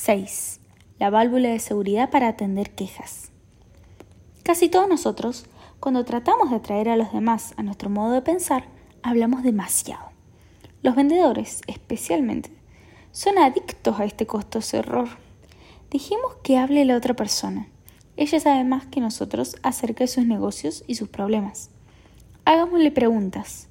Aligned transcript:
6. 0.00 0.60
La 1.00 1.10
válvula 1.10 1.48
de 1.48 1.58
seguridad 1.58 2.08
para 2.08 2.28
atender 2.28 2.70
quejas. 2.70 3.32
Casi 4.44 4.68
todos 4.68 4.88
nosotros, 4.88 5.46
cuando 5.80 6.04
tratamos 6.04 6.50
de 6.50 6.56
atraer 6.56 6.88
a 6.88 6.96
los 6.96 7.12
demás 7.12 7.52
a 7.56 7.64
nuestro 7.64 7.90
modo 7.90 8.12
de 8.12 8.22
pensar, 8.22 8.66
hablamos 9.02 9.42
demasiado. 9.42 10.10
Los 10.82 10.94
vendedores, 10.94 11.62
especialmente, 11.66 12.50
son 13.10 13.38
adictos 13.38 13.98
a 13.98 14.04
este 14.04 14.24
costoso 14.24 14.76
error. 14.76 15.08
Dijimos 15.90 16.36
que 16.44 16.58
hable 16.58 16.84
la 16.84 16.96
otra 16.96 17.14
persona. 17.14 17.66
Ella 18.16 18.38
sabe 18.38 18.62
más 18.62 18.86
que 18.86 19.00
nosotros 19.00 19.56
acerca 19.64 20.04
de 20.04 20.08
sus 20.08 20.24
negocios 20.24 20.84
y 20.86 20.94
sus 20.94 21.08
problemas. 21.08 21.70
Hagámosle 22.44 22.92
preguntas. 22.92 23.68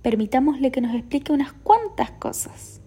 Permitámosle 0.00 0.72
que 0.72 0.80
nos 0.80 0.94
explique 0.94 1.32
unas 1.32 1.52
cuantas 1.52 2.12
cosas. 2.12 2.80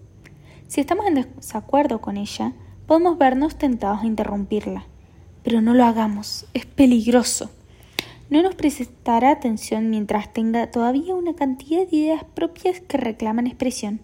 Si 0.68 0.82
estamos 0.82 1.06
en 1.06 1.34
desacuerdo 1.36 2.02
con 2.02 2.18
ella, 2.18 2.54
podemos 2.90 3.20
vernos 3.20 3.56
tentados 3.56 4.02
a 4.02 4.08
interrumpirla, 4.08 4.84
pero 5.44 5.62
no 5.62 5.76
lo 5.76 5.86
hagamos, 5.86 6.48
es 6.56 6.66
peligroso. 6.66 7.52
No 8.32 8.42
nos 8.42 8.56
prestará 8.56 9.30
atención 9.30 9.92
mientras 9.92 10.34
tenga 10.34 10.72
todavía 10.72 11.14
una 11.14 11.36
cantidad 11.36 11.88
de 11.88 11.96
ideas 11.96 12.24
propias 12.24 12.80
que 12.80 12.98
reclaman 12.98 13.46
expresión. 13.46 14.02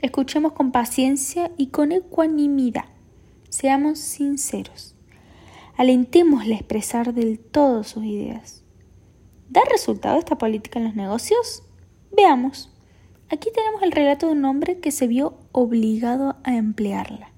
Escuchemos 0.00 0.52
con 0.52 0.72
paciencia 0.72 1.50
y 1.58 1.66
con 1.66 1.92
ecuanimidad. 1.92 2.86
Seamos 3.50 3.98
sinceros. 3.98 4.94
Alentémosle 5.76 6.54
a 6.54 6.58
expresar 6.58 7.12
del 7.12 7.38
todo 7.38 7.84
sus 7.84 8.04
ideas. 8.04 8.64
¿Da 9.50 9.60
resultado 9.70 10.18
esta 10.18 10.38
política 10.38 10.78
en 10.78 10.86
los 10.86 10.94
negocios? 10.94 11.62
Veamos. 12.16 12.74
Aquí 13.28 13.50
tenemos 13.54 13.82
el 13.82 13.92
relato 13.92 14.28
de 14.28 14.32
un 14.32 14.46
hombre 14.46 14.80
que 14.80 14.92
se 14.92 15.06
vio 15.06 15.36
obligado 15.52 16.36
a 16.42 16.56
emplearla. 16.56 17.32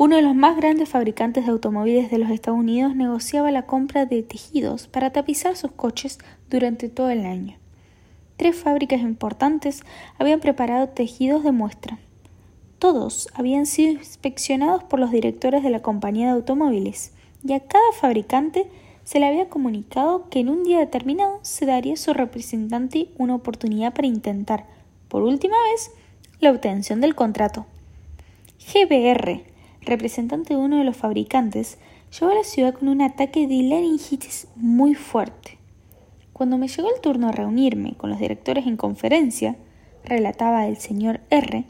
Uno 0.00 0.14
de 0.14 0.22
los 0.22 0.36
más 0.36 0.56
grandes 0.56 0.88
fabricantes 0.88 1.44
de 1.44 1.50
automóviles 1.50 2.08
de 2.08 2.18
los 2.18 2.30
Estados 2.30 2.60
Unidos 2.60 2.94
negociaba 2.94 3.50
la 3.50 3.66
compra 3.66 4.06
de 4.06 4.22
tejidos 4.22 4.86
para 4.86 5.10
tapizar 5.10 5.56
sus 5.56 5.72
coches 5.72 6.20
durante 6.48 6.88
todo 6.88 7.10
el 7.10 7.26
año. 7.26 7.56
Tres 8.36 8.54
fábricas 8.54 9.00
importantes 9.00 9.82
habían 10.16 10.38
preparado 10.38 10.88
tejidos 10.90 11.42
de 11.42 11.50
muestra. 11.50 11.98
Todos 12.78 13.28
habían 13.34 13.66
sido 13.66 13.94
inspeccionados 13.94 14.84
por 14.84 15.00
los 15.00 15.10
directores 15.10 15.64
de 15.64 15.70
la 15.70 15.82
compañía 15.82 16.26
de 16.26 16.34
automóviles 16.34 17.12
y 17.44 17.54
a 17.54 17.60
cada 17.66 17.90
fabricante 18.00 18.70
se 19.02 19.18
le 19.18 19.26
había 19.26 19.48
comunicado 19.48 20.28
que 20.30 20.38
en 20.38 20.48
un 20.48 20.62
día 20.62 20.78
determinado 20.78 21.40
se 21.42 21.66
daría 21.66 21.94
a 21.94 21.96
su 21.96 22.14
representante 22.14 23.08
una 23.18 23.34
oportunidad 23.34 23.92
para 23.92 24.06
intentar, 24.06 24.64
por 25.08 25.24
última 25.24 25.56
vez, 25.72 25.90
la 26.38 26.52
obtención 26.52 27.00
del 27.00 27.16
contrato. 27.16 27.66
GBR, 28.60 29.47
representante 29.80 30.54
de 30.54 30.60
uno 30.60 30.78
de 30.78 30.84
los 30.84 30.96
fabricantes, 30.96 31.78
llegó 32.12 32.32
a 32.32 32.36
la 32.36 32.44
ciudad 32.44 32.74
con 32.74 32.88
un 32.88 33.02
ataque 33.02 33.46
de 33.46 33.62
laringitis 33.62 34.48
muy 34.56 34.94
fuerte. 34.94 35.58
Cuando 36.32 36.58
me 36.58 36.68
llegó 36.68 36.88
el 36.94 37.00
turno 37.00 37.28
a 37.28 37.32
reunirme 37.32 37.94
con 37.96 38.10
los 38.10 38.18
directores 38.18 38.66
en 38.66 38.76
conferencia, 38.76 39.56
relataba 40.04 40.66
el 40.66 40.76
señor 40.76 41.20
R, 41.30 41.64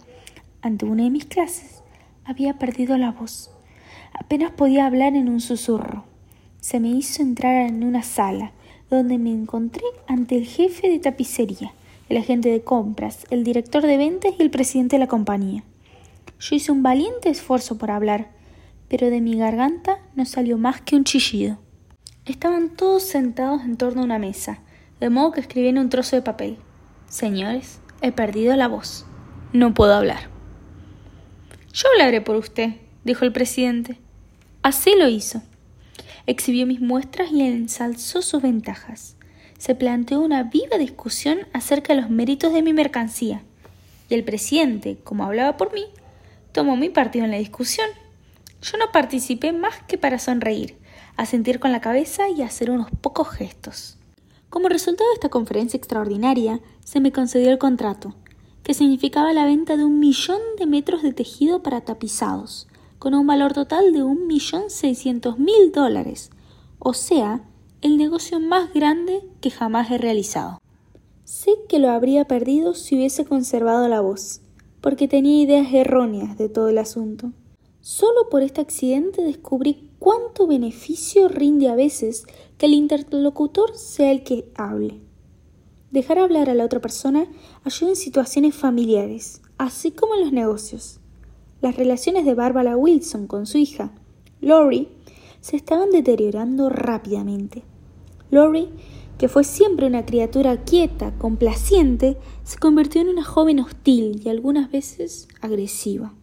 ante 0.63 0.85
una 0.85 1.05
de 1.05 1.11
mis 1.11 1.25
clases, 1.25 1.83
había 2.25 2.55
perdido 2.55 2.99
la 2.99 3.13
voz. 3.13 3.51
Apenas 4.13 4.53
podía 4.53 4.87
hablar 4.87 5.15
en 5.15 5.29
un 5.29 5.41
susurro 5.41 6.05
se 6.61 6.81
me 6.81 6.89
hizo 6.89 7.23
entrar 7.23 7.67
en 7.67 7.85
una 7.85 8.03
sala, 8.03 8.53
donde 8.91 9.19
me 9.19 9.31
encontré 9.31 9.85
ante 10.07 10.37
el 10.37 10.47
jefe 10.47 10.89
de 10.91 10.99
tapicería, 10.99 11.73
el 12.09 12.17
agente 12.17 12.51
de 12.51 12.63
compras, 12.63 13.27
el 13.31 13.45
director 13.45 13.83
de 13.87 13.97
ventas 13.97 14.35
y 14.39 14.43
el 14.43 14.51
presidente 14.51 14.97
de 14.97 15.01
la 15.01 15.07
compañía. 15.07 15.63
Yo 16.41 16.57
hice 16.57 16.73
un 16.73 16.83
valiente 16.83 17.29
esfuerzo 17.29 17.79
por 17.79 17.91
hablar, 17.91 18.31
pero 18.89 19.11
de 19.11 19.21
mi 19.21 19.37
garganta 19.37 19.99
no 20.15 20.25
salió 20.25 20.59
más 20.59 20.81
que 20.81 20.97
un 20.97 21.05
chillido. 21.05 21.59
Estaban 22.25 22.71
todos 22.71 23.03
sentados 23.03 23.63
en 23.63 23.77
torno 23.77 24.03
a 24.03 24.05
una 24.05 24.19
mesa, 24.19 24.61
de 25.01 25.11
modo 25.11 25.33
que 25.33 25.41
escribí 25.41 25.69
en 25.69 25.79
un 25.79 25.89
trozo 25.89 26.17
de 26.17 26.23
papel. 26.23 26.59
Señores, 27.09 27.81
he 28.03 28.13
perdido 28.13 28.55
la 28.57 28.69
voz. 28.69 29.07
No 29.53 29.75
puedo 29.75 29.95
hablar. 29.95 30.29
Yo 31.73 31.89
hablaré 31.93 32.21
por 32.21 32.37
usted, 32.37 32.75
dijo 33.05 33.25
el 33.25 33.33
presidente. 33.33 33.99
Así 34.63 34.95
lo 34.99 35.09
hizo 35.09 35.43
exhibió 36.29 36.67
mis 36.67 36.83
muestras 36.83 37.33
y 37.33 37.41
ensalzó 37.41 38.21
sus 38.21 38.43
ventajas. 38.43 39.17
Se 39.57 39.75
planteó 39.75 40.21
una 40.21 40.43
viva 40.43 40.77
discusión 40.77 41.39
acerca 41.55 41.95
de 41.95 42.03
los 42.03 42.11
méritos 42.11 42.53
de 42.53 42.61
mi 42.61 42.75
mercancía, 42.75 43.43
y 44.11 44.15
el 44.15 44.25
presidente, 44.25 44.99
como 45.03 45.25
hablaba 45.25 45.57
por 45.57 45.73
mí, 45.73 45.87
tomó 46.53 46.77
mi 46.77 46.89
partido 46.89 47.25
en 47.25 47.31
la 47.31 47.39
discusión. 47.39 47.89
Yo 48.63 48.79
no 48.79 48.91
participé 48.93 49.53
más 49.53 49.83
que 49.87 49.99
para 49.99 50.19
sonreír, 50.19 50.77
asentir 51.17 51.61
con 51.61 51.73
la 51.73 51.81
cabeza 51.81 52.29
y 52.29 52.43
hacer 52.43 52.71
unos 52.71 52.91
pocos 53.01 53.29
gestos. 53.29 53.97
Como 54.51 54.69
resultado 54.69 55.09
de 55.11 55.15
esta 55.15 55.29
conferencia 55.29 55.77
extraordinaria, 55.77 56.61
se 56.83 57.01
me 57.01 57.13
concedió 57.13 57.51
el 57.51 57.59
contrato, 57.59 58.15
que 58.63 58.75
significaba 58.75 59.33
la 59.33 59.45
venta 59.45 59.77
de 59.77 59.85
un 59.85 59.99
millón 59.99 60.41
de 60.59 60.67
metros 60.67 61.03
de 61.03 61.13
tejido 61.13 61.63
para 61.63 61.83
tapizados, 61.83 62.67
con 62.99 63.15
un 63.15 63.27
valor 63.27 63.53
total 63.53 63.93
de 63.93 64.03
un 64.03 64.27
millón 64.27 64.71
seiscientos 64.71 65.39
mil 65.39 65.73
dólares, 65.73 66.31
o 66.79 66.95
sea, 66.95 67.43
el 67.81 67.97
negocio 67.97 68.41
más 68.41 68.73
grande 68.73 69.23
que 69.41 69.51
jamás 69.51 69.91
he 69.91 69.99
realizado. 69.99 70.61
Sé 71.25 71.53
que 71.69 71.79
lo 71.79 71.91
habría 71.91 72.25
perdido 72.25 72.75
si 72.75 72.97
hubiese 72.97 73.25
conservado 73.25 73.87
la 73.89 74.01
voz, 74.01 74.41
porque 74.81 75.09
tenía 75.09 75.43
ideas 75.43 75.73
erróneas 75.73 76.39
de 76.39 76.49
todo 76.49 76.69
el 76.69 76.79
asunto. 76.79 77.33
Solo 77.81 78.29
por 78.31 78.43
este 78.43 78.61
accidente 78.61 79.23
descubrí 79.23 79.91
cuánto 79.99 80.47
beneficio 80.47 81.29
rinde 81.29 81.69
a 81.69 81.75
veces 81.75 82.27
que 82.57 82.67
el 82.67 82.75
interlocutor 82.75 83.77
sea 83.77 84.11
el 84.11 84.25
que 84.25 84.51
hable. 84.57 85.01
Dejar 85.91 86.19
hablar 86.19 86.51
a 86.51 86.55
la 86.55 86.65
otra 86.65 86.81
persona 86.81 87.27
ayuda 87.65 87.91
en 87.91 87.97
situaciones 87.97 88.55
familiares, 88.55 89.41
así 89.57 89.91
como 89.91 90.15
en 90.15 90.21
los 90.21 90.33
negocios. 90.33 91.01
Las 91.63 91.77
relaciones 91.77 92.25
de 92.25 92.35
Barbara 92.35 92.77
Wilson 92.77 93.27
con 93.27 93.47
su 93.47 93.59
hija, 93.59 93.93
Lori, 94.41 94.89
se 95.41 95.57
estaban 95.57 95.91
deteriorando 95.91 96.69
rápidamente. 96.69 97.63
Lori, 98.31 98.69
que 99.19 99.29
fue 99.29 99.45
siempre 99.45 99.87
una 99.87 100.05
criatura 100.05 100.63
quieta, 100.65 101.17
complaciente, 101.19 102.17
se 102.49 102.57
convirtió 102.57 103.03
en 103.03 103.11
una 103.11 103.25
joven 103.25 103.61
hostil 103.61 104.23
y 104.25 104.31
algunas 104.31 104.71
veces 104.71 105.29
agresiva. 105.43 106.15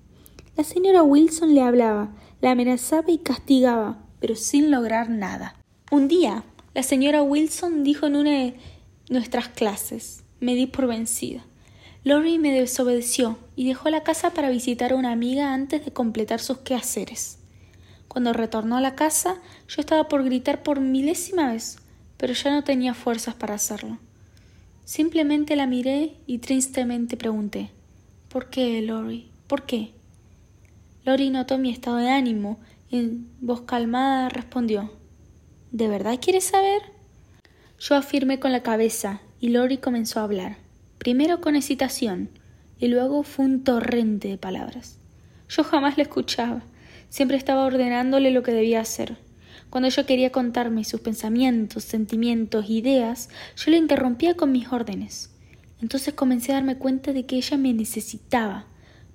La 0.57 0.63
señora 0.63 1.03
Wilson 1.03 1.53
le 1.53 1.61
hablaba, 1.61 2.15
la 2.41 2.49
amenazaba 2.49 3.11
y 3.11 3.19
castigaba, 3.19 3.99
pero 4.19 4.35
sin 4.35 4.71
lograr 4.71 5.11
nada. 5.11 5.55
Un 5.91 6.07
día, 6.07 6.43
la 6.73 6.81
señora 6.81 7.21
Wilson 7.21 7.83
dijo 7.83 8.07
en 8.07 8.15
una 8.15 8.31
de 8.31 8.55
nuestras 9.07 9.49
clases, 9.49 10.23
me 10.39 10.55
di 10.55 10.65
por 10.65 10.87
vencida. 10.87 11.45
Lori 12.03 12.39
me 12.39 12.51
desobedeció 12.51 13.37
y 13.55 13.67
dejó 13.67 13.91
la 13.91 14.01
casa 14.01 14.31
para 14.31 14.49
visitar 14.49 14.93
a 14.93 14.95
una 14.95 15.11
amiga 15.11 15.53
antes 15.53 15.85
de 15.85 15.93
completar 15.93 16.39
sus 16.39 16.57
quehaceres. 16.57 17.37
Cuando 18.07 18.33
retornó 18.33 18.77
a 18.77 18.81
la 18.81 18.95
casa, 18.95 19.35
yo 19.67 19.79
estaba 19.79 20.07
por 20.07 20.23
gritar 20.23 20.63
por 20.63 20.79
milésima 20.79 21.51
vez, 21.51 21.77
pero 22.17 22.33
ya 22.33 22.49
no 22.49 22.63
tenía 22.63 22.95
fuerzas 22.95 23.35
para 23.35 23.53
hacerlo. 23.53 23.99
Simplemente 24.85 25.55
la 25.55 25.65
miré 25.65 26.13
y 26.27 26.37
tristemente 26.37 27.17
pregunté 27.17 27.71
¿Por 28.29 28.49
qué, 28.49 28.81
Lori? 28.81 29.31
¿Por 29.47 29.65
qué? 29.65 29.91
Lori 31.03 31.31
notó 31.31 31.57
mi 31.57 31.71
estado 31.71 31.97
de 31.97 32.09
ánimo 32.09 32.59
y 32.89 32.99
en 32.99 33.27
voz 33.41 33.63
calmada 33.63 34.29
respondió 34.29 34.91
¿De 35.71 35.87
verdad 35.87 36.19
quieres 36.21 36.45
saber? 36.45 36.81
Yo 37.79 37.95
afirmé 37.95 38.39
con 38.39 38.51
la 38.51 38.63
cabeza 38.63 39.21
y 39.39 39.49
Lori 39.49 39.77
comenzó 39.77 40.19
a 40.19 40.23
hablar 40.23 40.57
primero 40.99 41.41
con 41.41 41.55
hesitación 41.55 42.29
y 42.79 42.87
luego 42.87 43.23
fue 43.23 43.45
un 43.45 43.63
torrente 43.63 44.27
de 44.27 44.37
palabras. 44.37 44.99
Yo 45.49 45.63
jamás 45.63 45.97
le 45.97 46.03
escuchaba, 46.03 46.63
siempre 47.09 47.37
estaba 47.37 47.65
ordenándole 47.65 48.31
lo 48.31 48.43
que 48.43 48.51
debía 48.51 48.81
hacer. 48.81 49.17
Cuando 49.69 49.87
ella 49.87 50.05
quería 50.05 50.31
contarme 50.31 50.83
sus 50.83 51.01
pensamientos, 51.01 51.83
sentimientos, 51.83 52.69
ideas, 52.69 53.29
yo 53.57 53.71
le 53.71 53.77
interrumpía 53.77 54.35
con 54.35 54.51
mis 54.51 54.71
órdenes. 54.71 55.31
Entonces 55.81 56.13
comencé 56.13 56.51
a 56.51 56.55
darme 56.55 56.77
cuenta 56.77 57.13
de 57.13 57.25
que 57.25 57.35
ella 57.35 57.57
me 57.57 57.73
necesitaba, 57.73 58.67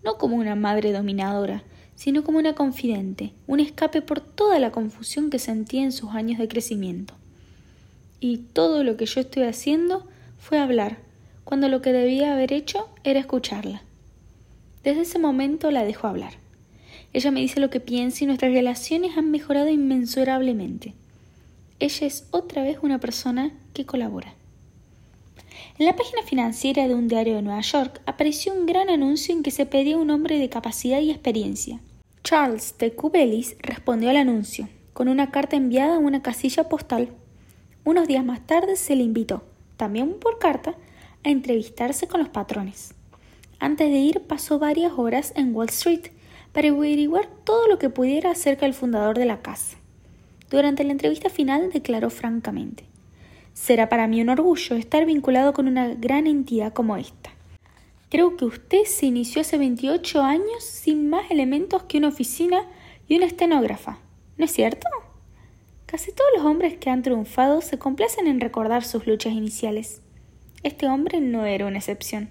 no 0.04 0.18
como 0.18 0.36
una 0.36 0.54
madre 0.54 0.92
dominadora, 0.92 1.64
sino 1.94 2.24
como 2.24 2.38
una 2.38 2.54
confidente, 2.54 3.34
un 3.46 3.60
escape 3.60 4.02
por 4.02 4.20
toda 4.20 4.58
la 4.58 4.72
confusión 4.72 5.30
que 5.30 5.38
sentía 5.38 5.82
en 5.82 5.92
sus 5.92 6.10
años 6.10 6.38
de 6.38 6.48
crecimiento. 6.48 7.14
Y 8.20 8.38
todo 8.38 8.84
lo 8.84 8.96
que 8.96 9.06
yo 9.06 9.20
estoy 9.20 9.44
haciendo 9.44 10.06
fue 10.38 10.58
hablar, 10.58 10.98
cuando 11.44 11.68
lo 11.68 11.82
que 11.82 11.92
debía 11.92 12.32
haber 12.32 12.52
hecho 12.52 12.88
era 13.04 13.20
escucharla. 13.20 13.82
Desde 14.82 15.02
ese 15.02 15.18
momento 15.18 15.70
la 15.70 15.84
dejo 15.84 16.06
hablar. 16.06 16.39
Ella 17.12 17.30
me 17.30 17.40
dice 17.40 17.60
lo 17.60 17.70
que 17.70 17.80
piensa 17.80 18.24
y 18.24 18.26
nuestras 18.26 18.52
relaciones 18.52 19.16
han 19.16 19.30
mejorado 19.30 19.68
inmensurablemente. 19.68 20.94
Ella 21.80 22.06
es 22.06 22.26
otra 22.30 22.62
vez 22.62 22.78
una 22.82 23.00
persona 23.00 23.52
que 23.72 23.86
colabora. 23.86 24.34
En 25.78 25.86
la 25.86 25.96
página 25.96 26.22
financiera 26.22 26.86
de 26.86 26.94
un 26.94 27.08
diario 27.08 27.36
de 27.36 27.42
Nueva 27.42 27.62
York 27.62 28.00
apareció 28.06 28.52
un 28.52 28.66
gran 28.66 28.90
anuncio 28.90 29.34
en 29.34 29.42
que 29.42 29.50
se 29.50 29.66
pedía 29.66 29.96
un 29.96 30.10
hombre 30.10 30.38
de 30.38 30.48
capacidad 30.48 31.00
y 31.00 31.10
experiencia. 31.10 31.80
Charles 32.22 32.74
T. 32.74 32.92
Cubelis 32.92 33.56
respondió 33.60 34.10
al 34.10 34.18
anuncio 34.18 34.68
con 34.92 35.08
una 35.08 35.30
carta 35.30 35.56
enviada 35.56 35.96
a 35.96 35.98
una 35.98 36.22
casilla 36.22 36.68
postal. 36.68 37.08
Unos 37.84 38.06
días 38.06 38.24
más 38.24 38.46
tarde 38.46 38.76
se 38.76 38.94
le 38.94 39.02
invitó, 39.02 39.42
también 39.78 40.18
por 40.20 40.38
carta, 40.38 40.74
a 41.24 41.30
entrevistarse 41.30 42.06
con 42.06 42.20
los 42.20 42.28
patrones. 42.28 42.94
Antes 43.58 43.90
de 43.90 43.98
ir 43.98 44.20
pasó 44.20 44.58
varias 44.58 44.92
horas 44.96 45.32
en 45.36 45.54
Wall 45.54 45.70
Street 45.70 46.10
para 46.52 46.68
averiguar 46.68 47.28
todo 47.44 47.66
lo 47.68 47.78
que 47.78 47.90
pudiera 47.90 48.30
acerca 48.30 48.66
del 48.66 48.74
fundador 48.74 49.18
de 49.18 49.26
la 49.26 49.42
casa. 49.42 49.78
Durante 50.50 50.84
la 50.84 50.92
entrevista 50.92 51.30
final 51.30 51.70
declaró 51.72 52.10
francamente 52.10 52.84
Será 53.52 53.88
para 53.88 54.06
mí 54.06 54.20
un 54.20 54.28
orgullo 54.28 54.76
estar 54.76 55.04
vinculado 55.06 55.52
con 55.52 55.68
una 55.68 55.94
gran 55.94 56.26
entidad 56.26 56.72
como 56.72 56.96
esta. 56.96 57.30
Creo 58.08 58.36
que 58.36 58.44
usted 58.44 58.84
se 58.84 59.06
inició 59.06 59.42
hace 59.42 59.58
28 59.58 60.22
años 60.22 60.64
sin 60.64 61.08
más 61.10 61.30
elementos 61.30 61.82
que 61.84 61.98
una 61.98 62.08
oficina 62.08 62.66
y 63.06 63.16
una 63.16 63.26
estenógrafa, 63.26 63.98
¿no 64.38 64.44
es 64.44 64.52
cierto? 64.52 64.88
Casi 65.86 66.12
todos 66.12 66.30
los 66.36 66.44
hombres 66.44 66.76
que 66.78 66.90
han 66.90 67.02
triunfado 67.02 67.60
se 67.60 67.78
complacen 67.78 68.26
en 68.26 68.40
recordar 68.40 68.84
sus 68.84 69.06
luchas 69.06 69.32
iniciales. 69.32 70.02
Este 70.62 70.86
hombre 70.86 71.20
no 71.20 71.44
era 71.44 71.66
una 71.66 71.78
excepción. 71.78 72.30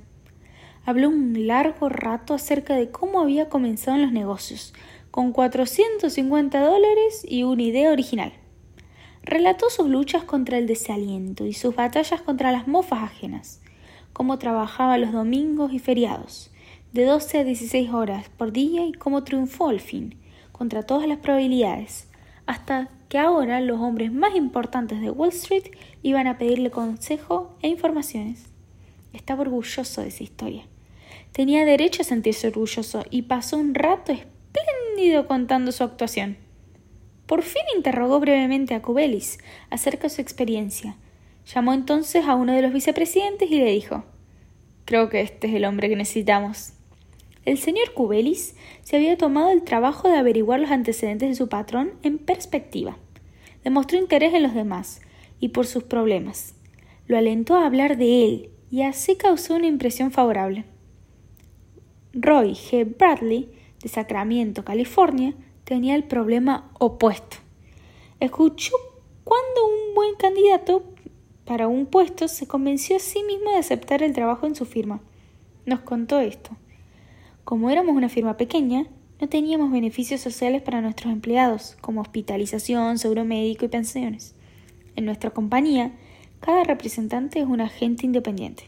Habló 0.86 1.10
un 1.10 1.48
largo 1.48 1.90
rato 1.90 2.34
acerca 2.34 2.76
de 2.76 2.90
cómo 2.90 3.22
había 3.22 3.50
comenzado 3.50 3.98
en 3.98 4.04
los 4.04 4.12
negocios, 4.12 4.74
con 5.12 5.32
450 5.32 6.60
dólares 6.60 7.26
y 7.28 7.44
una 7.44 7.64
idea 7.64 7.92
original. 7.92 8.34
Relató 9.24 9.70
sus 9.70 9.90
luchas 9.90 10.24
contra 10.24 10.58
el 10.58 10.68
desaliento 10.68 11.46
y 11.46 11.54
sus 11.54 11.76
batallas 11.76 12.22
contra 12.22 12.52
las 12.52 12.68
mofas 12.68 13.04
ajenas, 13.04 13.62
cómo 14.14 14.40
trabajaba 14.40 14.98
los 14.98 15.12
domingos 15.12 15.74
y 15.74 15.80
feriados, 15.80 16.52
de 16.94 17.06
12 17.06 17.40
a 17.40 17.44
16 17.44 17.92
horas 17.92 18.30
por 18.30 18.52
día 18.52 18.86
y 18.86 18.94
cómo 18.94 19.24
triunfó 19.24 19.70
al 19.70 19.80
fin, 19.80 20.16
contra 20.52 20.84
todas 20.84 21.08
las 21.08 21.20
probabilidades, 21.20 22.08
hasta 22.46 22.90
que 23.10 23.20
ahora 23.20 23.62
los 23.62 23.80
hombres 23.80 24.12
más 24.12 24.36
importantes 24.36 25.02
de 25.02 25.12
Wall 25.12 25.30
Street 25.30 25.72
iban 26.04 26.28
a 26.28 26.38
pedirle 26.38 26.72
consejo 26.72 27.56
e 27.62 27.68
informaciones. 27.68 28.49
Estaba 29.14 29.42
orgulloso 29.42 30.02
de 30.02 30.10
esa 30.10 30.24
historia. 30.24 30.66
Tenía 31.32 31.66
derecho 31.66 32.02
a 32.02 32.06
sentirse 32.06 32.48
orgulloso 32.48 33.06
y 33.10 33.24
pasó 33.24 33.58
un 33.58 33.74
rato 33.76 34.12
espléndido 34.12 35.28
contando 35.28 35.72
su 35.72 35.84
actuación. 35.84 36.38
Por 37.26 37.44
fin 37.44 37.62
interrogó 37.76 38.20
brevemente 38.20 38.74
a 38.74 38.82
Cubelis 38.82 39.38
acerca 39.70 40.04
de 40.04 40.10
su 40.10 40.22
experiencia. 40.22 40.98
Llamó 41.46 41.74
entonces 41.74 42.26
a 42.26 42.36
uno 42.36 42.54
de 42.54 42.62
los 42.62 42.74
vicepresidentes 42.74 43.50
y 43.50 43.60
le 43.60 43.72
dijo 43.72 44.04
Creo 44.86 45.10
que 45.10 45.22
este 45.22 45.48
es 45.48 45.54
el 45.54 45.66
hombre 45.66 45.90
que 45.90 45.96
necesitamos. 45.96 46.74
El 47.46 47.58
señor 47.58 47.94
Cubelis 47.94 48.56
se 48.84 48.96
había 48.96 49.18
tomado 49.18 49.52
el 49.52 49.64
trabajo 49.64 50.10
de 50.10 50.18
averiguar 50.18 50.60
los 50.60 50.72
antecedentes 50.72 51.30
de 51.30 51.36
su 51.36 51.48
patrón 51.48 51.94
en 52.04 52.18
perspectiva. 52.18 52.98
Demostró 53.64 53.98
interés 53.98 54.34
en 54.34 54.44
los 54.44 54.54
demás 54.54 55.02
y 55.40 55.50
por 55.50 55.66
sus 55.66 55.84
problemas. 55.84 56.56
Lo 57.08 57.18
alentó 57.18 57.56
a 57.56 57.66
hablar 57.66 57.98
de 57.98 58.26
él 58.26 58.50
y 58.72 58.84
así 58.84 59.16
causó 59.16 59.56
una 59.56 59.68
impresión 59.68 60.12
favorable. 60.12 60.66
Roy 62.14 62.54
G. 62.54 62.98
Bradley, 62.98 63.50
de 63.82 63.90
Sacramento, 63.90 64.66
California, 64.66 65.34
tenía 65.64 65.96
el 65.96 66.04
problema 66.04 66.70
opuesto. 66.80 67.38
Escuchó 68.20 68.74
cuando 69.24 69.68
un 69.68 69.96
buen 69.96 70.16
candidato 70.16 70.84
para 71.46 71.68
un 71.68 71.86
puesto 71.86 72.28
se 72.28 72.48
convenció 72.48 72.98
a 72.98 73.00
sí 73.00 73.24
mismo 73.24 73.52
de 73.52 73.58
aceptar 73.58 74.04
el 74.04 74.14
trabajo 74.14 74.46
en 74.46 74.56
su 74.56 74.66
firma. 74.66 75.02
Nos 75.66 75.80
contó 75.82 76.20
esto. 76.20 76.52
Como 77.44 77.70
éramos 77.70 77.96
una 77.96 78.10
firma 78.10 78.38
pequeña, 78.38 78.86
no 79.20 79.30
teníamos 79.30 79.72
beneficios 79.72 80.22
sociales 80.22 80.62
para 80.62 80.82
nuestros 80.82 81.12
empleados, 81.12 81.78
como 81.82 82.02
hospitalización, 82.02 82.98
seguro 82.98 83.26
médico 83.26 83.66
y 83.66 83.70
pensiones. 83.70 84.36
En 84.96 85.06
nuestra 85.06 85.32
compañía, 85.32 85.94
cada 86.40 86.64
representante 86.64 87.40
es 87.40 87.46
un 87.46 87.62
agente 87.62 88.06
independiente. 88.06 88.66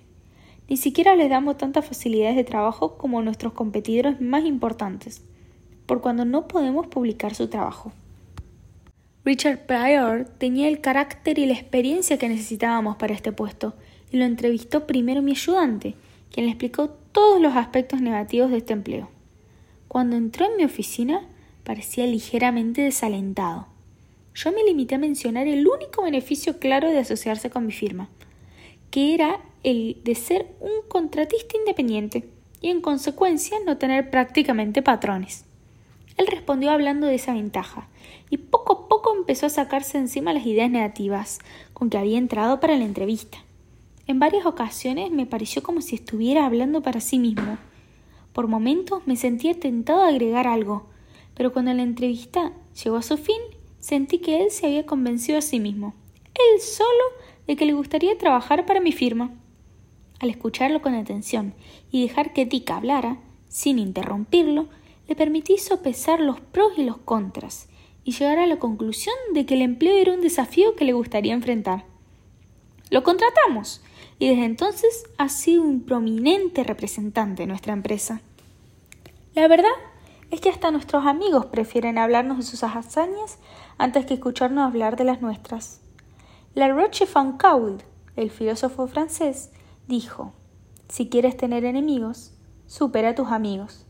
Ni 0.70 0.78
siquiera 0.78 1.16
les 1.16 1.30
damos 1.30 1.58
tantas 1.58 1.86
facilidades 1.86 2.36
de 2.36 2.44
trabajo 2.44 2.98
como 2.98 3.22
nuestros 3.22 3.54
competidores 3.54 4.22
más 4.22 4.46
importantes, 4.46 5.22
por 5.86 6.02
cuando 6.02 6.26
no 6.26 6.48
podemos 6.48 6.88
publicar 6.88 7.36
su 7.36 7.48
trabajo. 7.48 7.92
Richard 9.24 9.66
Pryor 9.66 10.26
tenía 10.38 10.68
el 10.68 10.82
carácter 10.82 11.38
y 11.38 11.46
la 11.46 11.54
experiencia 11.54 12.18
que 12.18 12.30
necesitábamos 12.30 12.96
para 12.96 13.14
este 13.14 13.32
puesto, 13.32 13.74
y 14.12 14.18
lo 14.18 14.26
entrevistó 14.26 14.88
primero 14.88 15.22
mi 15.22 15.32
ayudante, 15.32 15.96
quien 16.32 16.46
le 16.46 16.54
explicó 16.54 16.90
todos 16.90 17.42
los 17.42 17.56
aspectos 17.56 18.02
negativos 18.02 18.50
de 18.52 18.58
este 18.58 18.74
empleo. 18.74 19.10
Cuando 19.88 20.16
entró 20.16 20.46
en 20.46 20.58
mi 20.58 20.64
oficina, 20.64 21.28
parecía 21.64 22.08
ligeramente 22.08 22.82
desalentado. 22.82 23.68
Yo 24.34 24.52
me 24.52 24.64
limité 24.64 24.96
a 24.96 25.00
mencionar 25.00 25.48
el 25.48 25.68
único 25.68 26.04
beneficio 26.04 26.60
claro 26.60 26.90
de 26.90 27.00
asociarse 27.00 27.50
con 27.50 27.66
mi 27.66 27.74
firma, 27.74 28.10
que 28.90 29.14
era 29.14 29.42
el 29.64 30.02
de 30.04 30.16
ser 30.16 30.48
un 30.60 30.88
contratista 30.88 31.58
independiente 31.58 32.30
y 32.62 32.70
en 32.70 32.82
consecuencia 32.82 33.58
no 33.66 33.78
tener 33.78 34.10
prácticamente 34.10 34.82
patrones. 34.82 35.46
Él 36.18 36.28
respondió 36.28 36.72
hablando 36.72 37.08
de 37.08 37.16
esa 37.16 37.34
ventaja, 37.34 37.88
y 38.30 38.38
poco 38.38 38.74
a 38.74 38.88
poco 38.88 39.16
empezó 39.16 39.46
a 39.48 39.50
sacarse 39.50 39.98
encima 39.98 40.34
las 40.34 40.46
ideas 40.46 40.70
negativas 40.70 41.40
con 41.74 41.90
que 41.90 41.98
había 41.98 42.18
entrado 42.18 42.60
para 42.60 42.78
la 42.78 42.86
entrevista. 42.86 43.40
En 44.08 44.20
varias 44.20 44.46
ocasiones 44.46 45.12
me 45.12 45.26
pareció 45.26 45.64
como 45.64 45.82
si 45.82 45.96
estuviera 45.96 46.46
hablando 46.46 46.82
para 46.82 47.00
sí 47.00 47.18
mismo. 47.20 47.58
Por 48.34 48.48
momentos 48.48 49.02
me 49.06 49.16
sentía 49.16 49.60
tentado 49.60 50.04
a 50.04 50.10
agregar 50.10 50.48
algo, 50.48 50.88
pero 51.34 51.54
cuando 51.54 51.74
la 51.74 51.84
entrevista 51.84 52.52
llegó 52.84 52.98
a 52.98 53.02
su 53.02 53.18
fin, 53.18 53.42
sentí 53.82 54.20
que 54.20 54.42
él 54.42 54.52
se 54.52 54.68
había 54.68 54.86
convencido 54.86 55.38
a 55.38 55.42
sí 55.42 55.60
mismo, 55.60 55.94
él 56.34 56.62
solo, 56.62 57.04
de 57.48 57.58
que 57.58 57.66
le 57.66 57.74
gustaría 57.74 58.18
trabajar 58.18 58.66
para 58.66 58.80
mi 58.80 58.94
firma. 58.94 59.32
Al 60.20 60.30
escucharlo 60.30 60.82
con 60.82 60.94
atención 60.94 61.54
y 61.92 62.04
dejar 62.04 62.32
que 62.32 62.46
Dick 62.46 62.70
hablara, 62.72 63.18
sin 63.50 63.80
interrumpirlo, 63.80 64.70
le 65.08 65.16
permití 65.16 65.58
sopesar 65.58 66.22
los 66.22 66.40
pros 66.40 66.78
y 66.78 66.84
los 66.84 66.98
contras 66.98 67.68
y 68.04 68.14
llegar 68.14 68.40
a 68.40 68.48
la 68.48 68.60
conclusión 68.60 69.16
de 69.34 69.46
que 69.46 69.56
el 69.56 69.62
empleo 69.62 69.98
era 69.98 70.14
un 70.14 70.22
desafío 70.22 70.76
que 70.76 70.86
le 70.86 70.94
gustaría 70.94 71.34
enfrentar. 71.34 71.86
Lo 72.90 73.04
contratamos 73.04 73.82
y 74.20 74.30
desde 74.30 74.46
entonces 74.46 75.06
ha 75.18 75.30
sido 75.30 75.64
un 75.64 75.82
prominente 75.82 76.64
representante 76.64 77.44
de 77.44 77.48
nuestra 77.48 77.74
empresa. 77.74 78.22
La 79.34 79.48
verdad 79.48 79.72
es 80.30 80.40
que 80.40 80.50
hasta 80.50 80.72
nuestros 80.72 81.06
amigos 81.06 81.48
prefieren 81.48 81.98
hablarnos 81.98 82.38
de 82.38 82.44
sus 82.44 82.64
hazañas 82.64 83.38
antes 83.82 84.06
que 84.06 84.14
escucharnos 84.14 84.66
hablar 84.66 84.96
de 84.96 85.04
las 85.04 85.22
nuestras. 85.22 85.82
La 86.54 86.68
Roche 86.68 87.06
Fancaud, 87.06 87.82
el 88.16 88.30
filósofo 88.30 88.88
francés, 88.88 89.52
dijo: 89.88 90.34
Si 90.88 91.10
quieres 91.10 91.36
tener 91.36 91.66
enemigos, 91.66 92.34
supera 92.68 93.10
a 93.10 93.16
tus 93.16 93.30
amigos. 93.30 93.86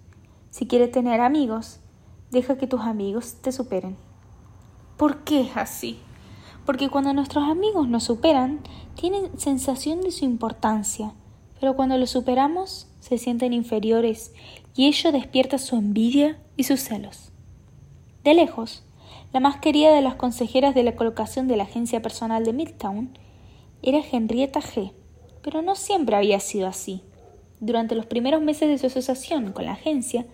Si 0.50 0.68
quieres 0.68 0.92
tener 0.92 1.22
amigos, 1.22 1.80
deja 2.30 2.58
que 2.58 2.68
tus 2.68 2.82
amigos 2.82 3.36
te 3.42 3.52
superen. 3.52 3.98
¿Por 4.98 5.24
qué 5.24 5.42
es 5.42 5.58
así? 5.58 6.00
porque 6.66 6.90
cuando 6.90 7.14
nuestros 7.14 7.50
amigos 7.50 7.88
nos 7.88 8.04
superan, 8.04 8.62
tienen 8.96 9.38
sensación 9.40 10.02
de 10.02 10.12
su 10.12 10.26
importancia, 10.26 11.14
pero 11.60 11.76
cuando 11.76 11.98
los 11.98 12.12
superamos, 12.12 12.88
se 13.00 13.18
sienten 13.18 13.54
inferiores 13.54 14.34
y 14.76 14.88
ello 14.88 15.12
despierta 15.12 15.58
su 15.58 15.76
envidia 15.76 16.40
y 16.56 16.64
sus 16.64 16.82
celos. 16.82 17.32
De 18.24 18.34
lejos, 18.36 18.84
la 19.34 19.40
más 19.40 19.58
querida 19.58 19.94
de 19.94 20.02
las 20.02 20.16
consejeras 20.16 20.76
de 20.76 20.84
la 20.84 20.96
colocación 20.96 21.48
de 21.48 21.58
la 21.58 21.64
agencia 21.64 22.02
personal 22.02 22.44
de 22.44 22.54
Midtown 22.54 23.18
era 23.82 24.00
Henrietta 24.12 24.62
G., 24.62 24.94
pero 25.42 25.62
no 25.62 25.76
siempre 25.76 26.16
había 26.16 26.40
sido 26.40 26.68
así. 26.68 27.02
Durante 27.60 27.96
los 27.96 28.06
primeros 28.06 28.42
meses 28.42 28.70
de 28.70 28.78
su 28.78 28.88
asociación 28.88 29.54
con 29.54 29.66
la 29.66 29.74
agencia, 29.74 30.26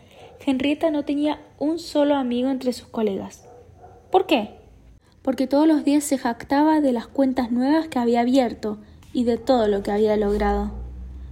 Henrietta 0.45 0.91
no 0.91 1.05
tenía 1.05 1.41
un 1.59 1.79
solo 1.79 2.15
amigo 2.15 2.49
entre 2.49 2.73
sus 2.73 2.87
colegas. 2.87 3.47
¿Por 4.11 4.25
qué? 4.25 4.57
porque 5.27 5.45
todos 5.45 5.67
los 5.67 5.83
días 5.83 6.05
se 6.05 6.17
jactaba 6.17 6.79
de 6.79 6.93
las 6.93 7.05
cuentas 7.05 7.51
nuevas 7.51 7.89
que 7.89 7.99
había 7.99 8.21
abierto 8.21 8.77
y 9.11 9.25
de 9.25 9.37
todo 9.37 9.67
lo 9.67 9.83
que 9.83 9.91
había 9.91 10.15
logrado. 10.15 10.71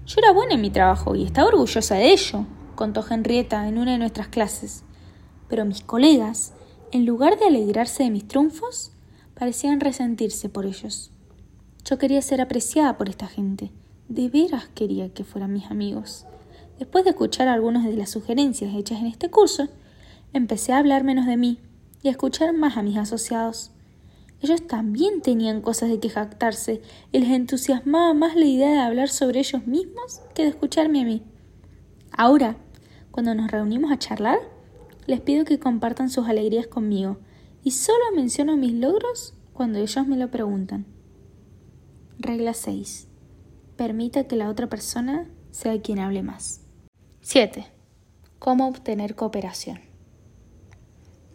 Yo 0.06 0.16
era 0.18 0.34
buena 0.34 0.56
en 0.56 0.62
mi 0.62 0.70
trabajo 0.70 1.16
y 1.16 1.24
estaba 1.24 1.48
orgullosa 1.48 1.96
de 1.96 2.12
ello, 2.12 2.46
contó 2.76 3.06
Henrietta 3.10 3.66
en 3.70 3.78
una 3.78 3.94
de 3.94 3.98
nuestras 3.98 4.28
clases. 4.28 4.84
Pero 5.48 5.64
mis 5.64 5.80
colegas, 5.80 6.52
en 6.92 7.06
lugar 7.06 7.38
de 7.40 7.46
alegrarse 7.46 8.04
de 8.04 8.10
mis 8.10 8.28
triunfos, 8.28 8.92
parecían 9.34 9.80
resentirse 9.80 10.50
por 10.50 10.66
ellos. 10.66 11.12
Yo 11.84 11.98
quería 11.98 12.22
ser 12.22 12.42
apreciada 12.42 12.98
por 12.98 13.10
esta 13.10 13.28
gente. 13.28 13.72
De 14.10 14.30
veras 14.30 14.68
quería 14.74 15.10
que 15.10 15.24
fueran 15.24 15.54
mis 15.54 15.70
amigos. 15.70 16.26
Después 16.80 17.04
de 17.04 17.12
escuchar 17.12 17.48
algunas 17.48 17.86
de 17.86 17.94
las 17.94 18.10
sugerencias 18.10 18.76
hechas 18.76 19.00
en 19.00 19.08
este 19.08 19.30
curso, 19.30 19.68
empecé 20.34 20.74
a 20.74 20.80
hablar 20.80 21.04
menos 21.04 21.26
de 21.26 21.38
mí 21.38 21.60
y 22.02 22.08
a 22.08 22.12
escuchar 22.12 22.54
más 22.54 22.78
a 22.78 22.82
mis 22.82 22.98
asociados. 22.98 23.72
Ellos 24.42 24.68
también 24.68 25.22
tenían 25.22 25.62
cosas 25.62 25.90
de 25.90 26.00
que 26.00 26.10
jactarse 26.10 26.82
y 27.12 27.20
les 27.20 27.30
entusiasmaba 27.30 28.14
más 28.14 28.36
la 28.36 28.46
idea 28.46 28.70
de 28.70 28.80
hablar 28.80 29.10
sobre 29.10 29.40
ellos 29.40 29.66
mismos 29.66 30.22
que 30.34 30.44
de 30.44 30.50
escucharme 30.50 31.02
a 31.02 31.06
mí. 31.06 31.24
Ahora, 32.12 32.58
cuando 33.12 33.34
nos 33.34 33.50
reunimos 33.50 33.92
a 33.92 33.98
charlar, 33.98 34.40
les 35.06 35.22
pido 35.22 35.46
que 35.46 35.60
compartan 35.60 36.10
sus 36.10 36.28
alegrías 36.28 36.68
conmigo 36.68 37.18
y 37.64 37.72
solo 37.72 38.04
menciono 38.16 38.58
mis 38.58 38.74
logros 38.74 39.34
cuando 39.54 39.80
ellos 39.80 40.08
me 40.08 40.18
lo 40.18 40.30
preguntan. 40.30 40.86
Regla 42.20 42.54
6. 42.54 43.08
Permita 43.76 44.26
que 44.28 44.36
la 44.36 44.50
otra 44.50 44.68
persona 44.68 45.30
sea 45.52 45.82
quien 45.82 46.00
hable 46.00 46.24
más. 46.24 46.62
7. 47.22 47.66
¿Cómo 48.40 48.68
obtener 48.68 49.16
cooperación? 49.16 49.80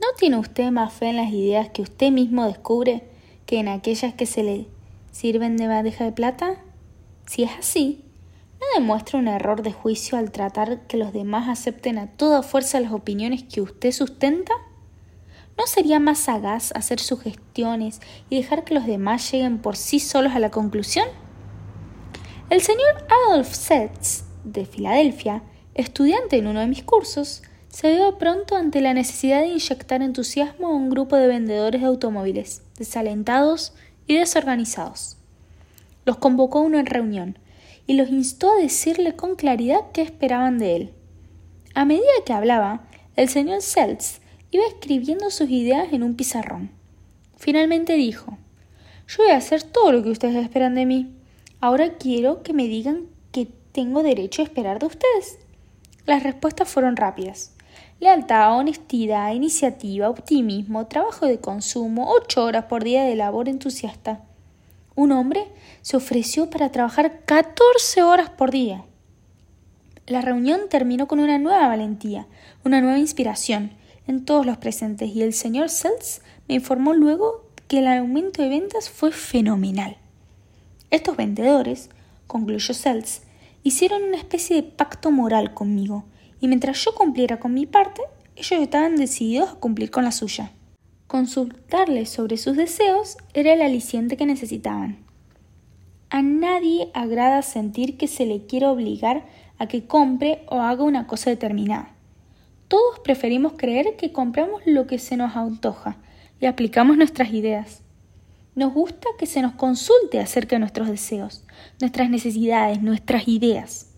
¿No 0.00 0.06
tiene 0.18 0.38
usted 0.38 0.70
más 0.70 0.92
fe 0.92 1.10
en 1.10 1.16
las 1.16 1.32
ideas 1.32 1.70
que 1.70 1.82
usted 1.82 2.10
mismo 2.10 2.46
descubre 2.46 3.04
que 3.46 3.58
en 3.58 3.68
aquellas 3.68 4.14
que 4.14 4.26
se 4.26 4.42
le 4.42 4.68
sirven 5.10 5.56
de 5.56 5.66
bandeja 5.66 6.04
de 6.04 6.12
plata? 6.12 6.62
Si 7.26 7.42
es 7.42 7.50
así, 7.58 8.04
¿no 8.60 8.66
demuestra 8.74 9.18
un 9.18 9.28
error 9.28 9.62
de 9.62 9.72
juicio 9.72 10.18
al 10.18 10.30
tratar 10.30 10.86
que 10.86 10.96
los 10.96 11.12
demás 11.12 11.48
acepten 11.48 11.98
a 11.98 12.08
toda 12.08 12.42
fuerza 12.42 12.80
las 12.80 12.92
opiniones 12.92 13.42
que 13.42 13.60
usted 13.60 13.90
sustenta? 13.90 14.52
¿No 15.56 15.66
sería 15.66 15.98
más 16.00 16.18
sagaz 16.18 16.72
hacer 16.74 17.00
sugestiones 17.00 18.00
y 18.28 18.36
dejar 18.36 18.64
que 18.64 18.74
los 18.74 18.86
demás 18.86 19.30
lleguen 19.30 19.58
por 19.58 19.76
sí 19.76 20.00
solos 20.00 20.34
a 20.34 20.38
la 20.38 20.50
conclusión? 20.50 21.06
El 22.50 22.60
señor 22.60 23.06
Adolf 23.28 23.52
Setz, 23.52 24.24
de 24.44 24.64
Filadelfia, 24.64 25.42
estudiante 25.74 26.36
en 26.36 26.46
uno 26.46 26.60
de 26.60 26.66
mis 26.66 26.82
cursos, 26.82 27.42
se 27.68 27.92
vio 27.92 28.18
pronto 28.18 28.56
ante 28.56 28.80
la 28.80 28.94
necesidad 28.94 29.40
de 29.40 29.48
inyectar 29.48 30.02
entusiasmo 30.02 30.68
a 30.68 30.74
un 30.74 30.90
grupo 30.90 31.16
de 31.16 31.28
vendedores 31.28 31.80
de 31.80 31.86
automóviles, 31.86 32.62
desalentados 32.76 33.72
y 34.06 34.16
desorganizados. 34.16 35.16
Los 36.04 36.16
convocó 36.16 36.58
a 36.58 36.62
una 36.62 36.82
reunión 36.82 37.38
y 37.90 37.94
los 37.94 38.08
instó 38.10 38.52
a 38.52 38.62
decirle 38.62 39.16
con 39.16 39.34
claridad 39.34 39.90
qué 39.92 40.02
esperaban 40.02 40.58
de 40.58 40.76
él. 40.76 40.94
A 41.74 41.84
medida 41.84 42.06
que 42.24 42.32
hablaba, 42.32 42.86
el 43.16 43.28
señor 43.28 43.62
Seltz 43.62 44.20
iba 44.52 44.64
escribiendo 44.64 45.28
sus 45.30 45.50
ideas 45.50 45.92
en 45.92 46.04
un 46.04 46.14
pizarrón. 46.14 46.70
Finalmente 47.36 47.94
dijo 47.94 48.38
Yo 49.08 49.24
voy 49.24 49.32
a 49.32 49.38
hacer 49.38 49.64
todo 49.64 49.90
lo 49.90 50.04
que 50.04 50.10
ustedes 50.10 50.36
esperan 50.36 50.76
de 50.76 50.86
mí. 50.86 51.16
Ahora 51.58 51.94
quiero 51.94 52.44
que 52.44 52.52
me 52.52 52.68
digan 52.68 53.08
qué 53.32 53.48
tengo 53.72 54.04
derecho 54.04 54.42
a 54.42 54.44
esperar 54.44 54.78
de 54.78 54.86
ustedes. 54.86 55.40
Las 56.06 56.22
respuestas 56.22 56.68
fueron 56.68 56.94
rápidas. 56.94 57.56
Lealtad, 57.98 58.56
honestidad, 58.56 59.34
iniciativa, 59.34 60.08
optimismo, 60.08 60.86
trabajo 60.86 61.26
de 61.26 61.40
consumo, 61.40 62.12
ocho 62.12 62.44
horas 62.44 62.66
por 62.66 62.84
día 62.84 63.02
de 63.02 63.16
labor 63.16 63.48
entusiasta. 63.48 64.22
Un 65.00 65.12
hombre 65.12 65.46
se 65.80 65.96
ofreció 65.96 66.50
para 66.50 66.70
trabajar 66.72 67.24
14 67.24 68.02
horas 68.02 68.28
por 68.28 68.50
día. 68.50 68.84
La 70.06 70.20
reunión 70.20 70.68
terminó 70.68 71.08
con 71.08 71.20
una 71.20 71.38
nueva 71.38 71.68
valentía, 71.68 72.26
una 72.66 72.82
nueva 72.82 72.98
inspiración 72.98 73.70
en 74.06 74.26
todos 74.26 74.44
los 74.44 74.58
presentes 74.58 75.08
y 75.16 75.22
el 75.22 75.32
señor 75.32 75.70
Seltz 75.70 76.20
me 76.48 76.56
informó 76.56 76.92
luego 76.92 77.46
que 77.66 77.78
el 77.78 77.86
aumento 77.86 78.42
de 78.42 78.50
ventas 78.50 78.90
fue 78.90 79.10
fenomenal. 79.10 79.96
Estos 80.90 81.16
vendedores, 81.16 81.88
concluyó 82.26 82.74
Seltz, 82.74 83.22
hicieron 83.62 84.02
una 84.02 84.18
especie 84.18 84.56
de 84.56 84.64
pacto 84.64 85.10
moral 85.10 85.54
conmigo 85.54 86.04
y 86.42 86.48
mientras 86.48 86.84
yo 86.84 86.94
cumpliera 86.94 87.40
con 87.40 87.54
mi 87.54 87.64
parte, 87.64 88.02
ellos 88.36 88.60
estaban 88.60 88.96
decididos 88.96 89.48
a 89.48 89.54
cumplir 89.54 89.90
con 89.90 90.04
la 90.04 90.12
suya. 90.12 90.52
Consultarles 91.10 92.08
sobre 92.08 92.36
sus 92.36 92.56
deseos 92.56 93.16
era 93.34 93.52
el 93.52 93.62
aliciente 93.62 94.16
que 94.16 94.26
necesitaban. 94.26 94.98
A 96.08 96.22
nadie 96.22 96.88
agrada 96.94 97.42
sentir 97.42 97.96
que 97.96 98.06
se 98.06 98.26
le 98.26 98.46
quiere 98.46 98.66
obligar 98.66 99.26
a 99.58 99.66
que 99.66 99.88
compre 99.88 100.44
o 100.46 100.60
haga 100.60 100.84
una 100.84 101.08
cosa 101.08 101.28
determinada. 101.28 101.96
Todos 102.68 103.00
preferimos 103.00 103.54
creer 103.56 103.96
que 103.96 104.12
compramos 104.12 104.62
lo 104.66 104.86
que 104.86 105.00
se 105.00 105.16
nos 105.16 105.34
antoja 105.34 105.96
y 106.38 106.46
aplicamos 106.46 106.96
nuestras 106.96 107.32
ideas. 107.32 107.82
Nos 108.54 108.72
gusta 108.72 109.08
que 109.18 109.26
se 109.26 109.42
nos 109.42 109.54
consulte 109.54 110.20
acerca 110.20 110.54
de 110.54 110.60
nuestros 110.60 110.86
deseos, 110.86 111.44
nuestras 111.80 112.08
necesidades, 112.08 112.82
nuestras 112.82 113.26
ideas. 113.26 113.96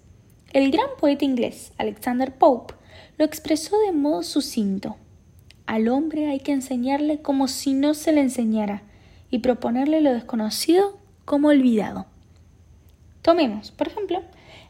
El 0.54 0.70
gran 0.70 0.88
poeta 0.98 1.26
inglés 1.26 1.74
Alexander 1.76 2.34
Pope 2.34 2.72
lo 3.18 3.26
expresó 3.26 3.78
de 3.80 3.92
modo 3.92 4.22
sucinto. 4.22 4.96
Al 5.66 5.88
hombre 5.88 6.26
hay 6.26 6.40
que 6.40 6.52
enseñarle 6.52 7.22
como 7.22 7.48
si 7.48 7.72
no 7.74 7.94
se 7.94 8.12
le 8.12 8.20
enseñara 8.20 8.82
y 9.30 9.38
proponerle 9.38 10.00
lo 10.00 10.12
desconocido 10.12 10.98
como 11.24 11.48
olvidado. 11.48 12.06
Tomemos, 13.22 13.70
por 13.70 13.88
ejemplo, 13.88 14.22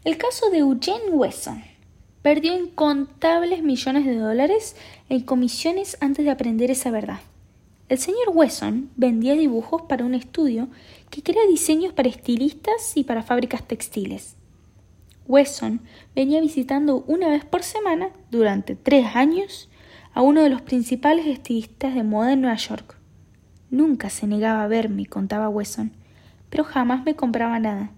el 0.04 0.18
caso 0.18 0.50
de 0.50 0.58
Eugene 0.58 1.10
Wesson. 1.10 1.62
Perdió 2.22 2.56
incontables 2.56 3.62
millones 3.62 4.04
de 4.04 4.16
dólares 4.16 4.76
en 5.08 5.22
comisiones 5.22 5.96
antes 6.00 6.24
de 6.24 6.30
aprender 6.30 6.70
esa 6.70 6.90
verdad. 6.90 7.20
El 7.88 7.98
señor 7.98 8.30
Wesson 8.32 8.90
vendía 8.96 9.34
dibujos 9.34 9.82
para 9.82 10.04
un 10.04 10.14
estudio 10.14 10.68
que 11.10 11.22
crea 11.22 11.46
diseños 11.46 11.92
para 11.92 12.08
estilistas 12.08 12.96
y 12.96 13.04
para 13.04 13.22
fábricas 13.22 13.66
textiles. 13.66 14.36
Wesson 15.26 15.80
venía 16.14 16.40
visitando 16.40 17.04
una 17.06 17.28
vez 17.28 17.44
por 17.44 17.62
semana, 17.62 18.10
durante 18.30 18.76
tres 18.76 19.14
años, 19.14 19.68
a 20.14 20.20
uno 20.20 20.42
de 20.42 20.50
los 20.50 20.60
principales 20.60 21.26
estilistas 21.26 21.94
de 21.94 22.02
moda 22.02 22.32
en 22.32 22.42
Nueva 22.42 22.56
York. 22.56 22.96
Nunca 23.70 24.10
se 24.10 24.26
negaba 24.26 24.64
a 24.64 24.68
verme, 24.68 25.06
contaba 25.06 25.48
Wesson, 25.48 25.92
pero 26.50 26.64
jamás 26.64 27.04
me 27.04 27.16
compraba 27.16 27.58
nada. 27.58 27.90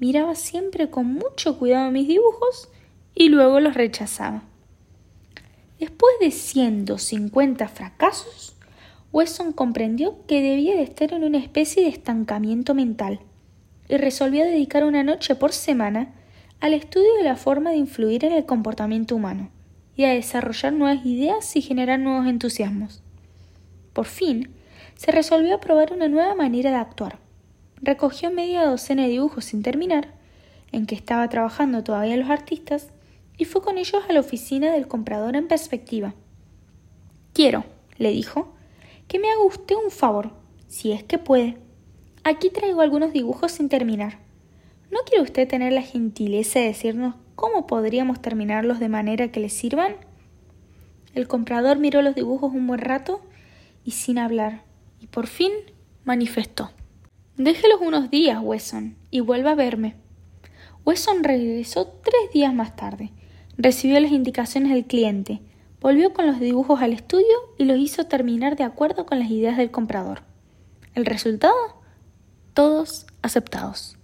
Miraba 0.00 0.34
siempre 0.34 0.90
con 0.90 1.06
mucho 1.06 1.58
cuidado 1.58 1.92
mis 1.92 2.08
dibujos 2.08 2.68
y 3.14 3.28
luego 3.28 3.60
los 3.60 3.74
rechazaba. 3.74 4.42
Después 5.78 6.12
de 6.20 6.32
ciento 6.32 6.98
cincuenta 6.98 7.68
fracasos, 7.68 8.56
Wesson 9.12 9.52
comprendió 9.52 10.26
que 10.26 10.42
debía 10.42 10.74
de 10.74 10.82
estar 10.82 11.12
en 11.12 11.22
una 11.22 11.38
especie 11.38 11.84
de 11.84 11.90
estancamiento 11.90 12.74
mental 12.74 13.20
y 13.88 13.96
resolvió 13.98 14.44
dedicar 14.44 14.84
una 14.84 15.04
noche 15.04 15.36
por 15.36 15.52
semana 15.52 16.12
al 16.60 16.74
estudio 16.74 17.14
de 17.14 17.24
la 17.24 17.36
forma 17.36 17.70
de 17.70 17.76
influir 17.76 18.24
en 18.24 18.32
el 18.32 18.46
comportamiento 18.46 19.14
humano 19.14 19.50
y 19.96 20.04
a 20.04 20.10
desarrollar 20.10 20.72
nuevas 20.72 21.04
ideas 21.04 21.54
y 21.56 21.62
generar 21.62 21.98
nuevos 21.98 22.26
entusiasmos. 22.26 23.02
Por 23.92 24.06
fin, 24.06 24.50
se 24.96 25.12
resolvió 25.12 25.56
a 25.56 25.60
probar 25.60 25.92
una 25.92 26.08
nueva 26.08 26.34
manera 26.34 26.70
de 26.70 26.76
actuar. 26.76 27.18
Recogió 27.76 28.30
media 28.30 28.64
docena 28.64 29.02
de 29.02 29.10
dibujos 29.10 29.44
sin 29.44 29.62
terminar, 29.62 30.08
en 30.70 30.86
que 30.86 30.94
estaba 30.94 31.28
trabajando 31.28 31.82
todavía 31.84 32.16
los 32.16 32.30
artistas, 32.30 32.88
y 33.36 33.44
fue 33.44 33.62
con 33.62 33.78
ellos 33.78 34.02
a 34.08 34.12
la 34.12 34.20
oficina 34.20 34.72
del 34.72 34.86
comprador 34.86 35.36
en 35.36 35.48
perspectiva. 35.48 36.14
Quiero, 37.32 37.64
le 37.98 38.10
dijo, 38.10 38.54
que 39.08 39.18
me 39.18 39.28
haga 39.28 39.42
usted 39.44 39.74
un 39.82 39.90
favor, 39.90 40.32
si 40.68 40.92
es 40.92 41.02
que 41.02 41.18
puede. 41.18 41.58
Aquí 42.24 42.50
traigo 42.50 42.80
algunos 42.80 43.12
dibujos 43.12 43.52
sin 43.52 43.68
terminar. 43.68 44.18
¿No 44.90 45.00
quiere 45.00 45.22
usted 45.22 45.48
tener 45.48 45.72
la 45.72 45.82
gentileza 45.82 46.60
de 46.60 46.66
decirnos 46.66 47.14
cómo 47.34 47.66
podríamos 47.66 48.20
terminarlos 48.20 48.78
de 48.80 48.88
manera 48.88 49.28
que 49.28 49.40
le 49.40 49.48
sirvan? 49.48 49.96
El 51.14 51.28
comprador 51.28 51.78
miró 51.78 52.02
los 52.02 52.14
dibujos 52.14 52.52
un 52.52 52.66
buen 52.66 52.80
rato 52.80 53.20
y 53.84 53.92
sin 53.92 54.18
hablar, 54.18 54.62
y 55.00 55.06
por 55.06 55.26
fin 55.26 55.52
manifestó. 56.04 56.70
Déjelos 57.36 57.80
unos 57.80 58.10
días, 58.10 58.38
Wesson, 58.42 58.96
y 59.10 59.20
vuelva 59.20 59.52
a 59.52 59.54
verme. 59.54 59.96
Wesson 60.84 61.22
regresó 61.24 61.86
tres 61.86 62.32
días 62.32 62.54
más 62.54 62.76
tarde. 62.76 63.12
Recibió 63.56 64.00
las 64.00 64.12
indicaciones 64.12 64.72
del 64.72 64.86
cliente, 64.86 65.40
volvió 65.80 66.12
con 66.12 66.26
los 66.26 66.40
dibujos 66.40 66.80
al 66.80 66.92
estudio 66.92 67.36
y 67.58 67.64
los 67.64 67.78
hizo 67.78 68.06
terminar 68.06 68.56
de 68.56 68.64
acuerdo 68.64 69.06
con 69.06 69.18
las 69.18 69.30
ideas 69.30 69.56
del 69.56 69.70
comprador. 69.70 70.22
¿El 70.94 71.06
resultado? 71.06 71.54
Todos 72.54 73.06
aceptados. 73.22 73.96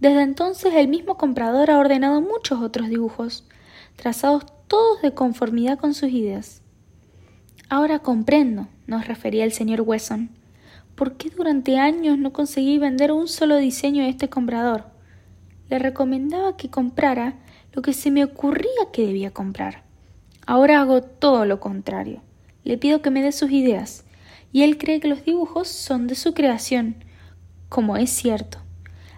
Desde 0.00 0.22
entonces 0.22 0.74
el 0.74 0.88
mismo 0.88 1.16
comprador 1.16 1.70
ha 1.70 1.78
ordenado 1.78 2.20
muchos 2.20 2.60
otros 2.60 2.88
dibujos, 2.88 3.44
trazados 3.96 4.44
todos 4.66 5.02
de 5.02 5.14
conformidad 5.14 5.78
con 5.78 5.94
sus 5.94 6.10
ideas. 6.10 6.62
Ahora 7.68 8.00
comprendo, 8.00 8.68
nos 8.86 9.06
refería 9.06 9.44
el 9.44 9.52
señor 9.52 9.80
Wesson, 9.82 10.30
por 10.94 11.16
qué 11.16 11.30
durante 11.30 11.78
años 11.78 12.18
no 12.18 12.32
conseguí 12.32 12.78
vender 12.78 13.12
un 13.12 13.28
solo 13.28 13.56
diseño 13.56 14.02
de 14.04 14.10
este 14.10 14.28
comprador. 14.28 14.84
Le 15.68 15.78
recomendaba 15.78 16.56
que 16.56 16.70
comprara 16.70 17.34
lo 17.72 17.82
que 17.82 17.92
se 17.92 18.10
me 18.10 18.24
ocurría 18.24 18.90
que 18.92 19.06
debía 19.06 19.32
comprar. 19.32 19.82
Ahora 20.46 20.80
hago 20.80 21.02
todo 21.02 21.46
lo 21.46 21.58
contrario. 21.58 22.20
Le 22.64 22.78
pido 22.78 23.02
que 23.02 23.10
me 23.10 23.22
dé 23.22 23.32
sus 23.32 23.50
ideas, 23.50 24.04
y 24.52 24.62
él 24.62 24.78
cree 24.78 25.00
que 25.00 25.08
los 25.08 25.24
dibujos 25.24 25.68
son 25.68 26.06
de 26.06 26.14
su 26.14 26.34
creación, 26.34 26.96
como 27.68 27.96
es 27.96 28.10
cierto. 28.10 28.63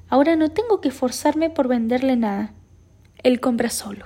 Ahora 0.08 0.36
no 0.36 0.50
tengo 0.50 0.80
que 0.80 0.88
esforzarme 0.88 1.50
por 1.50 1.68
venderle 1.68 2.16
nada. 2.16 2.52
Él 3.22 3.40
compra 3.40 3.70
solo. 3.70 4.04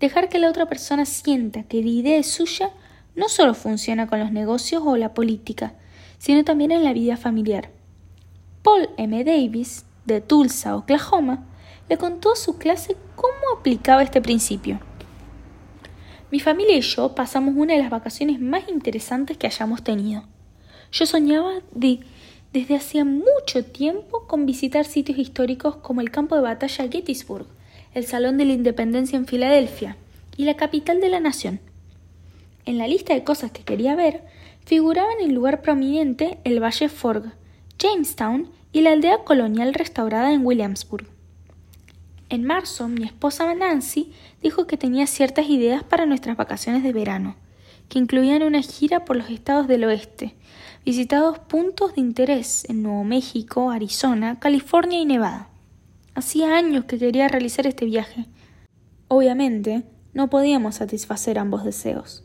Dejar 0.00 0.28
que 0.28 0.38
la 0.38 0.50
otra 0.50 0.66
persona 0.66 1.06
sienta 1.06 1.62
que 1.64 1.82
la 1.82 1.88
idea 1.88 2.18
es 2.18 2.30
suya 2.30 2.70
no 3.16 3.28
solo 3.28 3.54
funciona 3.54 4.06
con 4.06 4.20
los 4.20 4.30
negocios 4.30 4.82
o 4.84 4.96
la 4.96 5.14
política, 5.14 5.74
sino 6.18 6.44
también 6.44 6.70
en 6.70 6.84
la 6.84 6.92
vida 6.92 7.16
familiar. 7.16 7.70
Paul 8.62 8.90
M. 8.96 9.24
Davis, 9.24 9.84
de 10.04 10.20
Tulsa, 10.20 10.76
Oklahoma, 10.76 11.46
le 11.88 11.96
contó 11.96 12.32
a 12.32 12.36
su 12.36 12.58
clase 12.58 12.96
cómo 13.16 13.58
aplicaba 13.58 14.02
este 14.02 14.20
principio. 14.20 14.80
Mi 16.30 16.40
familia 16.40 16.76
y 16.76 16.82
yo 16.82 17.14
pasamos 17.14 17.54
una 17.56 17.72
de 17.74 17.80
las 17.80 17.90
vacaciones 17.90 18.40
más 18.40 18.68
interesantes 18.68 19.36
que 19.36 19.46
hayamos 19.46 19.82
tenido. 19.82 20.24
Yo 20.92 21.06
soñaba 21.06 21.54
de, 21.72 22.00
desde 22.52 22.76
hacía 22.76 23.04
mucho 23.04 23.64
tiempo 23.64 24.26
con 24.26 24.46
visitar 24.46 24.84
sitios 24.84 25.18
históricos 25.18 25.76
como 25.76 26.00
el 26.00 26.10
campo 26.10 26.34
de 26.34 26.42
batalla 26.42 26.88
Gettysburg, 26.88 27.46
el 27.94 28.06
Salón 28.06 28.38
de 28.38 28.44
la 28.44 28.52
Independencia 28.52 29.16
en 29.16 29.26
Filadelfia 29.26 29.96
y 30.36 30.44
la 30.44 30.56
capital 30.56 31.00
de 31.00 31.08
la 31.08 31.20
nación. 31.20 31.60
En 32.64 32.78
la 32.78 32.86
lista 32.86 33.14
de 33.14 33.24
cosas 33.24 33.50
que 33.50 33.64
quería 33.64 33.96
ver 33.96 34.22
figuraban 34.64 35.20
en 35.20 35.34
lugar 35.34 35.62
prominente 35.62 36.38
el 36.44 36.62
Valle 36.62 36.88
Forg, 36.88 37.32
Jamestown 37.78 38.50
y 38.72 38.82
la 38.82 38.92
aldea 38.92 39.24
colonial 39.24 39.74
restaurada 39.74 40.32
en 40.32 40.44
Williamsburg. 40.44 41.06
En 42.30 42.44
marzo, 42.44 42.88
mi 42.88 43.04
esposa 43.04 43.54
Nancy 43.54 44.12
dijo 44.42 44.66
que 44.66 44.76
tenía 44.76 45.06
ciertas 45.06 45.48
ideas 45.48 45.82
para 45.82 46.04
nuestras 46.04 46.36
vacaciones 46.36 46.82
de 46.82 46.92
verano, 46.92 47.36
que 47.88 47.98
incluían 47.98 48.42
una 48.42 48.60
gira 48.60 49.06
por 49.06 49.16
los 49.16 49.30
estados 49.30 49.66
del 49.66 49.84
oeste, 49.84 50.34
visitados 50.88 51.38
puntos 51.38 51.94
de 51.94 52.00
interés 52.00 52.64
en 52.66 52.82
Nuevo 52.82 53.04
México, 53.04 53.70
Arizona, 53.70 54.40
California 54.40 54.98
y 54.98 55.04
Nevada. 55.04 55.50
Hacía 56.14 56.56
años 56.56 56.86
que 56.86 56.98
quería 56.98 57.28
realizar 57.28 57.66
este 57.66 57.84
viaje. 57.84 58.24
Obviamente, 59.08 59.82
no 60.14 60.30
podíamos 60.30 60.76
satisfacer 60.76 61.38
ambos 61.38 61.62
deseos. 61.62 62.24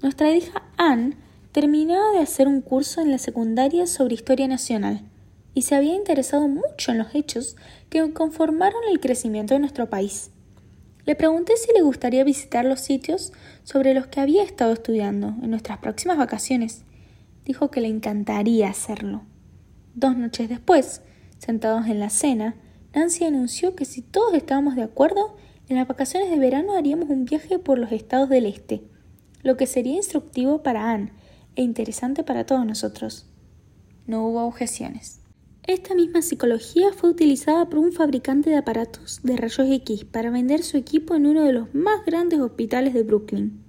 Nuestra 0.00 0.30
hija 0.30 0.62
Anne 0.76 1.16
terminaba 1.50 2.12
de 2.12 2.20
hacer 2.20 2.46
un 2.46 2.60
curso 2.60 3.00
en 3.00 3.10
la 3.10 3.18
secundaria 3.18 3.88
sobre 3.88 4.14
historia 4.14 4.46
nacional 4.46 5.02
y 5.52 5.62
se 5.62 5.74
había 5.74 5.96
interesado 5.96 6.46
mucho 6.46 6.92
en 6.92 6.98
los 6.98 7.12
hechos 7.16 7.56
que 7.90 8.12
conformaron 8.12 8.82
el 8.92 9.00
crecimiento 9.00 9.54
de 9.54 9.60
nuestro 9.60 9.90
país. 9.90 10.30
Le 11.04 11.16
pregunté 11.16 11.56
si 11.56 11.72
le 11.72 11.82
gustaría 11.82 12.22
visitar 12.22 12.64
los 12.64 12.78
sitios 12.78 13.32
sobre 13.64 13.92
los 13.92 14.06
que 14.06 14.20
había 14.20 14.44
estado 14.44 14.72
estudiando 14.72 15.34
en 15.42 15.50
nuestras 15.50 15.78
próximas 15.78 16.16
vacaciones. 16.16 16.84
Dijo 17.44 17.70
que 17.70 17.80
le 17.80 17.88
encantaría 17.88 18.68
hacerlo. 18.68 19.22
Dos 19.94 20.16
noches 20.16 20.48
después, 20.48 21.02
sentados 21.38 21.86
en 21.86 22.00
la 22.00 22.10
cena, 22.10 22.56
Nancy 22.94 23.24
anunció 23.24 23.74
que 23.74 23.84
si 23.84 24.02
todos 24.02 24.34
estábamos 24.34 24.76
de 24.76 24.82
acuerdo, 24.82 25.36
en 25.68 25.76
las 25.76 25.88
vacaciones 25.88 26.30
de 26.30 26.38
verano 26.38 26.76
haríamos 26.76 27.08
un 27.08 27.24
viaje 27.24 27.58
por 27.58 27.78
los 27.78 27.92
estados 27.92 28.28
del 28.28 28.46
este, 28.46 28.82
lo 29.42 29.56
que 29.56 29.66
sería 29.66 29.96
instructivo 29.96 30.62
para 30.62 30.90
Anne 30.90 31.12
e 31.56 31.62
interesante 31.62 32.24
para 32.24 32.46
todos 32.46 32.66
nosotros. 32.66 33.26
No 34.06 34.26
hubo 34.26 34.44
objeciones. 34.44 35.20
Esta 35.64 35.94
misma 35.94 36.22
psicología 36.22 36.92
fue 36.92 37.10
utilizada 37.10 37.68
por 37.68 37.78
un 37.78 37.92
fabricante 37.92 38.50
de 38.50 38.56
aparatos 38.56 39.20
de 39.22 39.36
rayos 39.36 39.68
X 39.70 40.04
para 40.04 40.30
vender 40.30 40.62
su 40.64 40.76
equipo 40.76 41.14
en 41.14 41.26
uno 41.26 41.44
de 41.44 41.52
los 41.52 41.72
más 41.72 42.04
grandes 42.04 42.40
hospitales 42.40 42.94
de 42.94 43.04
Brooklyn. 43.04 43.62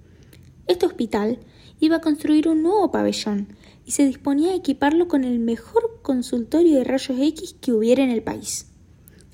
Este 0.66 0.86
hospital 0.86 1.38
iba 1.84 1.96
a 1.96 2.00
construir 2.00 2.48
un 2.48 2.62
nuevo 2.62 2.90
pabellón 2.90 3.48
y 3.84 3.92
se 3.92 4.06
disponía 4.06 4.52
a 4.52 4.56
equiparlo 4.56 5.08
con 5.08 5.24
el 5.24 5.38
mejor 5.38 6.00
consultorio 6.02 6.78
de 6.78 6.84
rayos 6.84 7.18
X 7.18 7.56
que 7.60 7.72
hubiera 7.72 8.02
en 8.02 8.10
el 8.10 8.22
país. 8.22 8.66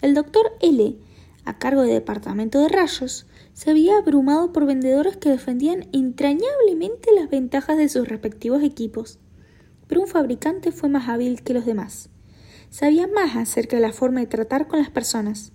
El 0.02 0.14
doctor 0.14 0.52
L, 0.60 0.96
a 1.44 1.58
cargo 1.58 1.82
del 1.82 1.92
departamento 1.92 2.60
de 2.60 2.68
rayos, 2.68 3.26
se 3.52 3.70
había 3.70 3.98
abrumado 3.98 4.52
por 4.52 4.66
vendedores 4.66 5.16
que 5.16 5.30
defendían 5.30 5.88
entrañablemente 5.92 7.10
las 7.14 7.28
ventajas 7.28 7.76
de 7.76 7.88
sus 7.88 8.08
respectivos 8.08 8.62
equipos. 8.62 9.18
Pero 9.86 10.02
un 10.02 10.08
fabricante 10.08 10.72
fue 10.72 10.88
más 10.88 11.08
hábil 11.08 11.42
que 11.42 11.54
los 11.54 11.66
demás 11.66 12.10
sabía 12.70 13.08
más 13.08 13.36
acerca 13.36 13.76
de 13.76 13.82
la 13.82 13.92
forma 13.92 14.20
de 14.20 14.26
tratar 14.26 14.68
con 14.68 14.78
las 14.78 14.90
personas. 14.90 15.52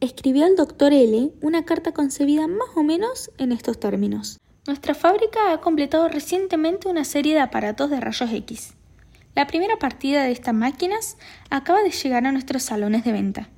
Escribió 0.00 0.44
al 0.44 0.56
doctor 0.56 0.92
L 0.92 1.32
una 1.40 1.64
carta 1.64 1.92
concebida 1.92 2.46
más 2.46 2.68
o 2.76 2.82
menos 2.82 3.30
en 3.38 3.52
estos 3.52 3.80
términos. 3.80 4.38
Nuestra 4.68 4.94
fábrica 4.94 5.50
ha 5.50 5.62
completado 5.62 6.10
recientemente 6.10 6.88
una 6.88 7.04
serie 7.04 7.32
de 7.32 7.40
aparatos 7.40 7.88
de 7.88 8.00
rayos 8.00 8.30
X. 8.30 8.74
La 9.34 9.46
primera 9.46 9.78
partida 9.78 10.24
de 10.24 10.30
estas 10.30 10.52
máquinas 10.52 11.16
acaba 11.48 11.82
de 11.82 11.90
llegar 11.90 12.26
a 12.26 12.32
nuestros 12.32 12.64
salones 12.64 13.02
de 13.02 13.12
venta. 13.12 13.48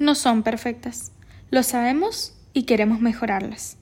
No 0.00 0.16
son 0.16 0.42
perfectas, 0.42 1.12
lo 1.52 1.62
sabemos 1.62 2.34
y 2.52 2.64
queremos 2.64 2.98
mejorarlas. 2.98 3.76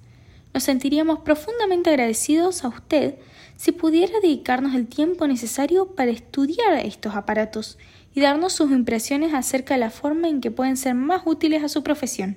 Nos 0.52 0.64
sentiríamos 0.64 1.20
profundamente 1.20 1.88
agradecidos 1.88 2.62
a 2.64 2.68
usted 2.68 3.14
si 3.56 3.72
pudiera 3.72 4.20
dedicarnos 4.20 4.74
el 4.74 4.88
tiempo 4.88 5.26
necesario 5.26 5.94
para 5.94 6.10
estudiar 6.10 6.74
estos 6.84 7.16
aparatos 7.16 7.78
y 8.14 8.20
darnos 8.20 8.52
sus 8.52 8.70
impresiones 8.72 9.32
acerca 9.32 9.72
de 9.72 9.80
la 9.80 9.90
forma 9.90 10.28
en 10.28 10.42
que 10.42 10.50
pueden 10.50 10.76
ser 10.76 10.94
más 10.94 11.22
útiles 11.24 11.64
a 11.64 11.70
su 11.70 11.82
profesión. 11.82 12.36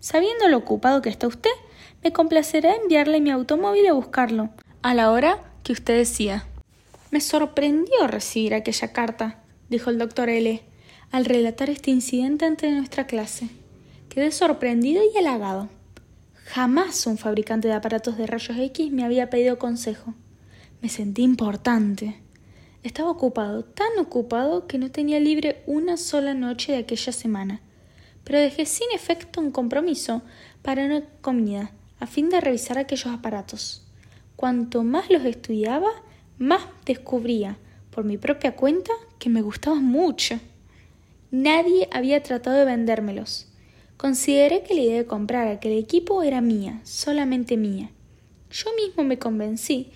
Sabiendo 0.00 0.48
lo 0.48 0.58
ocupado 0.58 1.00
que 1.00 1.10
está 1.10 1.28
usted, 1.28 1.52
me 2.02 2.12
complacerá 2.12 2.74
enviarle 2.74 3.20
mi 3.20 3.30
automóvil 3.30 3.86
a 3.86 3.92
buscarlo, 3.92 4.50
a 4.82 4.94
la 4.94 5.10
hora 5.10 5.42
que 5.62 5.72
usted 5.72 5.96
decida. 5.96 6.46
Me 7.10 7.20
sorprendió 7.20 8.06
recibir 8.06 8.54
aquella 8.54 8.92
carta, 8.92 9.42
dijo 9.68 9.90
el 9.90 9.98
doctor 9.98 10.28
L., 10.28 10.62
al 11.10 11.24
relatar 11.24 11.70
este 11.70 11.90
incidente 11.90 12.44
ante 12.44 12.70
nuestra 12.70 13.06
clase. 13.06 13.48
Quedé 14.08 14.32
sorprendido 14.32 15.02
y 15.04 15.16
halagado. 15.18 15.68
Jamás 16.46 17.06
un 17.06 17.18
fabricante 17.18 17.68
de 17.68 17.74
aparatos 17.74 18.16
de 18.16 18.26
rayos 18.26 18.56
X 18.56 18.92
me 18.92 19.04
había 19.04 19.30
pedido 19.30 19.58
consejo. 19.58 20.14
Me 20.80 20.88
sentí 20.88 21.22
importante. 21.22 22.20
Estaba 22.82 23.10
ocupado, 23.10 23.64
tan 23.64 23.98
ocupado 23.98 24.68
que 24.68 24.78
no 24.78 24.90
tenía 24.90 25.18
libre 25.18 25.62
una 25.66 25.96
sola 25.96 26.34
noche 26.34 26.72
de 26.72 26.78
aquella 26.78 27.12
semana, 27.12 27.60
pero 28.22 28.38
dejé 28.38 28.64
sin 28.64 28.86
efecto 28.94 29.40
un 29.40 29.50
compromiso 29.50 30.22
para 30.62 30.84
una 30.84 31.02
comida, 31.20 31.72
a 31.98 32.06
fin 32.06 32.28
de 32.28 32.40
revisar 32.40 32.78
aquellos 32.78 33.12
aparatos. 33.12 33.86
Cuanto 34.36 34.84
más 34.84 35.10
los 35.10 35.24
estudiaba, 35.24 35.88
más 36.38 36.62
descubría, 36.84 37.58
por 37.90 38.04
mi 38.04 38.18
propia 38.18 38.54
cuenta, 38.54 38.92
que 39.18 39.30
me 39.30 39.42
gustaban 39.42 39.84
mucho. 39.84 40.38
Nadie 41.30 41.88
había 41.92 42.22
tratado 42.22 42.56
de 42.56 42.64
vendérmelos. 42.64 43.46
Consideré 43.96 44.62
que 44.62 44.74
la 44.74 44.82
idea 44.82 44.96
de 44.98 45.06
comprar 45.06 45.48
aquel 45.48 45.72
equipo 45.72 46.22
era 46.22 46.40
mía, 46.42 46.80
solamente 46.84 47.56
mía. 47.56 47.90
Yo 48.50 48.70
mismo 48.74 49.04
me 49.04 49.18
convencí 49.18 49.90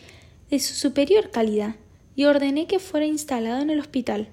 de 0.50 0.58
su 0.58 0.74
superior 0.74 1.30
calidad 1.30 1.76
y 2.16 2.24
ordené 2.24 2.66
que 2.66 2.78
fuera 2.78 3.06
instalado 3.06 3.60
en 3.60 3.70
el 3.70 3.78
hospital. 3.78 4.28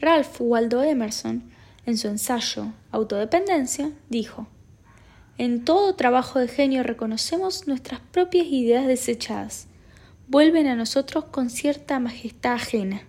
Ralph 0.00 0.40
Waldo 0.40 0.82
Emerson, 0.82 1.50
en 1.86 1.96
su 1.96 2.08
ensayo 2.08 2.72
Autodependencia, 2.90 3.90
dijo 4.10 4.46
En 5.38 5.64
todo 5.64 5.94
trabajo 5.94 6.38
de 6.38 6.48
genio 6.48 6.82
reconocemos 6.82 7.66
nuestras 7.66 8.00
propias 8.00 8.46
ideas 8.48 8.86
desechadas. 8.86 9.66
Vuelven 10.28 10.66
a 10.66 10.76
nosotros 10.76 11.24
con 11.24 11.48
cierta 11.48 11.98
majestad 11.98 12.54
ajena. 12.54 13.02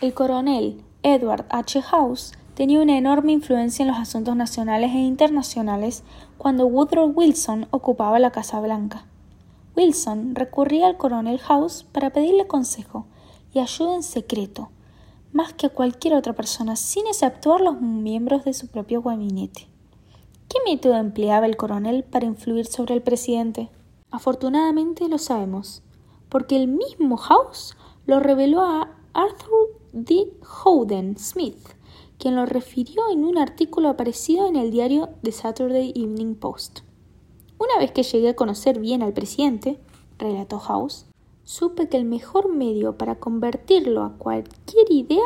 El 0.00 0.14
coronel 0.14 0.82
Edward 1.04 1.46
H. 1.48 1.80
House 1.80 2.32
tenía 2.54 2.80
una 2.80 2.98
enorme 2.98 3.32
influencia 3.32 3.84
en 3.84 3.88
los 3.88 3.98
asuntos 3.98 4.34
nacionales 4.34 4.90
e 4.90 4.98
internacionales 4.98 6.02
cuando 6.38 6.66
Woodrow 6.66 7.12
Wilson 7.14 7.68
ocupaba 7.70 8.18
la 8.18 8.32
Casa 8.32 8.60
Blanca. 8.60 9.06
Wilson 9.76 10.34
recurría 10.34 10.88
al 10.88 10.96
coronel 10.96 11.38
House 11.38 11.84
para 11.84 12.10
pedirle 12.10 12.48
consejo 12.48 13.06
y 13.54 13.60
ayuda 13.60 13.94
en 13.94 14.02
secreto, 14.02 14.70
más 15.32 15.52
que 15.52 15.66
a 15.66 15.70
cualquier 15.70 16.14
otra 16.14 16.32
persona, 16.32 16.74
sin 16.76 17.06
exceptuar 17.06 17.60
los 17.60 17.80
miembros 17.80 18.44
de 18.44 18.54
su 18.54 18.66
propio 18.66 19.02
gabinete. 19.02 19.71
¿Qué 20.52 20.58
método 20.70 20.96
empleaba 20.96 21.46
el 21.46 21.56
coronel 21.56 22.04
para 22.04 22.26
influir 22.26 22.66
sobre 22.66 22.92
el 22.92 23.00
presidente? 23.00 23.70
Afortunadamente 24.10 25.08
lo 25.08 25.16
sabemos, 25.16 25.82
porque 26.28 26.56
el 26.56 26.68
mismo 26.68 27.16
House 27.16 27.74
lo 28.04 28.20
reveló 28.20 28.60
a 28.60 28.94
Arthur 29.14 29.80
D. 29.94 30.30
Howden 30.42 31.16
Smith, 31.16 31.56
quien 32.18 32.36
lo 32.36 32.44
refirió 32.44 33.00
en 33.10 33.24
un 33.24 33.38
artículo 33.38 33.88
aparecido 33.88 34.46
en 34.46 34.56
el 34.56 34.70
diario 34.70 35.08
The 35.22 35.32
Saturday 35.32 35.94
Evening 35.96 36.34
Post. 36.34 36.80
Una 37.58 37.78
vez 37.78 37.92
que 37.92 38.02
llegué 38.02 38.28
a 38.28 38.36
conocer 38.36 38.78
bien 38.78 39.02
al 39.02 39.14
presidente, 39.14 39.80
relató 40.18 40.58
House, 40.58 41.06
supe 41.44 41.88
que 41.88 41.96
el 41.96 42.04
mejor 42.04 42.54
medio 42.54 42.98
para 42.98 43.14
convertirlo 43.14 44.02
a 44.02 44.18
cualquier 44.18 44.92
idea 44.92 45.24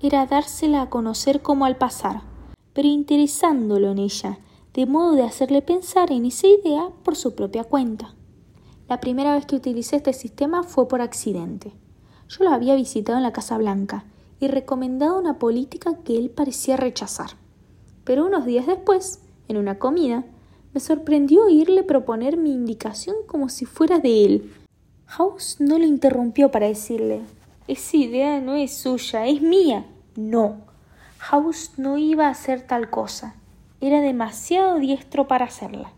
era 0.00 0.26
dársela 0.26 0.82
a 0.82 0.90
conocer 0.90 1.42
como 1.42 1.64
al 1.64 1.76
pasar, 1.76 2.22
pero 2.72 2.86
interesándolo 2.86 3.90
en 3.90 3.98
ella, 3.98 4.38
de 4.74 4.86
modo 4.86 5.12
de 5.12 5.22
hacerle 5.22 5.62
pensar 5.62 6.12
en 6.12 6.24
esa 6.26 6.46
idea 6.46 6.90
por 7.02 7.16
su 7.16 7.34
propia 7.34 7.64
cuenta. 7.64 8.14
La 8.88 9.00
primera 9.00 9.34
vez 9.34 9.46
que 9.46 9.56
utilicé 9.56 9.96
este 9.96 10.12
sistema 10.12 10.62
fue 10.62 10.88
por 10.88 11.00
accidente. 11.00 11.72
Yo 12.28 12.44
lo 12.44 12.50
había 12.50 12.74
visitado 12.76 13.18
en 13.18 13.24
la 13.24 13.32
Casa 13.32 13.58
Blanca 13.58 14.04
y 14.38 14.48
recomendado 14.48 15.18
una 15.18 15.38
política 15.38 15.98
que 16.04 16.16
él 16.16 16.30
parecía 16.30 16.76
rechazar. 16.76 17.30
Pero 18.04 18.26
unos 18.26 18.46
días 18.46 18.66
después, 18.66 19.20
en 19.48 19.56
una 19.56 19.78
comida, 19.78 20.24
me 20.72 20.80
sorprendió 20.80 21.44
oírle 21.44 21.82
proponer 21.82 22.36
mi 22.36 22.52
indicación 22.52 23.16
como 23.26 23.48
si 23.48 23.64
fuera 23.64 23.98
de 23.98 24.24
él. 24.24 24.52
House 25.06 25.56
no 25.58 25.78
lo 25.78 25.84
interrumpió 25.84 26.52
para 26.52 26.68
decirle 26.68 27.22
Esa 27.66 27.96
idea 27.96 28.40
no 28.40 28.54
es 28.54 28.76
suya, 28.76 29.26
es 29.26 29.42
mía. 29.42 29.86
No. 30.16 30.58
House 31.18 31.72
no 31.76 31.98
iba 31.98 32.28
a 32.28 32.30
hacer 32.30 32.66
tal 32.66 32.88
cosa. 32.90 33.34
Era 33.80 34.00
demasiado 34.00 34.78
diestro 34.78 35.26
para 35.26 35.46
hacerla. 35.46 35.92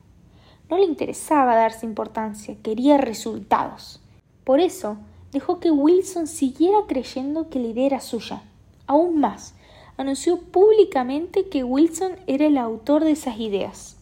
No 0.71 0.79
le 0.79 0.85
interesaba 0.85 1.55
darse 1.55 1.85
importancia, 1.85 2.57
quería 2.63 2.97
resultados. 2.97 4.01
Por 4.45 4.61
eso 4.61 4.97
dejó 5.33 5.61
que 5.61 5.71
Wilson 5.71 6.27
siguiera 6.27 6.79
creyendo 6.87 7.49
que 7.49 7.59
la 7.59 7.69
idea 7.69 7.87
era 7.87 8.01
suya. 8.01 8.43
Aún 8.87 9.21
más, 9.21 9.55
anunció 9.97 10.39
públicamente 10.41 11.49
que 11.49 11.65
Wilson 11.65 12.13
era 12.27 12.47
el 12.47 12.59
autor 12.59 13.05
de 13.05 13.13
esas 13.13 13.39
ideas. 13.39 13.97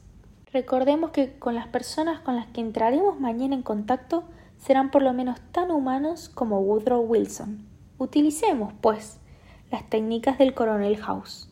Recordemos 0.52 1.10
que 1.10 1.32
con 1.38 1.54
las 1.54 1.68
personas 1.68 2.20
con 2.20 2.36
las 2.36 2.46
que 2.48 2.60
entraremos 2.60 3.20
mañana 3.20 3.54
en 3.54 3.62
contacto 3.62 4.24
serán 4.58 4.90
por 4.90 5.02
lo 5.02 5.12
menos 5.12 5.40
tan 5.52 5.70
humanos 5.70 6.28
como 6.28 6.60
Woodrow 6.60 7.00
Wilson. 7.02 7.64
Utilicemos, 7.98 8.72
pues, 8.80 9.18
las 9.70 9.88
técnicas 9.88 10.38
del 10.38 10.54
coronel 10.54 10.96
House. 10.96 11.49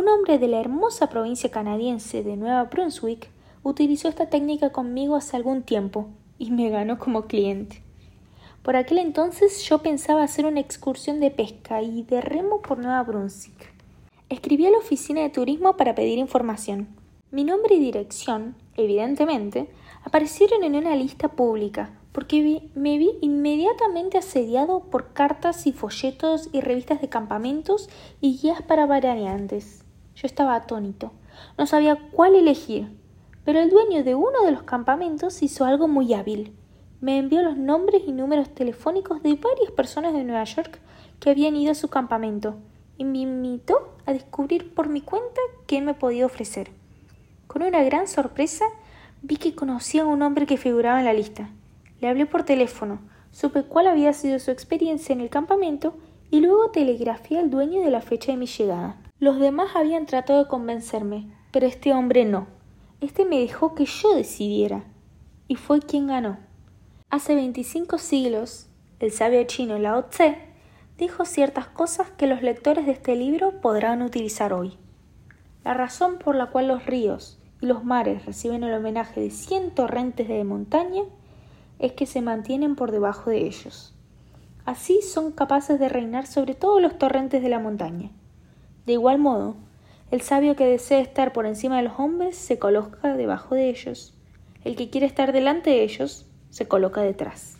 Un 0.00 0.08
hombre 0.08 0.38
de 0.38 0.48
la 0.48 0.58
hermosa 0.58 1.10
provincia 1.10 1.50
canadiense 1.50 2.22
de 2.22 2.34
Nueva 2.34 2.64
Brunswick 2.64 3.28
utilizó 3.62 4.08
esta 4.08 4.30
técnica 4.30 4.72
conmigo 4.72 5.14
hace 5.14 5.36
algún 5.36 5.62
tiempo 5.62 6.08
y 6.38 6.52
me 6.52 6.70
ganó 6.70 6.98
como 6.98 7.26
cliente. 7.26 7.82
Por 8.62 8.76
aquel 8.76 8.96
entonces 8.96 9.62
yo 9.64 9.82
pensaba 9.82 10.22
hacer 10.22 10.46
una 10.46 10.60
excursión 10.60 11.20
de 11.20 11.30
pesca 11.30 11.82
y 11.82 12.02
de 12.04 12.22
remo 12.22 12.62
por 12.62 12.78
Nueva 12.78 13.02
Brunswick. 13.02 13.74
Escribí 14.30 14.64
a 14.64 14.70
la 14.70 14.78
oficina 14.78 15.20
de 15.20 15.28
turismo 15.28 15.76
para 15.76 15.94
pedir 15.94 16.18
información. 16.18 16.88
Mi 17.30 17.44
nombre 17.44 17.74
y 17.74 17.80
dirección, 17.80 18.56
evidentemente, 18.78 19.68
aparecieron 20.02 20.64
en 20.64 20.76
una 20.76 20.96
lista 20.96 21.28
pública, 21.28 21.90
porque 22.12 22.70
me 22.74 22.96
vi 22.96 23.10
inmediatamente 23.20 24.16
asediado 24.16 24.80
por 24.80 25.12
cartas 25.12 25.66
y 25.66 25.72
folletos 25.72 26.48
y 26.52 26.62
revistas 26.62 27.02
de 27.02 27.10
campamentos 27.10 27.90
y 28.22 28.38
guías 28.38 28.62
para 28.62 28.86
veraneantes. 28.86 29.84
Yo 30.20 30.26
estaba 30.26 30.54
atónito. 30.54 31.12
No 31.56 31.66
sabía 31.66 31.96
cuál 32.12 32.34
elegir. 32.34 32.94
Pero 33.42 33.58
el 33.58 33.70
dueño 33.70 34.04
de 34.04 34.14
uno 34.14 34.42
de 34.44 34.52
los 34.52 34.64
campamentos 34.64 35.42
hizo 35.42 35.64
algo 35.64 35.88
muy 35.88 36.12
hábil. 36.12 36.54
Me 37.00 37.16
envió 37.16 37.40
los 37.42 37.56
nombres 37.56 38.02
y 38.06 38.12
números 38.12 38.54
telefónicos 38.54 39.22
de 39.22 39.36
varias 39.36 39.70
personas 39.74 40.12
de 40.12 40.24
Nueva 40.24 40.44
York 40.44 40.78
que 41.20 41.30
habían 41.30 41.56
ido 41.56 41.72
a 41.72 41.74
su 41.74 41.88
campamento 41.88 42.56
y 42.98 43.04
me 43.04 43.20
invitó 43.20 43.94
a 44.04 44.12
descubrir 44.12 44.74
por 44.74 44.90
mi 44.90 45.00
cuenta 45.00 45.40
qué 45.66 45.80
me 45.80 45.94
podía 45.94 46.26
ofrecer. 46.26 46.70
Con 47.46 47.62
una 47.62 47.82
gran 47.82 48.06
sorpresa 48.06 48.66
vi 49.22 49.38
que 49.38 49.54
conocía 49.54 50.02
a 50.02 50.06
un 50.06 50.20
hombre 50.20 50.44
que 50.44 50.58
figuraba 50.58 50.98
en 50.98 51.06
la 51.06 51.14
lista. 51.14 51.48
Le 52.02 52.08
hablé 52.08 52.26
por 52.26 52.42
teléfono, 52.42 53.00
supe 53.30 53.62
cuál 53.62 53.86
había 53.86 54.12
sido 54.12 54.38
su 54.38 54.50
experiencia 54.50 55.14
en 55.14 55.22
el 55.22 55.30
campamento 55.30 55.94
y 56.30 56.40
luego 56.40 56.70
telegrafié 56.70 57.38
al 57.38 57.48
dueño 57.48 57.80
de 57.80 57.90
la 57.90 58.02
fecha 58.02 58.32
de 58.32 58.38
mi 58.38 58.46
llegada. 58.46 58.99
Los 59.20 59.38
demás 59.38 59.76
habían 59.76 60.06
tratado 60.06 60.44
de 60.44 60.48
convencerme, 60.48 61.26
pero 61.52 61.66
este 61.66 61.92
hombre 61.92 62.24
no. 62.24 62.46
Este 63.02 63.26
me 63.26 63.38
dejó 63.38 63.74
que 63.74 63.84
yo 63.84 64.14
decidiera, 64.14 64.84
y 65.46 65.56
fue 65.56 65.80
quien 65.80 66.06
ganó. 66.06 66.38
Hace 67.10 67.34
25 67.34 67.98
siglos, 67.98 68.68
el 68.98 69.12
sabio 69.12 69.44
chino 69.44 69.78
Lao 69.78 70.06
Tse 70.06 70.38
dijo 70.96 71.26
ciertas 71.26 71.66
cosas 71.66 72.08
que 72.12 72.26
los 72.26 72.40
lectores 72.40 72.86
de 72.86 72.92
este 72.92 73.14
libro 73.14 73.60
podrán 73.60 74.00
utilizar 74.00 74.54
hoy. 74.54 74.78
La 75.64 75.74
razón 75.74 76.16
por 76.18 76.34
la 76.34 76.46
cual 76.46 76.68
los 76.68 76.86
ríos 76.86 77.38
y 77.60 77.66
los 77.66 77.84
mares 77.84 78.24
reciben 78.24 78.64
el 78.64 78.72
homenaje 78.72 79.20
de 79.20 79.30
cien 79.30 79.74
torrentes 79.74 80.28
de 80.28 80.44
montaña 80.44 81.02
es 81.78 81.92
que 81.92 82.06
se 82.06 82.22
mantienen 82.22 82.74
por 82.74 82.90
debajo 82.90 83.28
de 83.28 83.46
ellos. 83.46 83.94
Así 84.64 85.02
son 85.02 85.32
capaces 85.32 85.78
de 85.78 85.90
reinar 85.90 86.26
sobre 86.26 86.54
todos 86.54 86.80
los 86.80 86.96
torrentes 86.96 87.42
de 87.42 87.50
la 87.50 87.58
montaña. 87.58 88.12
De 88.86 88.92
igual 88.94 89.18
modo, 89.18 89.56
el 90.10 90.22
sabio 90.22 90.56
que 90.56 90.64
desea 90.64 91.00
estar 91.00 91.32
por 91.32 91.46
encima 91.46 91.76
de 91.76 91.84
los 91.84 91.98
hombres 91.98 92.36
se 92.36 92.58
coloca 92.58 93.16
debajo 93.16 93.54
de 93.54 93.68
ellos. 93.68 94.14
El 94.64 94.76
que 94.76 94.90
quiere 94.90 95.06
estar 95.06 95.32
delante 95.32 95.70
de 95.70 95.84
ellos 95.84 96.26
se 96.50 96.66
coloca 96.66 97.00
detrás. 97.00 97.56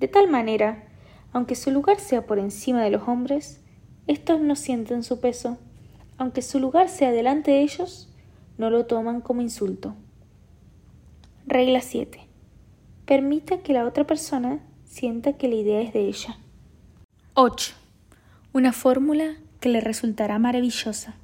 De 0.00 0.08
tal 0.08 0.28
manera, 0.28 0.84
aunque 1.32 1.54
su 1.54 1.70
lugar 1.70 2.00
sea 2.00 2.26
por 2.26 2.38
encima 2.38 2.82
de 2.82 2.90
los 2.90 3.06
hombres, 3.08 3.60
estos 4.06 4.40
no 4.40 4.56
sienten 4.56 5.02
su 5.02 5.20
peso. 5.20 5.58
Aunque 6.18 6.42
su 6.42 6.58
lugar 6.58 6.88
sea 6.88 7.12
delante 7.12 7.50
de 7.52 7.60
ellos, 7.60 8.08
no 8.58 8.70
lo 8.70 8.86
toman 8.86 9.20
como 9.20 9.42
insulto. 9.42 9.94
Regla 11.46 11.80
7. 11.80 12.20
Permita 13.04 13.58
que 13.58 13.72
la 13.72 13.84
otra 13.84 14.04
persona 14.04 14.60
sienta 14.84 15.34
que 15.34 15.48
la 15.48 15.54
idea 15.54 15.80
es 15.80 15.92
de 15.92 16.00
ella. 16.00 16.38
8. 17.34 17.74
Una 18.52 18.72
fórmula 18.72 19.36
le 19.68 19.80
resultará 19.80 20.38
maravillosa. 20.38 21.14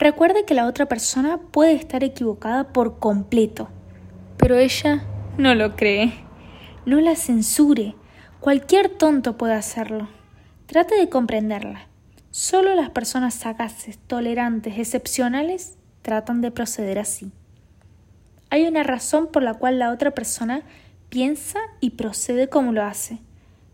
Recuerde 0.00 0.46
que 0.46 0.54
la 0.54 0.66
otra 0.66 0.86
persona 0.86 1.36
puede 1.36 1.74
estar 1.74 2.02
equivocada 2.02 2.72
por 2.72 2.98
completo, 2.98 3.68
pero 4.38 4.56
ella 4.56 5.04
no 5.36 5.54
lo 5.54 5.76
cree. 5.76 6.14
No 6.86 7.02
la 7.02 7.16
censure. 7.16 7.94
Cualquier 8.40 8.88
tonto 8.88 9.36
puede 9.36 9.52
hacerlo. 9.52 10.08
Trate 10.64 10.94
de 10.94 11.10
comprenderla. 11.10 11.82
Solo 12.30 12.74
las 12.74 12.88
personas 12.88 13.34
sagaces, 13.34 13.98
tolerantes, 13.98 14.78
excepcionales 14.78 15.76
tratan 16.00 16.40
de 16.40 16.50
proceder 16.50 16.98
así. 16.98 17.30
Hay 18.48 18.66
una 18.66 18.82
razón 18.82 19.26
por 19.26 19.42
la 19.42 19.52
cual 19.52 19.78
la 19.78 19.92
otra 19.92 20.12
persona 20.12 20.62
piensa 21.10 21.58
y 21.80 21.90
procede 21.90 22.48
como 22.48 22.72
lo 22.72 22.82
hace. 22.82 23.18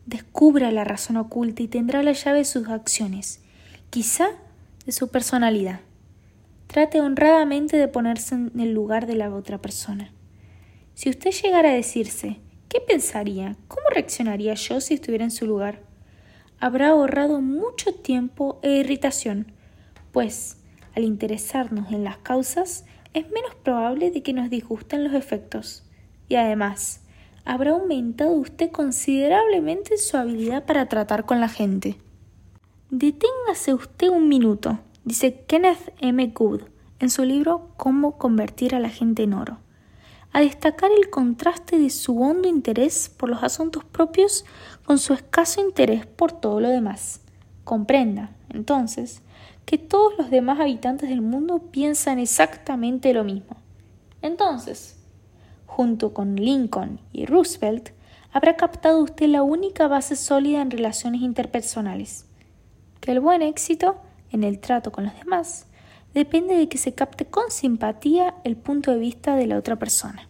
Descubra 0.07 0.73
la 0.73 0.83
razón 0.83 1.19
oculta 1.19 1.63
y 1.63 1.69
tendrá 1.69 2.03
la 2.03 2.13
llave 2.13 2.39
de 2.39 2.45
sus 2.45 2.69
acciones 2.69 3.46
quizá 3.90 4.29
de 4.85 4.92
su 4.92 5.09
personalidad. 5.09 5.81
Trate 6.66 7.01
honradamente 7.01 7.77
de 7.77 7.88
ponerse 7.88 8.35
en 8.35 8.61
el 8.61 8.72
lugar 8.72 9.07
de 9.07 9.14
la 9.14 9.35
otra 9.35 9.59
persona. 9.59 10.12
Si 10.94 11.11
usted 11.11 11.31
llegara 11.31 11.70
a 11.70 11.75
decirse, 11.75 12.40
¿qué 12.68 12.81
pensaría? 12.81 13.57
¿Cómo 13.68 13.88
reaccionaría 13.90 14.55
yo 14.55 14.81
si 14.81 14.94
estuviera 14.94 15.25
en 15.25 15.31
su 15.31 15.46
lugar? 15.46 15.81
Habrá 16.59 16.88
ahorrado 16.88 17.40
mucho 17.40 17.94
tiempo 17.94 18.59
e 18.62 18.77
irritación, 18.77 19.53
pues, 20.12 20.57
al 20.94 21.05
interesarnos 21.05 21.92
en 21.92 22.03
las 22.03 22.16
causas, 22.18 22.85
es 23.12 23.31
menos 23.31 23.55
probable 23.62 24.11
de 24.11 24.22
que 24.22 24.33
nos 24.33 24.51
disgusten 24.51 25.05
los 25.05 25.12
efectos. 25.12 25.85
Y 26.29 26.37
además, 26.37 27.03
habrá 27.44 27.72
aumentado 27.72 28.33
usted 28.33 28.70
considerablemente 28.70 29.99
su 29.99 30.16
habilidad 30.16 30.64
para 30.64 30.88
tratar 30.88 31.27
con 31.27 31.40
la 31.40 31.49
gente. 31.49 31.96
Deténgase 32.90 33.75
usted 33.75 34.11
un 34.11 34.29
minuto, 34.29 34.79
dice 35.03 35.42
Kenneth 35.49 35.92
M. 35.99 36.25
Good 36.29 36.62
en 37.01 37.11
su 37.11 37.25
libro 37.25 37.72
Cómo 37.77 38.16
convertir 38.16 38.77
a 38.77 38.79
la 38.79 38.90
gente 38.90 39.25
en 39.25 39.35
oro, 39.35 39.59
a 40.33 40.40
destacar 40.40 40.92
el 40.96 41.11
contraste 41.11 41.81
de 41.81 41.90
su 41.90 42.22
hondo 42.22 42.46
interés 42.46 43.09
por 43.09 43.29
los 43.29 43.42
asuntos 43.42 43.85
propios 43.85 44.44
con 44.85 45.01
su 45.01 45.14
escaso 45.14 45.61
interés 45.61 46.07
por 46.07 46.31
todo 46.31 46.61
lo 46.61 46.68
demás. 46.68 47.22
Comprenda, 47.64 48.31
entonces, 48.51 49.20
que 49.64 49.79
todos 49.79 50.16
los 50.16 50.31
demás 50.31 50.61
habitantes 50.61 51.09
del 51.09 51.22
mundo 51.22 51.59
piensan 51.72 52.20
exactamente 52.20 53.12
lo 53.12 53.25
mismo. 53.25 53.57
Entonces, 54.22 54.96
junto 55.66 56.14
con 56.14 56.37
Lincoln 56.37 57.01
y 57.12 57.27
Roosevelt, 57.27 57.88
habrá 58.33 58.55
captado 58.55 59.01
usted 59.01 59.27
la 59.27 59.42
única 59.42 59.88
base 59.88 60.14
sólida 60.14 60.62
en 60.62 60.70
relaciones 60.70 61.22
interpersonales 61.22 62.27
que 63.01 63.13
el 63.13 63.21
buen 63.21 63.43
éxito 63.43 63.97
en 64.31 64.45
el 64.45 64.59
trato 64.59 64.93
con 64.93 65.05
los 65.05 65.15
demás 65.19 65.67
depende 66.15 66.57
de 66.57 66.69
que 66.69 66.79
se 66.79 66.95
capte 66.95 67.27
con 67.27 67.51
simpatía 67.51 68.35
el 68.45 68.57
punto 68.57 68.91
de 68.91 68.99
vista 68.99 69.37
de 69.37 69.47
la 69.47 69.59
otra 69.59 69.77
persona. 69.77 70.29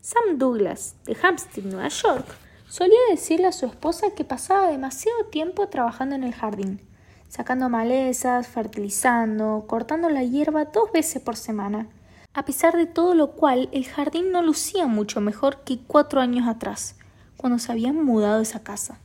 Sam 0.00 0.38
Douglas, 0.38 0.94
de 1.04 1.16
Hampstead, 1.20 1.64
Nueva 1.64 1.88
York, 1.88 2.26
solía 2.68 2.98
decirle 3.10 3.48
a 3.48 3.52
su 3.52 3.66
esposa 3.66 4.14
que 4.14 4.24
pasaba 4.24 4.70
demasiado 4.70 5.24
tiempo 5.24 5.68
trabajando 5.68 6.14
en 6.14 6.24
el 6.24 6.32
jardín, 6.32 6.80
sacando 7.28 7.68
malezas, 7.68 8.46
fertilizando, 8.46 9.64
cortando 9.66 10.08
la 10.08 10.22
hierba 10.22 10.66
dos 10.66 10.92
veces 10.92 11.20
por 11.20 11.36
semana, 11.36 11.88
a 12.32 12.44
pesar 12.44 12.76
de 12.76 12.86
todo 12.86 13.14
lo 13.14 13.32
cual 13.32 13.68
el 13.72 13.86
jardín 13.86 14.30
no 14.30 14.42
lucía 14.42 14.86
mucho 14.86 15.20
mejor 15.20 15.64
que 15.64 15.80
cuatro 15.86 16.20
años 16.20 16.48
atrás, 16.48 16.96
cuando 17.36 17.58
se 17.58 17.72
habían 17.72 18.04
mudado 18.04 18.38
a 18.38 18.42
esa 18.42 18.62
casa. 18.62 19.00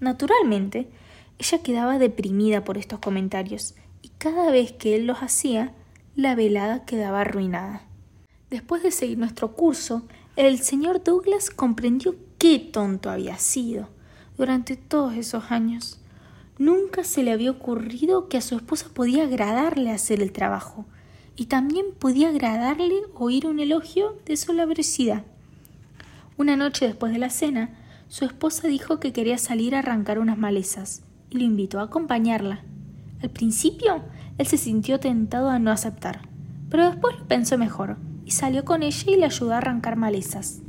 Naturalmente, 0.00 0.90
ella 1.40 1.62
quedaba 1.62 1.98
deprimida 1.98 2.64
por 2.64 2.76
estos 2.76 2.98
comentarios, 2.98 3.74
y 4.02 4.10
cada 4.18 4.50
vez 4.50 4.72
que 4.72 4.94
él 4.94 5.06
los 5.06 5.22
hacía, 5.22 5.72
la 6.14 6.34
velada 6.34 6.84
quedaba 6.84 7.22
arruinada. 7.22 7.82
Después 8.50 8.82
de 8.82 8.90
seguir 8.90 9.16
nuestro 9.16 9.54
curso, 9.54 10.02
el 10.36 10.58
señor 10.58 11.02
Douglas 11.02 11.48
comprendió 11.48 12.14
qué 12.36 12.58
tonto 12.58 13.08
había 13.08 13.38
sido 13.38 13.88
durante 14.36 14.76
todos 14.76 15.14
esos 15.14 15.50
años. 15.50 15.98
Nunca 16.58 17.04
se 17.04 17.22
le 17.22 17.32
había 17.32 17.52
ocurrido 17.52 18.28
que 18.28 18.36
a 18.36 18.42
su 18.42 18.56
esposa 18.56 18.88
podía 18.92 19.24
agradarle 19.24 19.90
hacer 19.90 20.20
el 20.20 20.32
trabajo, 20.32 20.84
y 21.36 21.46
también 21.46 21.86
podía 21.98 22.28
agradarle 22.28 23.00
oír 23.14 23.46
un 23.46 23.60
elogio 23.60 24.18
de 24.26 24.36
su 24.36 24.52
laboriosidad. 24.52 25.24
Una 26.36 26.56
noche 26.56 26.86
después 26.86 27.14
de 27.14 27.18
la 27.18 27.30
cena, 27.30 27.78
su 28.08 28.26
esposa 28.26 28.68
dijo 28.68 29.00
que 29.00 29.14
quería 29.14 29.38
salir 29.38 29.74
a 29.74 29.78
arrancar 29.78 30.18
unas 30.18 30.36
malezas, 30.36 31.02
y 31.30 31.38
lo 31.38 31.44
invitó 31.44 31.80
a 31.80 31.84
acompañarla. 31.84 32.64
Al 33.22 33.30
principio, 33.30 34.02
él 34.38 34.46
se 34.46 34.56
sintió 34.56 35.00
tentado 35.00 35.50
a 35.50 35.58
no 35.58 35.70
aceptar, 35.70 36.28
pero 36.68 36.86
después 36.90 37.18
lo 37.18 37.26
pensó 37.26 37.58
mejor 37.58 37.96
y 38.24 38.32
salió 38.32 38.64
con 38.64 38.82
ella 38.82 39.10
y 39.10 39.16
le 39.16 39.26
ayudó 39.26 39.54
a 39.54 39.58
arrancar 39.58 39.96
malezas. 39.96 40.60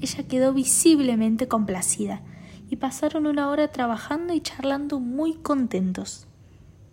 Ella 0.00 0.26
quedó 0.28 0.52
visiblemente 0.52 1.48
complacida 1.48 2.22
y 2.68 2.76
pasaron 2.76 3.26
una 3.26 3.50
hora 3.50 3.68
trabajando 3.68 4.34
y 4.34 4.40
charlando 4.40 5.00
muy 5.00 5.34
contentos. 5.34 6.26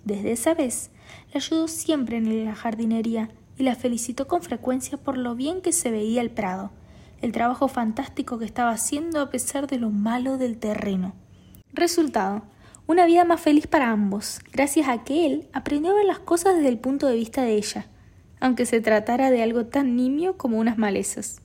Desde 0.05 0.31
esa 0.31 0.53
vez, 0.53 0.91
la 1.33 1.39
ayudó 1.39 1.67
siempre 1.67 2.17
en 2.17 2.45
la 2.45 2.55
jardinería 2.55 3.29
y 3.57 3.63
la 3.63 3.75
felicitó 3.75 4.27
con 4.27 4.41
frecuencia 4.41 4.97
por 4.97 5.17
lo 5.17 5.35
bien 5.35 5.61
que 5.61 5.71
se 5.71 5.91
veía 5.91 6.21
el 6.21 6.31
prado, 6.31 6.71
el 7.21 7.31
trabajo 7.31 7.67
fantástico 7.67 8.39
que 8.39 8.45
estaba 8.45 8.71
haciendo 8.71 9.21
a 9.21 9.29
pesar 9.29 9.67
de 9.67 9.77
lo 9.77 9.91
malo 9.91 10.37
del 10.37 10.57
terreno. 10.57 11.13
Resultado, 11.73 12.43
una 12.87 13.05
vida 13.05 13.23
más 13.23 13.39
feliz 13.39 13.67
para 13.67 13.89
ambos, 13.89 14.39
gracias 14.51 14.87
a 14.89 15.03
que 15.03 15.25
él 15.25 15.47
aprendió 15.53 15.91
a 15.91 15.95
ver 15.95 16.05
las 16.05 16.19
cosas 16.19 16.55
desde 16.55 16.69
el 16.69 16.79
punto 16.79 17.07
de 17.07 17.15
vista 17.15 17.43
de 17.43 17.55
ella, 17.55 17.87
aunque 18.39 18.65
se 18.65 18.81
tratara 18.81 19.31
de 19.31 19.43
algo 19.43 19.65
tan 19.65 19.95
nimio 19.95 20.37
como 20.37 20.59
unas 20.59 20.77
malezas. 20.77 21.41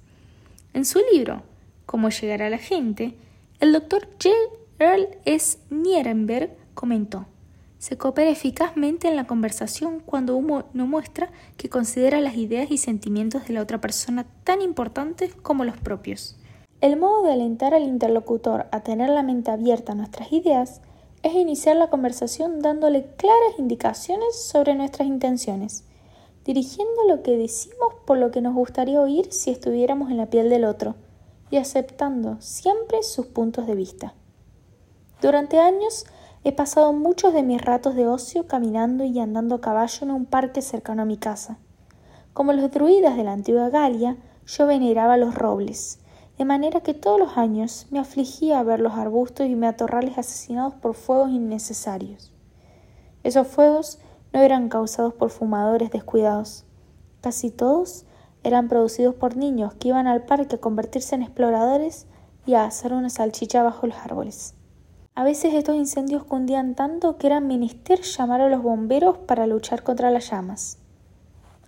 En 0.73 0.85
su 0.85 1.01
libro, 1.13 1.43
Cómo 1.87 2.11
llegar 2.11 2.43
a 2.43 2.51
la 2.51 2.59
gente, 2.59 3.15
el 3.61 3.73
doctor 3.73 4.09
Gerald 4.19 5.07
S. 5.25 5.59
Nierenberg 5.71 6.51
comentó, 6.75 7.27
se 7.79 7.97
coopera 7.97 8.31
eficazmente 8.31 9.07
en 9.07 9.15
la 9.15 9.29
conversación 9.29 10.01
cuando 10.01 10.37
uno 10.37 10.65
muestra 10.73 11.31
que 11.57 11.69
considera 11.69 12.21
las 12.21 12.37
ideas 12.37 12.73
y 12.73 12.79
sentimientos 12.79 13.47
de 13.47 13.55
la 13.55 13.63
otra 13.63 13.81
persona 13.81 14.27
tan 14.43 14.63
importantes 14.63 15.35
como 15.35 15.65
los 15.65 15.77
propios. 15.77 16.37
El 16.81 16.99
modo 16.99 17.23
de 17.23 17.33
alentar 17.33 17.75
al 17.75 17.85
interlocutor 17.85 18.67
a 18.73 18.81
tener 18.81 19.09
la 19.11 19.23
mente 19.23 19.51
abierta 19.53 19.93
a 19.93 19.95
nuestras 19.95 20.33
ideas 20.33 20.81
es 21.27 21.35
iniciar 21.35 21.75
la 21.75 21.91
conversación 21.91 22.61
dándole 22.61 23.05
claras 23.17 23.59
indicaciones 23.59 24.41
sobre 24.41 24.77
nuestras 24.77 25.09
intenciones, 25.09 25.85
dirigiendo 26.45 27.03
lo 27.09 27.25
que 27.25 27.37
decimos 27.37 27.95
por 28.07 28.19
lo 28.19 28.31
que 28.31 28.41
nos 28.41 28.55
gustaría 28.55 29.01
oír 29.01 29.33
si 29.33 29.51
estuviéramos 29.51 30.13
en 30.13 30.19
la 30.19 30.31
piel 30.31 30.49
del 30.49 30.65
otro, 30.65 30.95
y 31.51 31.57
aceptando 31.57 32.37
siempre 32.41 33.03
sus 33.03 33.27
puntos 33.27 33.67
de 33.67 33.75
vista. 33.75 34.15
Durante 35.21 35.59
años 35.59 36.07
he 36.45 36.53
pasado 36.53 36.93
muchos 36.93 37.35
de 37.35 37.43
mis 37.43 37.61
ratos 37.61 37.97
de 37.97 38.07
ocio 38.07 38.47
caminando 38.47 39.03
y 39.03 39.19
andando 39.19 39.57
a 39.57 39.61
caballo 39.61 39.99
en 40.03 40.13
un 40.13 40.27
parque 40.27 40.63
cercano 40.63 41.03
a 41.03 41.07
mi 41.07 41.17
casa. 41.17 41.59
Como 42.35 42.53
los 42.53 42.71
druidas 42.71 43.17
de 43.17 43.25
la 43.25 43.33
antigua 43.33 43.69
Galia, 43.69 44.17
yo 44.47 44.69
veneraba 44.69 45.17
los 45.17 45.35
robles, 45.35 45.99
de 46.39 46.45
manera 46.45 46.81
que 46.81 46.95
todos 46.95 47.19
los 47.19 47.37
años 47.39 47.87
me 47.91 47.99
afligía 47.99 48.63
ver 48.63 48.81
los 48.81 48.95
arbustos 48.95 49.47
y 49.47 49.55
matorrales 49.55 50.19
asesinados 50.19 50.75
por 50.75 50.95
fuegos 50.95 51.31
innecesarios. 51.31 52.33
Esos 53.23 53.47
fuegos 53.47 53.99
no 54.33 54.41
eran 54.41 54.69
causados 54.69 55.15
por 55.15 55.31
fumadores 55.31 55.91
descuidados. 55.91 56.65
Casi 57.23 57.51
todos 57.51 58.05
eran 58.45 58.69
producidos 58.69 59.15
por 59.15 59.37
niños 59.37 59.75
que 59.75 59.89
iban 59.89 60.07
al 60.07 60.25
parque 60.25 60.57
a 60.57 60.61
convertirse 60.61 61.15
en 61.15 61.23
exploradores 61.23 62.07
y 62.45 62.55
a 62.55 62.65
hacer 62.65 62.93
una 62.93 63.11
salchicha 63.11 63.63
bajo 63.63 63.87
los 63.87 63.97
árboles. 63.97 64.55
A 65.15 65.25
veces 65.25 65.55
estos 65.55 65.75
incendios 65.75 66.25
cundían 66.25 66.75
tanto 66.75 67.17
que 67.17 67.27
era 67.27 67.41
menester 67.41 68.03
llamar 68.03 68.43
a 68.43 68.51
los 68.51 68.63
bomberos 68.63 69.17
para 69.17 69.47
luchar 69.47 69.83
contra 69.83 70.11
las 70.11 70.31
llamas. 70.31 70.79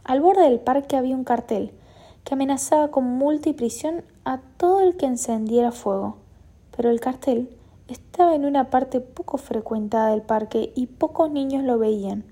Al 0.04 0.20
borde 0.20 0.42
del 0.42 0.60
parque 0.60 0.96
había 0.96 1.16
un 1.16 1.24
cartel 1.24 1.72
que 2.28 2.34
amenazaba 2.34 2.90
con 2.90 3.04
multa 3.04 3.48
y 3.48 3.54
prisión 3.54 4.04
a 4.26 4.42
todo 4.58 4.80
el 4.80 4.98
que 4.98 5.06
encendiera 5.06 5.72
fuego, 5.72 6.16
pero 6.76 6.90
el 6.90 7.00
cartel 7.00 7.48
estaba 7.88 8.34
en 8.34 8.44
una 8.44 8.68
parte 8.68 9.00
poco 9.00 9.38
frecuentada 9.38 10.10
del 10.10 10.20
parque 10.20 10.70
y 10.76 10.88
pocos 10.88 11.30
niños 11.30 11.64
lo 11.64 11.78
veían. 11.78 12.26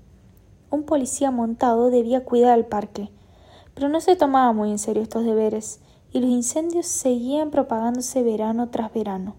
Un 0.69 0.83
policía 0.83 1.31
montado 1.31 1.89
debía 1.89 2.23
cuidar 2.23 2.59
el 2.59 2.65
parque, 2.67 3.09
pero 3.73 3.89
no 3.89 3.99
se 3.99 4.15
tomaba 4.15 4.53
muy 4.53 4.69
en 4.69 4.77
serio 4.77 5.01
estos 5.01 5.25
deberes, 5.25 5.79
y 6.11 6.19
los 6.19 6.29
incendios 6.29 6.85
seguían 6.85 7.49
propagándose 7.49 8.21
verano 8.21 8.69
tras 8.69 8.93
verano. 8.93 9.35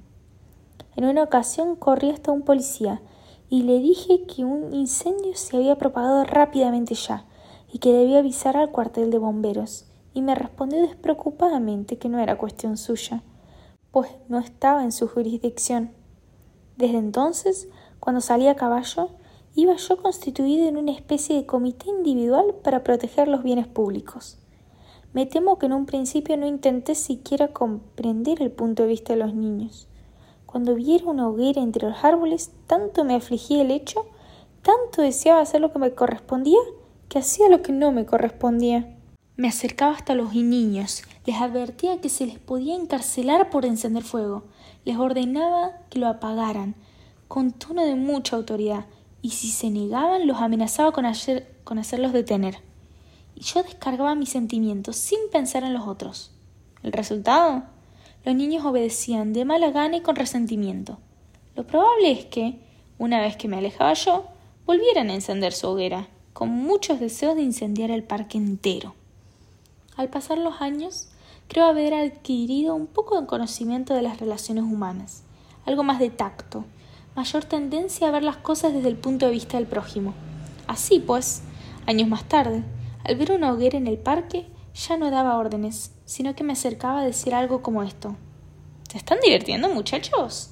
En 0.96 1.04
una 1.04 1.22
ocasión 1.22 1.76
corrí 1.76 2.10
hasta 2.10 2.32
un 2.32 2.42
policía 2.42 3.00
y 3.48 3.62
le 3.62 3.78
dije 3.78 4.24
que 4.24 4.44
un 4.44 4.74
incendio 4.74 5.36
se 5.36 5.56
había 5.56 5.78
propagado 5.78 6.24
rápidamente 6.24 6.96
ya 6.96 7.26
y 7.72 7.78
que 7.78 7.92
debía 7.92 8.18
avisar 8.18 8.56
al 8.56 8.72
cuartel 8.72 9.12
de 9.12 9.18
bomberos, 9.18 9.87
y 10.14 10.22
me 10.22 10.34
respondió 10.34 10.80
despreocupadamente 10.82 11.98
que 11.98 12.08
no 12.08 12.18
era 12.18 12.38
cuestión 12.38 12.76
suya, 12.76 13.22
pues 13.90 14.10
no 14.28 14.38
estaba 14.38 14.84
en 14.84 14.92
su 14.92 15.08
jurisdicción. 15.08 15.92
Desde 16.76 16.98
entonces, 16.98 17.68
cuando 18.00 18.20
salí 18.20 18.48
a 18.48 18.56
caballo, 18.56 19.10
iba 19.54 19.74
yo 19.74 20.00
constituido 20.00 20.68
en 20.68 20.76
una 20.76 20.92
especie 20.92 21.36
de 21.36 21.46
comité 21.46 21.88
individual 21.90 22.54
para 22.62 22.84
proteger 22.84 23.28
los 23.28 23.42
bienes 23.42 23.66
públicos. 23.66 24.38
Me 25.12 25.26
temo 25.26 25.58
que 25.58 25.66
en 25.66 25.72
un 25.72 25.86
principio 25.86 26.36
no 26.36 26.46
intenté 26.46 26.94
siquiera 26.94 27.48
comprender 27.48 28.42
el 28.42 28.52
punto 28.52 28.82
de 28.82 28.90
vista 28.90 29.14
de 29.14 29.18
los 29.18 29.34
niños. 29.34 29.88
Cuando 30.46 30.74
viera 30.74 31.06
una 31.06 31.28
hoguera 31.28 31.60
entre 31.62 31.88
los 31.88 32.04
árboles, 32.04 32.52
tanto 32.66 33.04
me 33.04 33.14
afligía 33.14 33.62
el 33.62 33.70
hecho, 33.70 34.06
tanto 34.62 35.02
deseaba 35.02 35.40
hacer 35.40 35.60
lo 35.60 35.72
que 35.72 35.78
me 35.78 35.94
correspondía, 35.94 36.58
que 37.08 37.18
hacía 37.18 37.48
lo 37.48 37.62
que 37.62 37.72
no 37.72 37.90
me 37.90 38.06
correspondía. 38.06 38.97
Me 39.38 39.46
acercaba 39.46 39.92
hasta 39.92 40.16
los 40.16 40.34
niños, 40.34 41.04
les 41.24 41.36
advertía 41.36 42.00
que 42.00 42.08
se 42.08 42.26
les 42.26 42.40
podía 42.40 42.74
encarcelar 42.74 43.50
por 43.50 43.64
encender 43.64 44.02
fuego, 44.02 44.42
les 44.84 44.96
ordenaba 44.96 45.74
que 45.90 46.00
lo 46.00 46.08
apagaran, 46.08 46.74
con 47.28 47.52
tono 47.52 47.84
de 47.84 47.94
mucha 47.94 48.34
autoridad, 48.34 48.86
y 49.22 49.30
si 49.30 49.46
se 49.46 49.70
negaban 49.70 50.26
los 50.26 50.38
amenazaba 50.38 50.90
con, 50.90 51.04
con 51.62 51.78
hacerlos 51.78 52.12
detener. 52.12 52.58
Y 53.36 53.42
yo 53.42 53.62
descargaba 53.62 54.16
mis 54.16 54.30
sentimientos 54.30 54.96
sin 54.96 55.20
pensar 55.30 55.62
en 55.62 55.72
los 55.72 55.86
otros. 55.86 56.32
¿El 56.82 56.90
resultado? 56.90 57.62
Los 58.24 58.34
niños 58.34 58.64
obedecían 58.64 59.32
de 59.32 59.44
mala 59.44 59.70
gana 59.70 59.98
y 59.98 60.00
con 60.00 60.16
resentimiento. 60.16 60.98
Lo 61.54 61.64
probable 61.64 62.10
es 62.10 62.24
que, 62.24 62.58
una 62.98 63.20
vez 63.20 63.36
que 63.36 63.46
me 63.46 63.58
alejaba 63.58 63.92
yo, 63.92 64.24
volvieran 64.66 65.10
a 65.10 65.14
encender 65.14 65.52
su 65.52 65.68
hoguera, 65.68 66.08
con 66.32 66.48
muchos 66.48 66.98
deseos 66.98 67.36
de 67.36 67.42
incendiar 67.42 67.92
el 67.92 68.02
parque 68.02 68.36
entero. 68.36 68.97
Al 69.98 70.10
pasar 70.10 70.38
los 70.38 70.60
años, 70.60 71.08
creo 71.48 71.64
haber 71.64 71.92
adquirido 71.92 72.76
un 72.76 72.86
poco 72.86 73.20
de 73.20 73.26
conocimiento 73.26 73.94
de 73.94 74.02
las 74.02 74.20
relaciones 74.20 74.62
humanas, 74.62 75.24
algo 75.66 75.82
más 75.82 75.98
de 75.98 76.08
tacto, 76.08 76.64
mayor 77.16 77.44
tendencia 77.44 78.06
a 78.06 78.12
ver 78.12 78.22
las 78.22 78.36
cosas 78.36 78.72
desde 78.72 78.90
el 78.90 78.96
punto 78.96 79.26
de 79.26 79.32
vista 79.32 79.56
del 79.56 79.66
prójimo. 79.66 80.14
Así 80.68 81.00
pues, 81.00 81.42
años 81.84 82.06
más 82.08 82.22
tarde, 82.28 82.62
al 83.04 83.16
ver 83.16 83.32
una 83.32 83.52
hoguera 83.52 83.76
en 83.76 83.88
el 83.88 83.98
parque, 83.98 84.46
ya 84.72 84.96
no 84.96 85.10
daba 85.10 85.36
órdenes, 85.36 85.90
sino 86.04 86.36
que 86.36 86.44
me 86.44 86.52
acercaba 86.52 87.00
a 87.00 87.04
decir 87.04 87.34
algo 87.34 87.60
como 87.60 87.82
esto. 87.82 88.14
¿Se 88.88 88.98
están 88.98 89.18
divirtiendo, 89.20 89.68
muchachos? 89.68 90.50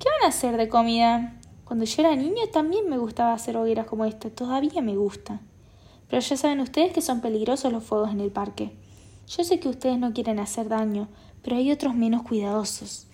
¿Qué 0.00 0.08
van 0.08 0.24
a 0.24 0.34
hacer 0.34 0.56
de 0.56 0.68
comida? 0.68 1.38
Cuando 1.64 1.84
yo 1.84 2.02
era 2.02 2.16
niño 2.16 2.48
también 2.52 2.90
me 2.90 2.98
gustaba 2.98 3.32
hacer 3.32 3.56
hogueras 3.58 3.86
como 3.86 4.06
esta, 4.06 4.28
todavía 4.28 4.82
me 4.82 4.96
gusta. 4.96 5.38
Pero 6.10 6.20
ya 6.20 6.36
saben 6.36 6.58
ustedes 6.58 6.92
que 6.92 7.00
son 7.00 7.20
peligrosos 7.20 7.72
los 7.72 7.84
fuegos 7.84 8.10
en 8.10 8.18
el 8.18 8.32
parque. 8.32 8.72
Yo 9.28 9.44
sé 9.44 9.60
que 9.60 9.68
ustedes 9.68 9.98
no 9.98 10.14
quieren 10.14 10.38
hacer 10.38 10.68
daño, 10.68 11.08
pero 11.42 11.56
hay 11.56 11.70
otros 11.70 11.94
menos 11.94 12.22
cuidadosos. 12.22 13.08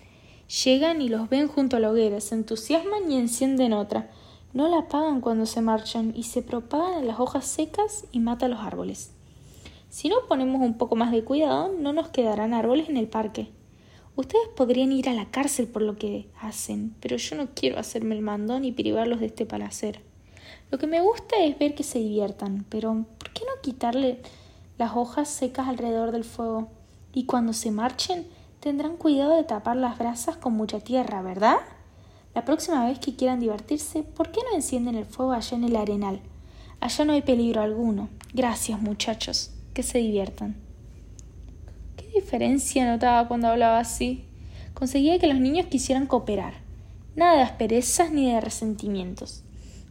Llegan 0.64 1.02
y 1.02 1.08
los 1.08 1.28
ven 1.28 1.48
junto 1.48 1.76
a 1.76 1.80
la 1.80 1.90
hoguera, 1.90 2.20
se 2.20 2.36
entusiasman 2.36 3.10
y 3.10 3.16
encienden 3.16 3.72
otra. 3.72 4.10
No 4.52 4.68
la 4.68 4.80
apagan 4.80 5.20
cuando 5.20 5.44
se 5.46 5.60
marchan 5.60 6.12
y 6.14 6.24
se 6.24 6.42
propagan 6.42 7.02
a 7.02 7.04
las 7.04 7.18
hojas 7.18 7.46
secas 7.46 8.06
y 8.12 8.20
mata 8.20 8.46
los 8.46 8.60
árboles. 8.60 9.10
Si 9.88 10.08
no 10.08 10.16
ponemos 10.28 10.60
un 10.60 10.78
poco 10.78 10.94
más 10.94 11.10
de 11.10 11.24
cuidado, 11.24 11.72
no 11.76 11.92
nos 11.92 12.08
quedarán 12.08 12.54
árboles 12.54 12.88
en 12.88 12.96
el 12.96 13.08
parque. 13.08 13.50
Ustedes 14.14 14.46
podrían 14.54 14.92
ir 14.92 15.08
a 15.08 15.14
la 15.14 15.32
cárcel 15.32 15.66
por 15.66 15.82
lo 15.82 15.96
que 15.96 16.28
hacen, 16.40 16.94
pero 17.00 17.16
yo 17.16 17.34
no 17.34 17.48
quiero 17.54 17.80
hacerme 17.80 18.14
el 18.14 18.22
mandón 18.22 18.64
y 18.64 18.70
privarlos 18.70 19.18
de 19.18 19.26
este 19.26 19.46
placer. 19.46 20.00
Lo 20.70 20.78
que 20.78 20.86
me 20.86 21.00
gusta 21.00 21.42
es 21.42 21.58
ver 21.58 21.74
que 21.74 21.82
se 21.82 21.98
diviertan, 21.98 22.64
pero 22.68 23.04
¿por 23.18 23.32
qué 23.32 23.40
no 23.40 23.60
quitarle 23.60 24.20
las 24.78 24.96
hojas 24.96 25.28
secas 25.28 25.68
alrededor 25.68 26.12
del 26.12 26.24
fuego? 26.24 26.68
Y 27.12 27.26
cuando 27.26 27.52
se 27.52 27.70
marchen, 27.70 28.26
tendrán 28.60 28.96
cuidado 28.96 29.36
de 29.36 29.44
tapar 29.44 29.76
las 29.76 29.98
brasas 29.98 30.36
con 30.36 30.54
mucha 30.54 30.80
tierra, 30.80 31.22
¿verdad? 31.22 31.58
La 32.34 32.44
próxima 32.44 32.84
vez 32.86 32.98
que 32.98 33.14
quieran 33.14 33.38
divertirse, 33.38 34.02
¿por 34.02 34.32
qué 34.32 34.40
no 34.50 34.56
encienden 34.56 34.96
el 34.96 35.04
fuego 35.04 35.32
allá 35.32 35.56
en 35.56 35.64
el 35.64 35.76
arenal? 35.76 36.20
Allá 36.80 37.04
no 37.04 37.12
hay 37.12 37.22
peligro 37.22 37.62
alguno. 37.62 38.08
Gracias, 38.32 38.80
muchachos. 38.80 39.52
Que 39.72 39.82
se 39.82 39.98
diviertan. 39.98 40.56
¿Qué 41.96 42.08
diferencia 42.14 42.90
notaba 42.90 43.28
cuando 43.28 43.48
hablaba 43.48 43.78
así? 43.78 44.24
Conseguía 44.74 45.18
que 45.18 45.28
los 45.28 45.38
niños 45.38 45.66
quisieran 45.66 46.06
cooperar. 46.06 46.54
Nada 47.16 47.36
de 47.36 47.42
asperezas 47.42 48.10
ni 48.10 48.32
de 48.32 48.40
resentimientos. 48.40 49.44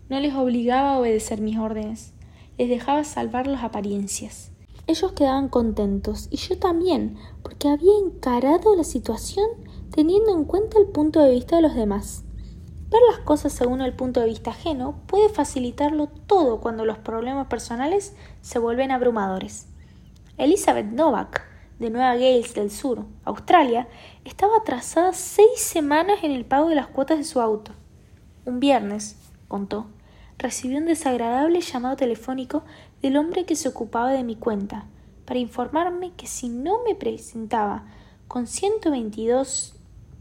No 0.09 0.19
les 0.19 0.33
obligaba 0.33 0.93
a 0.93 0.99
obedecer 0.99 1.39
mis 1.39 1.57
órdenes. 1.57 2.11
Les 2.57 2.67
dejaba 2.67 3.03
salvar 3.05 3.47
las 3.47 3.63
apariencias. 3.63 4.51
Ellos 4.85 5.13
quedaban 5.13 5.47
contentos 5.47 6.27
y 6.29 6.37
yo 6.37 6.59
también, 6.59 7.17
porque 7.41 7.69
había 7.69 7.93
encarado 8.03 8.75
la 8.75 8.83
situación 8.83 9.47
teniendo 9.91 10.31
en 10.31 10.43
cuenta 10.43 10.77
el 10.77 10.87
punto 10.87 11.21
de 11.21 11.31
vista 11.31 11.55
de 11.55 11.61
los 11.61 11.73
demás. 11.73 12.23
Ver 12.89 13.01
las 13.09 13.19
cosas 13.19 13.53
según 13.53 13.81
el 13.81 13.93
punto 13.93 14.19
de 14.19 14.27
vista 14.27 14.51
ajeno 14.51 15.01
puede 15.07 15.29
facilitarlo 15.29 16.07
todo 16.07 16.59
cuando 16.59 16.83
los 16.83 16.97
problemas 16.97 17.47
personales 17.47 18.13
se 18.41 18.59
vuelven 18.59 18.91
abrumadores. 18.91 19.67
Elizabeth 20.37 20.87
Novak, 20.87 21.43
de 21.79 21.89
Nueva 21.89 22.15
Gales 22.15 22.53
del 22.53 22.69
Sur, 22.69 23.05
Australia, 23.23 23.87
estaba 24.25 24.57
atrasada 24.57 25.13
seis 25.13 25.59
semanas 25.59 26.19
en 26.23 26.31
el 26.31 26.45
pago 26.45 26.69
de 26.69 26.75
las 26.75 26.87
cuotas 26.87 27.17
de 27.17 27.23
su 27.23 27.39
auto. 27.39 27.71
Un 28.45 28.59
viernes, 28.59 29.17
contó, 29.47 29.87
recibí 30.37 30.75
un 30.75 30.85
desagradable 30.85 31.61
llamado 31.61 31.95
telefónico 31.95 32.63
del 33.03 33.17
hombre 33.17 33.43
que 33.45 33.57
se 33.57 33.67
ocupaba 33.67 34.11
de 34.11 34.23
mi 34.23 34.37
cuenta 34.37 34.85
para 35.25 35.37
informarme 35.37 36.13
que 36.15 36.25
si 36.25 36.47
no 36.47 36.83
me 36.87 36.95
presentaba 36.95 37.83
con 38.29 38.47
122 38.47 39.75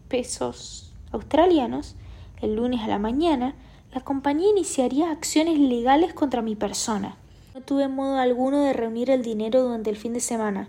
pesos 0.09 0.92
australianos 1.12 1.95
el 2.40 2.57
lunes 2.57 2.81
a 2.81 2.88
la 2.88 2.99
mañana, 2.99 3.55
la 3.95 4.01
compañía 4.01 4.51
iniciaría 4.51 5.12
acciones 5.12 5.61
legales 5.61 6.12
contra 6.12 6.42
mi 6.42 6.57
persona. 6.57 7.16
No 7.55 7.61
tuve 7.61 7.87
modo 7.87 8.16
alguno 8.16 8.61
de 8.64 8.73
reunir 8.73 9.11
el 9.11 9.23
dinero 9.23 9.62
durante 9.62 9.90
el 9.90 9.97
fin 9.97 10.12
de 10.12 10.21
semana, 10.21 10.68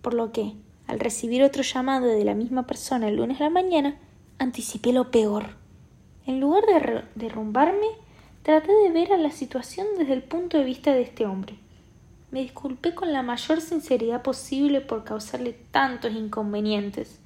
por 0.00 0.14
lo 0.14 0.32
que, 0.32 0.54
al 0.86 0.98
recibir 0.98 1.42
otro 1.42 1.62
llamado 1.62 2.06
de 2.06 2.24
la 2.24 2.34
misma 2.34 2.66
persona 2.66 3.08
el 3.08 3.16
lunes 3.16 3.38
a 3.38 3.44
la 3.44 3.50
mañana, 3.50 3.98
anticipé 4.38 4.94
lo 4.94 5.10
peor. 5.10 5.56
En 6.24 6.40
lugar 6.40 6.64
de 6.64 7.04
derrumbarme, 7.16 7.86
traté 8.42 8.72
de 8.72 8.90
ver 8.90 9.12
a 9.12 9.18
la 9.18 9.30
situación 9.30 9.86
desde 9.98 10.14
el 10.14 10.22
punto 10.22 10.56
de 10.56 10.64
vista 10.64 10.92
de 10.92 11.02
este 11.02 11.26
hombre. 11.26 11.56
Me 12.30 12.40
disculpé 12.40 12.94
con 12.94 13.12
la 13.12 13.22
mayor 13.22 13.60
sinceridad 13.60 14.22
posible 14.22 14.80
por 14.80 15.04
causarle 15.04 15.52
tantos 15.70 16.12
inconvenientes 16.12 17.20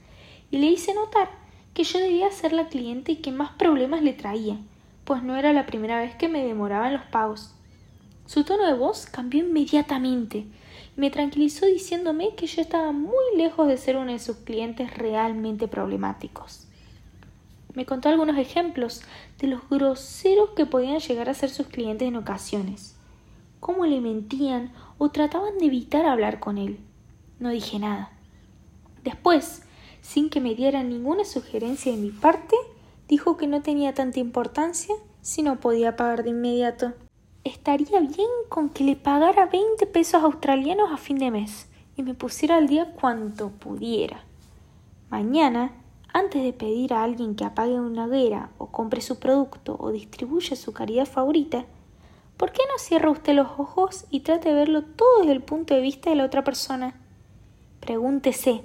y 0.51 0.59
le 0.59 0.67
hice 0.67 0.95
notar 0.95 1.31
que 1.73 1.85
yo 1.85 1.99
debía 1.99 2.31
ser 2.31 2.53
la 2.53 2.69
cliente 2.69 3.21
que 3.21 3.33
más 3.33 3.53
problemas 3.53 4.03
le 4.03 4.13
traía, 4.13 4.59
pues 5.05 5.23
no 5.23 5.37
era 5.37 5.53
la 5.53 5.67
primera 5.67 5.99
vez 6.01 6.15
que 6.15 6.29
me 6.29 6.45
demoraba 6.45 6.89
en 6.89 6.95
los 6.95 7.05
pagos. 7.05 7.55
Su 8.27 8.45
tono 8.45 8.67
de 8.67 8.75
voz 8.75 9.07
cambió 9.07 9.45
inmediatamente 9.45 10.39
y 10.97 11.01
me 11.01 11.11
tranquilizó 11.11 11.67
diciéndome 11.67 12.35
que 12.35 12.47
yo 12.47 12.63
estaba 12.63 12.93
muy 12.93 13.37
lejos 13.37 13.69
de 13.69 13.77
ser 13.77 13.97
uno 13.97 14.13
de 14.13 14.19
sus 14.19 14.37
clientes 14.39 14.97
realmente 14.97 15.69
problemáticos. 15.69 16.67
Me 17.75 17.85
contó 17.85 18.09
algunos 18.09 18.39
ejemplos 18.39 19.03
de 19.39 19.49
los 19.49 19.69
groseros 19.69 20.51
que 20.51 20.67
podían 20.67 20.99
llegar 20.99 21.29
a 21.29 21.35
ser 21.35 21.51
sus 21.51 21.67
clientes 21.67 22.07
en 22.07 22.17
ocasiones, 22.17 22.97
cómo 23.61 23.87
le 23.87 24.01
mentían 24.01 24.73
o 24.99 25.11
trataban 25.11 25.59
de 25.59 25.67
evitar 25.67 26.07
hablar 26.07 26.41
con 26.41 26.59
él. 26.59 26.79
No 27.39 27.51
dije 27.51 27.79
nada. 27.79 28.13
Después, 29.03 29.63
sin 30.01 30.31
que 30.31 30.41
me 30.41 30.55
diera 30.55 30.83
ninguna 30.83 31.25
sugerencia 31.25 31.93
de 31.93 31.99
mi 31.99 32.11
parte, 32.11 32.57
dijo 33.09 33.37
que 33.37 33.47
no 33.47 33.63
tenía 33.63 33.95
tanta 33.95 34.21
importancia 34.21 34.95
si 35.21 35.43
no 35.43 35.61
podía 35.61 35.97
pagar 35.97 36.23
de 36.23 36.31
inmediato. 36.31 36.93
Estaría 37.43 38.01
bien 38.01 38.29
con 38.49 38.71
que 38.71 38.85
le 38.85 38.97
pagara 38.97 39.47
veinte 39.47 39.87
pesos 39.87 40.23
australianos 40.23 40.91
a 40.93 40.97
fin 40.97 41.19
de 41.19 41.31
mes 41.31 41.69
y 41.97 42.03
me 42.03 42.15
pusiera 42.15 42.57
al 42.57 42.69
día 42.69 42.93
cuanto 42.93 43.51
pudiera. 43.51 44.25
Mañana, 45.11 45.73
antes 46.15 46.43
de 46.43 46.55
pedir 46.55 46.95
a 46.95 47.03
alguien 47.03 47.37
que 47.37 47.45
apague 47.45 47.79
una 47.79 48.07
hoguera 48.07 48.49
o 48.57 48.69
compre 48.69 49.03
su 49.03 49.19
producto 49.19 49.77
o 49.79 49.93
distribuya 49.93 50.57
su 50.57 50.73
caridad 50.73 51.05
favorita, 51.05 51.67
¿Por 52.37 52.51
qué 52.51 52.63
no 52.71 52.79
cierra 52.79 53.11
usted 53.11 53.33
los 53.33 53.47
ojos 53.59 54.07
y 54.11 54.21
trate 54.21 54.49
de 54.49 54.55
verlo 54.57 54.83
todo 54.83 55.21
desde 55.21 55.33
el 55.33 55.43
punto 55.43 55.75
de 55.75 55.81
vista 55.81 56.11
de 56.11 56.17
la 56.17 56.25
otra 56.25 56.43
persona? 56.43 56.95
Pregúntese, 57.79 58.65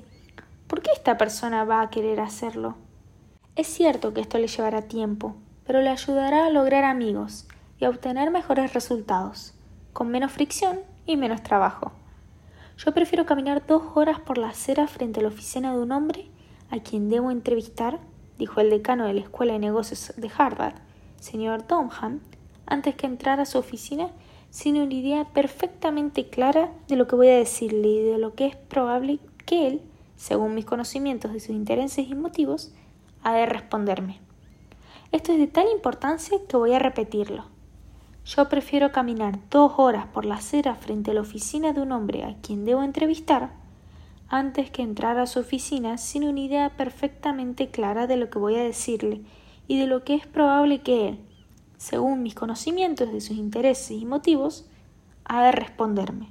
¿por 0.68 0.82
qué 0.82 0.90
esta 0.92 1.20
persona 1.20 1.66
va 1.66 1.82
a 1.82 1.90
querer 1.92 2.20
hacerlo? 2.20 2.78
Es 3.56 3.68
cierto 3.68 4.12
que 4.12 4.22
esto 4.22 4.40
le 4.40 4.48
llevará 4.48 4.84
tiempo, 4.84 5.36
pero 5.68 5.82
le 5.82 5.90
ayudará 5.90 6.48
a 6.48 6.50
lograr 6.50 6.84
amigos 6.84 7.48
y 7.80 7.86
a 7.86 7.90
obtener 7.90 8.32
mejores 8.32 8.74
resultados, 8.74 9.54
con 9.94 10.10
menos 10.10 10.32
fricción 10.32 10.80
y 11.06 11.16
menos 11.16 11.44
trabajo. 11.44 11.92
Yo 12.78 12.92
prefiero 12.94 13.28
caminar 13.28 13.68
dos 13.68 13.84
horas 13.94 14.20
por 14.20 14.40
la 14.40 14.50
acera 14.50 14.88
frente 14.88 15.20
a 15.20 15.24
la 15.24 15.30
oficina 15.30 15.74
de 15.74 15.80
un 15.80 15.92
hombre 15.92 16.28
a 16.72 16.80
quien 16.80 17.10
debo 17.10 17.32
entrevistar, 17.32 18.00
dijo 18.38 18.62
el 18.62 18.70
decano 18.70 19.06
de 19.06 19.14
la 19.14 19.22
Escuela 19.22 19.54
de 19.54 19.60
Negocios 19.60 20.14
de 20.16 20.32
Harvard, 20.38 20.76
señor 21.20 21.64
Tomham, 21.64 22.20
antes 22.66 22.96
que 22.96 23.08
entrar 23.08 23.40
a 23.40 23.46
su 23.46 23.58
oficina 23.58 24.10
sin 24.50 24.78
una 24.78 24.94
idea 24.94 25.26
perfectamente 25.26 26.30
clara 26.30 26.72
de 26.88 26.96
lo 26.96 27.08
que 27.08 27.16
voy 27.16 27.28
a 27.28 27.38
decirle 27.38 27.88
y 27.88 28.02
de 28.02 28.18
lo 28.18 28.34
que 28.36 28.48
es 28.48 28.56
probable 28.56 29.20
que 29.46 29.68
él, 29.68 29.82
según 30.16 30.56
mis 30.56 30.66
conocimientos 30.66 31.34
de 31.34 31.40
sus 31.40 31.52
intereses 31.52 32.08
y 32.08 32.16
motivos, 32.16 32.72
ha 33.24 33.34
de 33.34 33.46
responderme. 33.46 34.20
Esto 35.12 35.32
es 35.32 35.40
de 35.40 35.48
tal 35.48 35.68
importancia 35.72 36.38
que 36.48 36.58
voy 36.58 36.74
a 36.74 36.80
repetirlo. 36.80 37.46
Yo 38.26 38.48
prefiero 38.48 38.92
caminar 38.92 39.40
dos 39.50 39.74
horas 39.78 40.06
por 40.08 40.26
la 40.26 40.36
acera 40.36 40.76
frente 40.76 41.12
a 41.12 41.14
la 41.16 41.22
oficina 41.22 41.74
de 41.74 41.82
un 41.82 41.92
hombre 41.92 42.24
a 42.24 42.36
quien 42.42 42.64
debo 42.64 42.84
entrevistar 42.84 43.50
antes 44.30 44.70
que 44.70 44.84
entrar 44.84 45.18
a 45.18 45.26
su 45.26 45.40
oficina 45.40 45.98
sin 45.98 46.24
una 46.24 46.40
idea 46.40 46.78
perfectamente 46.78 47.70
clara 47.70 48.06
de 48.06 48.16
lo 48.16 48.30
que 48.30 48.38
voy 48.38 48.56
a 48.56 48.64
decirle 48.64 49.22
y 49.68 49.80
de 49.80 49.88
lo 49.88 50.04
que 50.04 50.14
es 50.14 50.28
probable 50.28 50.82
que 50.82 51.10
él, 51.10 51.20
según 51.78 52.22
mis 52.22 52.36
conocimientos 52.36 53.12
de 53.12 53.22
sus 53.22 53.38
intereses 53.38 53.92
y 53.92 54.06
motivos, 54.06 54.66
ha 55.26 55.44
de 55.44 55.52
responderme. 55.52 56.30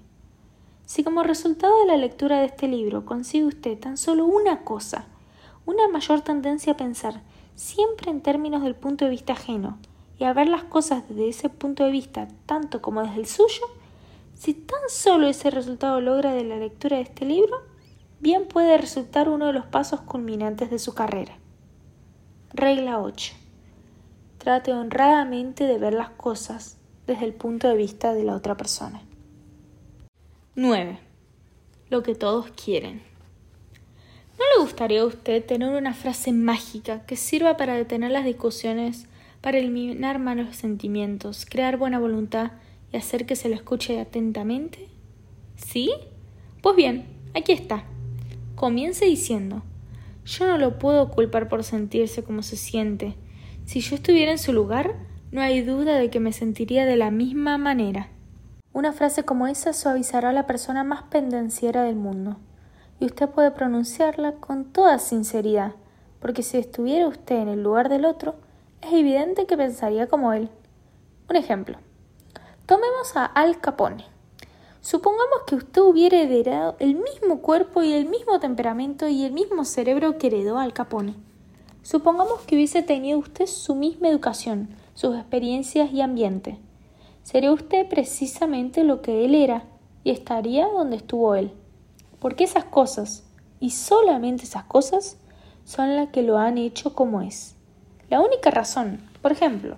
Si 0.86 1.02
como 1.02 1.22
resultado 1.22 1.78
de 1.80 1.86
la 1.86 1.96
lectura 1.96 2.40
de 2.40 2.46
este 2.46 2.68
libro 2.68 3.04
consigue 3.04 3.46
usted 3.46 3.78
tan 3.78 3.96
solo 3.96 4.26
una 4.26 4.64
cosa, 4.64 5.06
una 5.66 5.88
mayor 5.88 6.20
tendencia 6.22 6.74
a 6.74 6.76
pensar 6.76 7.22
siempre 7.56 8.10
en 8.10 8.22
términos 8.22 8.62
del 8.62 8.76
punto 8.76 9.04
de 9.04 9.10
vista 9.10 9.32
ajeno 9.32 9.78
y 10.18 10.24
a 10.24 10.32
ver 10.32 10.48
las 10.48 10.64
cosas 10.64 11.08
desde 11.08 11.28
ese 11.28 11.48
punto 11.48 11.84
de 11.84 11.90
vista 11.90 12.28
tanto 12.46 12.80
como 12.80 13.02
desde 13.02 13.20
el 13.20 13.26
suyo, 13.26 13.66
si 14.34 14.54
tan 14.54 14.80
solo 14.88 15.26
ese 15.26 15.50
resultado 15.50 16.00
logra 16.00 16.32
de 16.32 16.44
la 16.44 16.56
lectura 16.56 16.96
de 16.96 17.02
este 17.02 17.24
libro, 17.24 17.56
bien 18.20 18.46
puede 18.46 18.78
resultar 18.78 19.28
uno 19.28 19.46
de 19.46 19.52
los 19.52 19.66
pasos 19.66 20.00
culminantes 20.00 20.70
de 20.70 20.78
su 20.78 20.94
carrera. 20.94 21.36
Regla 22.52 23.00
8. 23.00 23.34
Trate 24.38 24.72
honradamente 24.72 25.64
de 25.64 25.78
ver 25.78 25.94
las 25.94 26.10
cosas 26.10 26.78
desde 27.06 27.24
el 27.24 27.34
punto 27.34 27.68
de 27.68 27.76
vista 27.76 28.14
de 28.14 28.24
la 28.24 28.34
otra 28.34 28.56
persona. 28.56 29.02
9. 30.54 30.98
Lo 31.90 32.02
que 32.02 32.14
todos 32.14 32.50
quieren. 32.50 33.02
¿No 34.38 34.44
le 34.56 34.62
gustaría 34.62 35.02
a 35.02 35.06
usted 35.06 35.44
tener 35.44 35.74
una 35.74 35.94
frase 35.94 36.32
mágica 36.32 37.04
que 37.06 37.16
sirva 37.16 37.56
para 37.56 37.74
detener 37.74 38.12
las 38.12 38.24
discusiones, 38.24 39.06
para 39.40 39.58
eliminar 39.58 40.18
malos 40.18 40.56
sentimientos, 40.56 41.44
crear 41.44 41.76
buena 41.76 41.98
voluntad 41.98 42.52
y 42.92 42.96
hacer 42.96 43.26
que 43.26 43.36
se 43.36 43.48
lo 43.48 43.54
escuche 43.54 44.00
atentamente? 44.00 44.88
¿Sí? 45.56 45.92
Pues 46.62 46.76
bien, 46.76 47.06
aquí 47.34 47.52
está. 47.52 47.84
Comience 48.58 49.04
diciendo 49.04 49.62
Yo 50.24 50.44
no 50.48 50.58
lo 50.58 50.80
puedo 50.80 51.12
culpar 51.12 51.48
por 51.48 51.62
sentirse 51.62 52.24
como 52.24 52.42
se 52.42 52.56
siente, 52.56 53.14
si 53.64 53.80
yo 53.80 53.94
estuviera 53.94 54.32
en 54.32 54.38
su 54.38 54.52
lugar, 54.52 54.96
no 55.30 55.42
hay 55.42 55.62
duda 55.62 55.96
de 55.96 56.10
que 56.10 56.18
me 56.18 56.32
sentiría 56.32 56.84
de 56.84 56.96
la 56.96 57.12
misma 57.12 57.56
manera. 57.56 58.08
Una 58.72 58.92
frase 58.92 59.24
como 59.24 59.46
esa 59.46 59.72
suavizará 59.72 60.30
a 60.30 60.32
la 60.32 60.48
persona 60.48 60.82
más 60.82 61.04
pendenciera 61.04 61.84
del 61.84 61.94
mundo, 61.94 62.38
y 62.98 63.04
usted 63.04 63.28
puede 63.28 63.52
pronunciarla 63.52 64.32
con 64.32 64.64
toda 64.64 64.98
sinceridad, 64.98 65.76
porque 66.18 66.42
si 66.42 66.58
estuviera 66.58 67.06
usted 67.06 67.36
en 67.36 67.48
el 67.48 67.62
lugar 67.62 67.88
del 67.88 68.06
otro, 68.06 68.34
es 68.82 68.92
evidente 68.92 69.46
que 69.46 69.56
pensaría 69.56 70.08
como 70.08 70.32
él. 70.32 70.50
Un 71.30 71.36
ejemplo. 71.36 71.78
Tomemos 72.66 73.16
a 73.16 73.24
Al 73.24 73.60
Capone. 73.60 74.17
Supongamos 74.80 75.40
que 75.46 75.56
usted 75.56 75.82
hubiera 75.82 76.20
heredado 76.20 76.76
el 76.78 76.94
mismo 76.94 77.40
cuerpo 77.40 77.82
y 77.82 77.92
el 77.92 78.06
mismo 78.06 78.38
temperamento 78.38 79.08
y 79.08 79.24
el 79.24 79.32
mismo 79.32 79.64
cerebro 79.64 80.18
que 80.18 80.28
heredó 80.28 80.58
Al 80.58 80.72
Capone. 80.72 81.14
Supongamos 81.82 82.42
que 82.42 82.54
hubiese 82.54 82.82
tenido 82.82 83.18
usted 83.18 83.46
su 83.46 83.74
misma 83.74 84.08
educación, 84.08 84.68
sus 84.94 85.16
experiencias 85.16 85.92
y 85.92 86.00
ambiente. 86.00 86.58
Sería 87.24 87.52
usted 87.52 87.88
precisamente 87.88 88.84
lo 88.84 89.02
que 89.02 89.24
él 89.24 89.34
era 89.34 89.64
y 90.04 90.10
estaría 90.10 90.68
donde 90.68 90.96
estuvo 90.96 91.34
él. 91.34 91.52
Porque 92.20 92.44
esas 92.44 92.64
cosas, 92.64 93.24
y 93.60 93.70
solamente 93.70 94.44
esas 94.44 94.64
cosas, 94.64 95.18
son 95.64 95.96
las 95.96 96.10
que 96.10 96.22
lo 96.22 96.38
han 96.38 96.56
hecho 96.56 96.94
como 96.94 97.20
es. 97.20 97.56
La 98.10 98.20
única 98.20 98.50
razón, 98.50 99.00
por 99.20 99.32
ejemplo, 99.32 99.76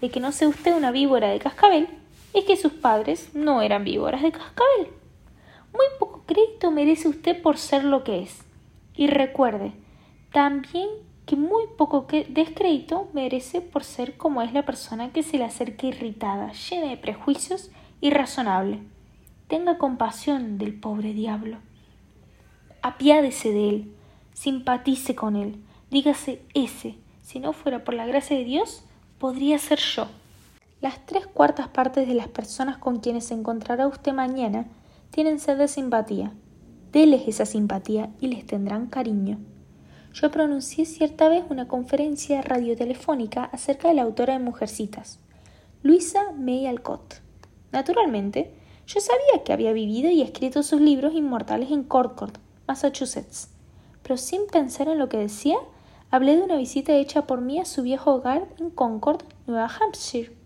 de 0.00 0.10
que 0.10 0.20
no 0.20 0.32
sea 0.32 0.48
usted 0.48 0.76
una 0.76 0.90
víbora 0.90 1.28
de 1.28 1.38
cascabel 1.38 1.88
es 2.34 2.44
que 2.44 2.56
sus 2.56 2.72
padres 2.72 3.30
no 3.34 3.62
eran 3.62 3.84
víboras 3.84 4.22
de 4.22 4.32
cascabel. 4.32 4.88
Muy 5.72 5.86
poco 5.98 6.22
crédito 6.26 6.70
merece 6.70 7.08
usted 7.08 7.40
por 7.40 7.58
ser 7.58 7.84
lo 7.84 8.04
que 8.04 8.22
es. 8.22 8.44
Y 8.94 9.06
recuerde, 9.06 9.72
también 10.32 10.88
que 11.26 11.36
muy 11.36 11.64
poco 11.78 12.06
descrédito 12.28 13.08
merece 13.12 13.60
por 13.60 13.84
ser 13.84 14.16
como 14.16 14.42
es 14.42 14.52
la 14.52 14.64
persona 14.64 15.12
que 15.12 15.22
se 15.22 15.38
le 15.38 15.44
acerca 15.44 15.86
irritada, 15.86 16.52
llena 16.52 16.88
de 16.88 16.96
prejuicios 16.96 17.70
y 18.00 18.10
razonable. 18.10 18.80
Tenga 19.48 19.78
compasión 19.78 20.58
del 20.58 20.78
pobre 20.78 21.12
diablo. 21.12 21.58
Apiádese 22.82 23.52
de 23.52 23.68
él, 23.68 23.94
simpatice 24.32 25.14
con 25.14 25.36
él, 25.36 25.62
dígase 25.90 26.42
ese, 26.54 26.96
si 27.22 27.38
no 27.38 27.52
fuera 27.52 27.84
por 27.84 27.94
la 27.94 28.06
gracia 28.06 28.36
de 28.36 28.44
Dios, 28.44 28.84
podría 29.18 29.58
ser 29.58 29.78
yo. 29.78 30.08
Las 30.82 31.06
tres 31.06 31.28
cuartas 31.28 31.68
partes 31.68 32.08
de 32.08 32.14
las 32.14 32.26
personas 32.26 32.76
con 32.76 32.98
quienes 32.98 33.26
se 33.26 33.34
encontrará 33.34 33.86
usted 33.86 34.12
mañana 34.12 34.66
tienen 35.12 35.38
sed 35.38 35.56
de 35.56 35.68
simpatía. 35.68 36.32
Deles 36.90 37.22
esa 37.28 37.46
simpatía 37.46 38.10
y 38.18 38.26
les 38.26 38.44
tendrán 38.44 38.88
cariño. 38.88 39.38
Yo 40.12 40.32
pronuncié 40.32 40.84
cierta 40.84 41.28
vez 41.28 41.44
una 41.48 41.68
conferencia 41.68 42.42
radiotelefónica 42.42 43.44
acerca 43.44 43.86
de 43.86 43.94
la 43.94 44.02
autora 44.02 44.32
de 44.32 44.40
Mujercitas, 44.40 45.20
Luisa 45.84 46.32
May 46.32 46.66
Alcott. 46.66 47.20
Naturalmente, 47.70 48.52
yo 48.88 49.00
sabía 49.00 49.44
que 49.44 49.52
había 49.52 49.72
vivido 49.72 50.10
y 50.10 50.20
escrito 50.20 50.64
sus 50.64 50.80
libros 50.80 51.14
inmortales 51.14 51.70
en 51.70 51.84
Concord, 51.84 52.38
Massachusetts, 52.66 53.50
pero 54.02 54.16
sin 54.16 54.48
pensar 54.48 54.88
en 54.88 54.98
lo 54.98 55.08
que 55.08 55.18
decía, 55.18 55.58
hablé 56.10 56.34
de 56.34 56.42
una 56.42 56.56
visita 56.56 56.92
hecha 56.92 57.28
por 57.28 57.40
mí 57.40 57.60
a 57.60 57.66
su 57.66 57.84
viejo 57.84 58.12
hogar 58.12 58.48
en 58.58 58.70
Concord, 58.70 59.22
Nueva 59.46 59.70
Hampshire. 59.80 60.41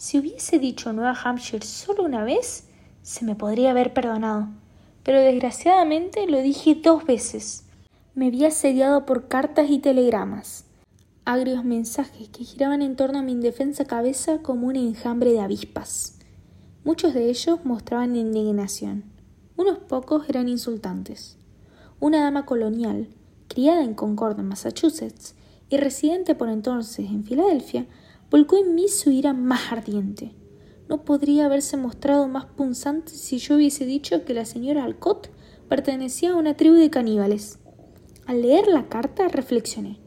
Si 0.00 0.18
hubiese 0.18 0.58
dicho 0.58 0.94
Nueva 0.94 1.12
Hampshire 1.12 1.62
solo 1.62 2.04
una 2.04 2.24
vez, 2.24 2.64
se 3.02 3.22
me 3.26 3.34
podría 3.34 3.72
haber 3.72 3.92
perdonado, 3.92 4.48
pero 5.02 5.20
desgraciadamente 5.20 6.26
lo 6.26 6.40
dije 6.40 6.74
dos 6.74 7.04
veces. 7.04 7.64
Me 8.14 8.30
vi 8.30 8.46
asediado 8.46 9.04
por 9.04 9.28
cartas 9.28 9.68
y 9.68 9.78
telegramas, 9.78 10.64
agrios 11.26 11.66
mensajes 11.66 12.30
que 12.30 12.44
giraban 12.44 12.80
en 12.80 12.96
torno 12.96 13.18
a 13.18 13.22
mi 13.22 13.32
indefensa 13.32 13.84
cabeza 13.84 14.38
como 14.38 14.68
un 14.68 14.76
enjambre 14.76 15.32
de 15.32 15.40
avispas. 15.40 16.18
Muchos 16.82 17.12
de 17.12 17.28
ellos 17.28 17.66
mostraban 17.66 18.16
indignación, 18.16 19.04
unos 19.58 19.80
pocos 19.80 20.26
eran 20.30 20.48
insultantes. 20.48 21.36
Una 22.00 22.22
dama 22.22 22.46
colonial, 22.46 23.08
criada 23.48 23.84
en 23.84 23.92
Concord, 23.92 24.38
Massachusetts, 24.38 25.34
y 25.68 25.76
residente 25.76 26.34
por 26.34 26.48
entonces 26.48 27.10
en 27.10 27.22
Filadelfia, 27.22 27.86
volcó 28.30 28.56
en 28.56 28.74
mí 28.74 28.88
su 28.88 29.10
ira 29.10 29.32
más 29.32 29.72
ardiente. 29.72 30.34
No 30.88 31.04
podría 31.04 31.46
haberse 31.46 31.76
mostrado 31.76 32.28
más 32.28 32.46
punzante 32.46 33.12
si 33.12 33.38
yo 33.38 33.56
hubiese 33.56 33.84
dicho 33.86 34.24
que 34.24 34.34
la 34.34 34.44
señora 34.44 34.84
Alcott 34.84 35.28
pertenecía 35.68 36.32
a 36.32 36.36
una 36.36 36.56
tribu 36.56 36.74
de 36.74 36.90
caníbales. 36.90 37.58
Al 38.26 38.42
leer 38.42 38.66
la 38.68 38.88
carta 38.88 39.28
reflexioné. 39.28 39.98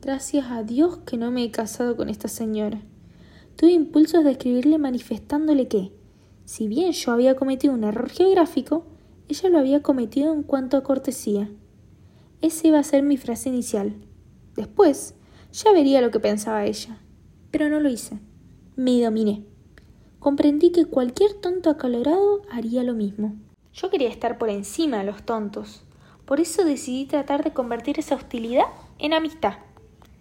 Gracias 0.00 0.46
a 0.50 0.62
Dios 0.62 0.98
que 0.98 1.16
no 1.16 1.30
me 1.30 1.44
he 1.44 1.50
casado 1.50 1.96
con 1.96 2.08
esta 2.08 2.28
señora. 2.28 2.82
Tuve 3.56 3.72
impulsos 3.72 4.22
de 4.22 4.32
escribirle 4.32 4.78
manifestándole 4.78 5.66
que, 5.66 5.92
si 6.44 6.68
bien 6.68 6.92
yo 6.92 7.12
había 7.12 7.34
cometido 7.36 7.74
un 7.74 7.84
error 7.84 8.08
geográfico, 8.08 8.86
ella 9.28 9.48
lo 9.50 9.58
había 9.58 9.82
cometido 9.82 10.32
en 10.32 10.42
cuanto 10.42 10.76
a 10.76 10.82
cortesía. 10.82 11.50
Esa 12.40 12.68
iba 12.68 12.78
a 12.78 12.84
ser 12.84 13.02
mi 13.02 13.16
frase 13.16 13.48
inicial. 13.48 13.94
Después, 14.54 15.14
ya 15.52 15.72
vería 15.72 16.00
lo 16.00 16.10
que 16.10 16.20
pensaba 16.20 16.64
ella. 16.64 17.00
Pero 17.50 17.68
no 17.68 17.80
lo 17.80 17.88
hice. 17.88 18.18
Me 18.76 19.02
dominé. 19.02 19.44
Comprendí 20.18 20.70
que 20.72 20.84
cualquier 20.84 21.34
tonto 21.34 21.70
acalorado 21.70 22.42
haría 22.50 22.82
lo 22.82 22.94
mismo. 22.94 23.34
Yo 23.72 23.90
quería 23.90 24.08
estar 24.08 24.38
por 24.38 24.50
encima 24.50 24.98
de 24.98 25.04
los 25.04 25.22
tontos. 25.22 25.84
Por 26.24 26.40
eso 26.40 26.64
decidí 26.64 27.06
tratar 27.06 27.44
de 27.44 27.52
convertir 27.52 27.98
esa 27.98 28.14
hostilidad 28.14 28.66
en 28.98 29.14
amistad. 29.14 29.54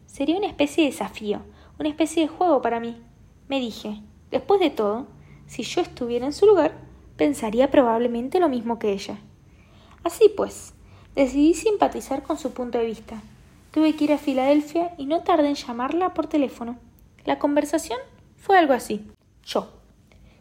Sería 0.05 0.37
una 0.37 0.47
especie 0.47 0.83
de 0.83 0.91
desafío, 0.91 1.41
una 1.79 1.89
especie 1.89 2.23
de 2.23 2.29
juego 2.29 2.61
para 2.61 2.79
mí. 2.79 3.01
Me 3.49 3.59
dije, 3.59 4.01
después 4.31 4.59
de 4.59 4.69
todo, 4.69 5.07
si 5.47 5.63
yo 5.63 5.81
estuviera 5.81 6.25
en 6.25 6.33
su 6.33 6.45
lugar, 6.45 6.75
pensaría 7.17 7.71
probablemente 7.71 8.39
lo 8.39 8.47
mismo 8.47 8.79
que 8.79 8.93
ella. 8.93 9.19
Así 10.03 10.29
pues, 10.29 10.73
decidí 11.15 11.53
simpatizar 11.53 12.23
con 12.23 12.37
su 12.37 12.51
punto 12.51 12.77
de 12.77 12.85
vista. 12.85 13.21
Tuve 13.71 13.95
que 13.95 14.05
ir 14.05 14.13
a 14.13 14.17
Filadelfia 14.17 14.93
y 14.97 15.05
no 15.05 15.23
tardé 15.23 15.49
en 15.49 15.55
llamarla 15.55 16.13
por 16.13 16.27
teléfono. 16.27 16.77
La 17.27 17.39
conversación 17.39 17.99
fue 18.37 18.57
algo 18.57 18.71
así. 18.71 19.05
Yo. 19.43 19.67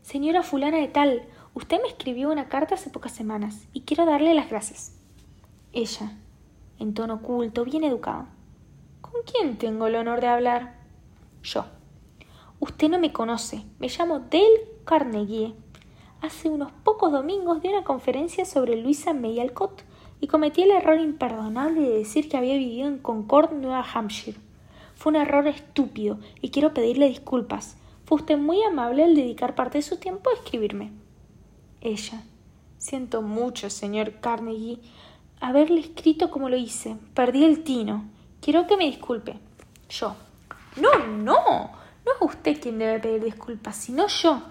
Señora 0.03 0.45
fulana 0.45 0.77
de 0.77 0.87
tal, 0.87 1.25
usted 1.53 1.83
me 1.83 1.89
escribió 1.89 2.31
una 2.31 2.49
carta 2.49 2.77
hace 2.77 2.91
pocas 2.91 3.11
semanas 3.11 3.67
y 3.73 3.81
quiero 3.81 4.07
darle 4.07 4.35
las 4.35 4.49
gracias. 4.49 4.93
Ella, 5.73 6.13
en 6.79 6.95
tono 6.95 7.23
culto, 7.23 7.65
bien 7.65 7.83
educado. 7.83 8.29
¿Con 9.01 9.15
quién 9.25 9.59
tengo 9.59 9.89
el 9.89 9.97
honor 9.97 10.21
de 10.21 10.29
hablar? 10.29 10.77
Yo. 11.43 11.65
Usted 12.61 12.89
no 12.89 13.01
me 13.01 13.13
conoce. 13.13 13.65
Me 13.81 13.89
llamo 13.89 14.21
Dale 14.21 14.69
Carnegie. 14.85 15.57
Hace 16.21 16.51
unos 16.51 16.71
pocos 16.85 17.11
domingos 17.11 17.63
di 17.63 17.69
una 17.69 17.83
conferencia 17.83 18.45
sobre 18.45 18.81
Luisa 18.81 19.13
May 19.13 19.41
Alcott 19.41 19.83
y 20.21 20.29
cometí 20.29 20.63
el 20.63 20.71
error 20.71 21.01
imperdonable 21.01 21.81
de 21.81 21.99
decir 21.99 22.29
que 22.29 22.37
había 22.37 22.55
vivido 22.55 22.87
en 22.87 22.99
Concord, 22.99 23.53
Nueva 23.55 23.85
Hampshire. 23.93 24.46
Fue 24.97 25.11
un 25.11 25.17
error 25.17 25.47
estúpido 25.47 26.19
y 26.41 26.51
quiero 26.51 26.75
pedirle 26.75 27.09
disculpas. 27.09 27.77
Fue 28.07 28.17
usted 28.17 28.39
muy 28.39 28.63
amable 28.63 29.05
al 29.05 29.15
dedicar 29.15 29.55
parte 29.55 29.79
de 29.79 29.83
su 29.83 29.99
tiempo 29.99 30.31
a 30.31 30.35
escribirme. 30.35 30.91
Ella. 31.81 32.23
Siento 32.79 33.21
mucho, 33.21 33.69
señor 33.71 34.21
Carnegie, 34.21 34.81
haberle 35.41 35.81
escrito 35.81 36.31
como 36.31 36.49
lo 36.49 36.57
hice. 36.57 36.97
Perdí 37.15 37.45
el 37.45 37.63
tino. 37.63 38.05
Quiero 38.41 38.67
que 38.67 38.77
me 38.77 38.87
disculpe. 38.87 39.39
Yo. 39.89 40.17
No, 40.77 41.07
no. 41.07 41.71
No 42.07 42.13
es 42.13 42.21
usted 42.21 42.61
quien 42.61 42.79
debe 42.79 42.99
pedir 42.99 43.23
disculpas, 43.23 43.77
sino 43.77 44.07
yo. 44.07 44.43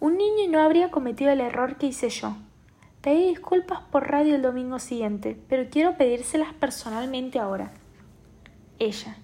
Un 0.00 0.16
niño 0.16 0.48
no 0.48 0.60
habría 0.60 0.90
cometido 0.90 1.32
el 1.32 1.40
error 1.40 1.76
que 1.76 1.86
hice 1.86 2.08
yo. 2.08 2.36
Pedí 3.00 3.28
disculpas 3.30 3.80
por 3.90 4.08
radio 4.08 4.36
el 4.36 4.42
domingo 4.42 4.78
siguiente, 4.78 5.40
pero 5.48 5.68
quiero 5.70 5.96
pedírselas 5.96 6.52
personalmente 6.54 7.38
ahora. 7.38 7.72
Ella. 8.78 9.16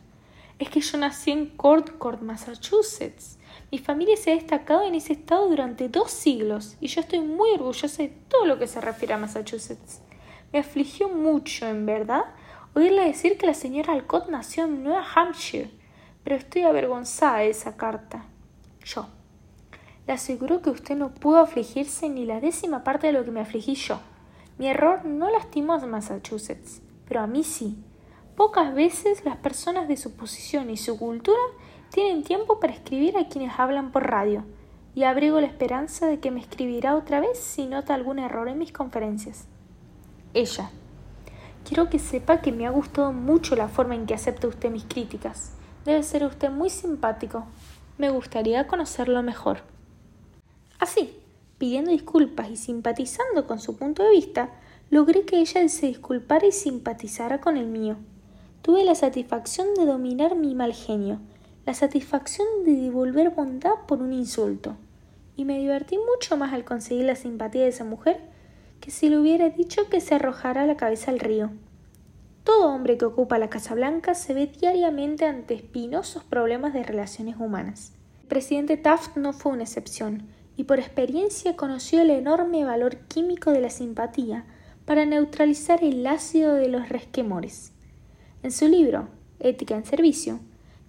Es 0.58 0.70
que 0.70 0.80
yo 0.80 0.98
nací 0.98 1.32
en 1.32 1.46
Concord, 1.46 2.20
Massachusetts. 2.22 3.38
Mi 3.72 3.78
familia 3.78 4.16
se 4.16 4.30
ha 4.30 4.34
destacado 4.36 4.82
en 4.82 4.94
ese 4.94 5.14
estado 5.14 5.48
durante 5.48 5.88
dos 5.88 6.12
siglos 6.12 6.76
y 6.80 6.86
yo 6.86 7.00
estoy 7.00 7.20
muy 7.20 7.50
orgullosa 7.50 8.02
de 8.02 8.08
todo 8.28 8.46
lo 8.46 8.58
que 8.58 8.68
se 8.68 8.80
refiere 8.80 9.14
a 9.14 9.18
Massachusetts. 9.18 10.00
Me 10.52 10.60
afligió 10.60 11.08
mucho, 11.08 11.66
en 11.66 11.86
verdad, 11.86 12.24
oírle 12.74 13.04
decir 13.04 13.36
que 13.36 13.46
la 13.46 13.54
señora 13.54 13.94
Alcott 13.94 14.28
nació 14.28 14.64
en 14.64 14.84
Nueva 14.84 15.04
Hampshire, 15.14 15.70
pero 16.22 16.36
estoy 16.36 16.62
avergonzada 16.62 17.38
de 17.38 17.50
esa 17.50 17.76
carta. 17.76 18.24
Yo. 18.84 19.08
Le 20.06 20.12
aseguro 20.12 20.62
que 20.62 20.70
usted 20.70 20.94
no 20.94 21.12
pudo 21.14 21.38
afligirse 21.38 22.08
ni 22.08 22.26
la 22.26 22.40
décima 22.40 22.84
parte 22.84 23.08
de 23.08 23.14
lo 23.14 23.24
que 23.24 23.32
me 23.32 23.40
afligí 23.40 23.74
yo. 23.74 23.98
Mi 24.58 24.68
error 24.68 25.04
no 25.04 25.30
lastimó 25.30 25.72
a 25.72 25.86
Massachusetts, 25.86 26.80
pero 27.08 27.20
a 27.20 27.26
mí 27.26 27.42
sí. 27.42 27.82
Pocas 28.36 28.74
veces 28.74 29.24
las 29.24 29.36
personas 29.36 29.86
de 29.86 29.96
su 29.96 30.16
posición 30.16 30.68
y 30.68 30.76
su 30.76 30.98
cultura 30.98 31.38
tienen 31.90 32.24
tiempo 32.24 32.58
para 32.58 32.72
escribir 32.72 33.16
a 33.16 33.28
quienes 33.28 33.60
hablan 33.60 33.92
por 33.92 34.10
radio, 34.10 34.44
y 34.96 35.04
abrigo 35.04 35.40
la 35.40 35.46
esperanza 35.46 36.08
de 36.08 36.18
que 36.18 36.32
me 36.32 36.40
escribirá 36.40 36.96
otra 36.96 37.20
vez 37.20 37.38
si 37.38 37.66
nota 37.66 37.94
algún 37.94 38.18
error 38.18 38.48
en 38.48 38.58
mis 38.58 38.72
conferencias. 38.72 39.46
Ella. 40.34 40.70
Quiero 41.64 41.88
que 41.88 42.00
sepa 42.00 42.40
que 42.40 42.50
me 42.50 42.66
ha 42.66 42.70
gustado 42.70 43.12
mucho 43.12 43.54
la 43.54 43.68
forma 43.68 43.94
en 43.94 44.06
que 44.06 44.14
acepta 44.14 44.48
usted 44.48 44.70
mis 44.70 44.84
críticas. 44.84 45.52
Debe 45.84 46.02
ser 46.02 46.24
usted 46.24 46.50
muy 46.50 46.70
simpático. 46.70 47.44
Me 47.98 48.10
gustaría 48.10 48.66
conocerlo 48.66 49.22
mejor. 49.22 49.58
Así, 50.80 51.16
pidiendo 51.58 51.92
disculpas 51.92 52.50
y 52.50 52.56
simpatizando 52.56 53.46
con 53.46 53.60
su 53.60 53.76
punto 53.76 54.02
de 54.02 54.10
vista, 54.10 54.50
logré 54.90 55.24
que 55.24 55.38
ella 55.38 55.68
se 55.68 55.86
disculpara 55.86 56.46
y 56.46 56.52
simpatizara 56.52 57.40
con 57.40 57.56
el 57.56 57.66
mío. 57.66 57.96
Tuve 58.64 58.82
la 58.82 58.94
satisfacción 58.94 59.74
de 59.74 59.84
dominar 59.84 60.36
mi 60.36 60.54
mal 60.54 60.72
genio, 60.72 61.20
la 61.66 61.74
satisfacción 61.74 62.48
de 62.64 62.72
devolver 62.72 63.28
bondad 63.28 63.74
por 63.86 64.00
un 64.00 64.14
insulto, 64.14 64.78
y 65.36 65.44
me 65.44 65.58
divertí 65.58 65.98
mucho 65.98 66.38
más 66.38 66.54
al 66.54 66.64
conseguir 66.64 67.04
la 67.04 67.14
simpatía 67.14 67.64
de 67.64 67.68
esa 67.68 67.84
mujer 67.84 68.22
que 68.80 68.90
si 68.90 69.10
le 69.10 69.18
hubiera 69.18 69.50
dicho 69.50 69.90
que 69.90 70.00
se 70.00 70.14
arrojara 70.14 70.64
la 70.64 70.78
cabeza 70.78 71.10
al 71.10 71.20
río. 71.20 71.50
Todo 72.42 72.70
hombre 72.70 72.96
que 72.96 73.04
ocupa 73.04 73.36
la 73.36 73.50
Casa 73.50 73.74
Blanca 73.74 74.14
se 74.14 74.32
ve 74.32 74.46
diariamente 74.46 75.26
ante 75.26 75.52
espinosos 75.52 76.24
problemas 76.24 76.72
de 76.72 76.84
relaciones 76.84 77.36
humanas. 77.38 77.92
El 78.22 78.28
presidente 78.28 78.78
Taft 78.78 79.18
no 79.18 79.34
fue 79.34 79.52
una 79.52 79.64
excepción, 79.64 80.26
y 80.56 80.64
por 80.64 80.78
experiencia 80.78 81.54
conoció 81.54 82.00
el 82.00 82.08
enorme 82.08 82.64
valor 82.64 82.96
químico 83.08 83.50
de 83.50 83.60
la 83.60 83.68
simpatía 83.68 84.46
para 84.86 85.04
neutralizar 85.04 85.84
el 85.84 86.06
ácido 86.06 86.54
de 86.54 86.68
los 86.68 86.88
resquemores. 86.88 87.73
En 88.44 88.52
su 88.52 88.68
libro, 88.68 89.08
Ética 89.40 89.74
en 89.74 89.86
Servicio, 89.86 90.38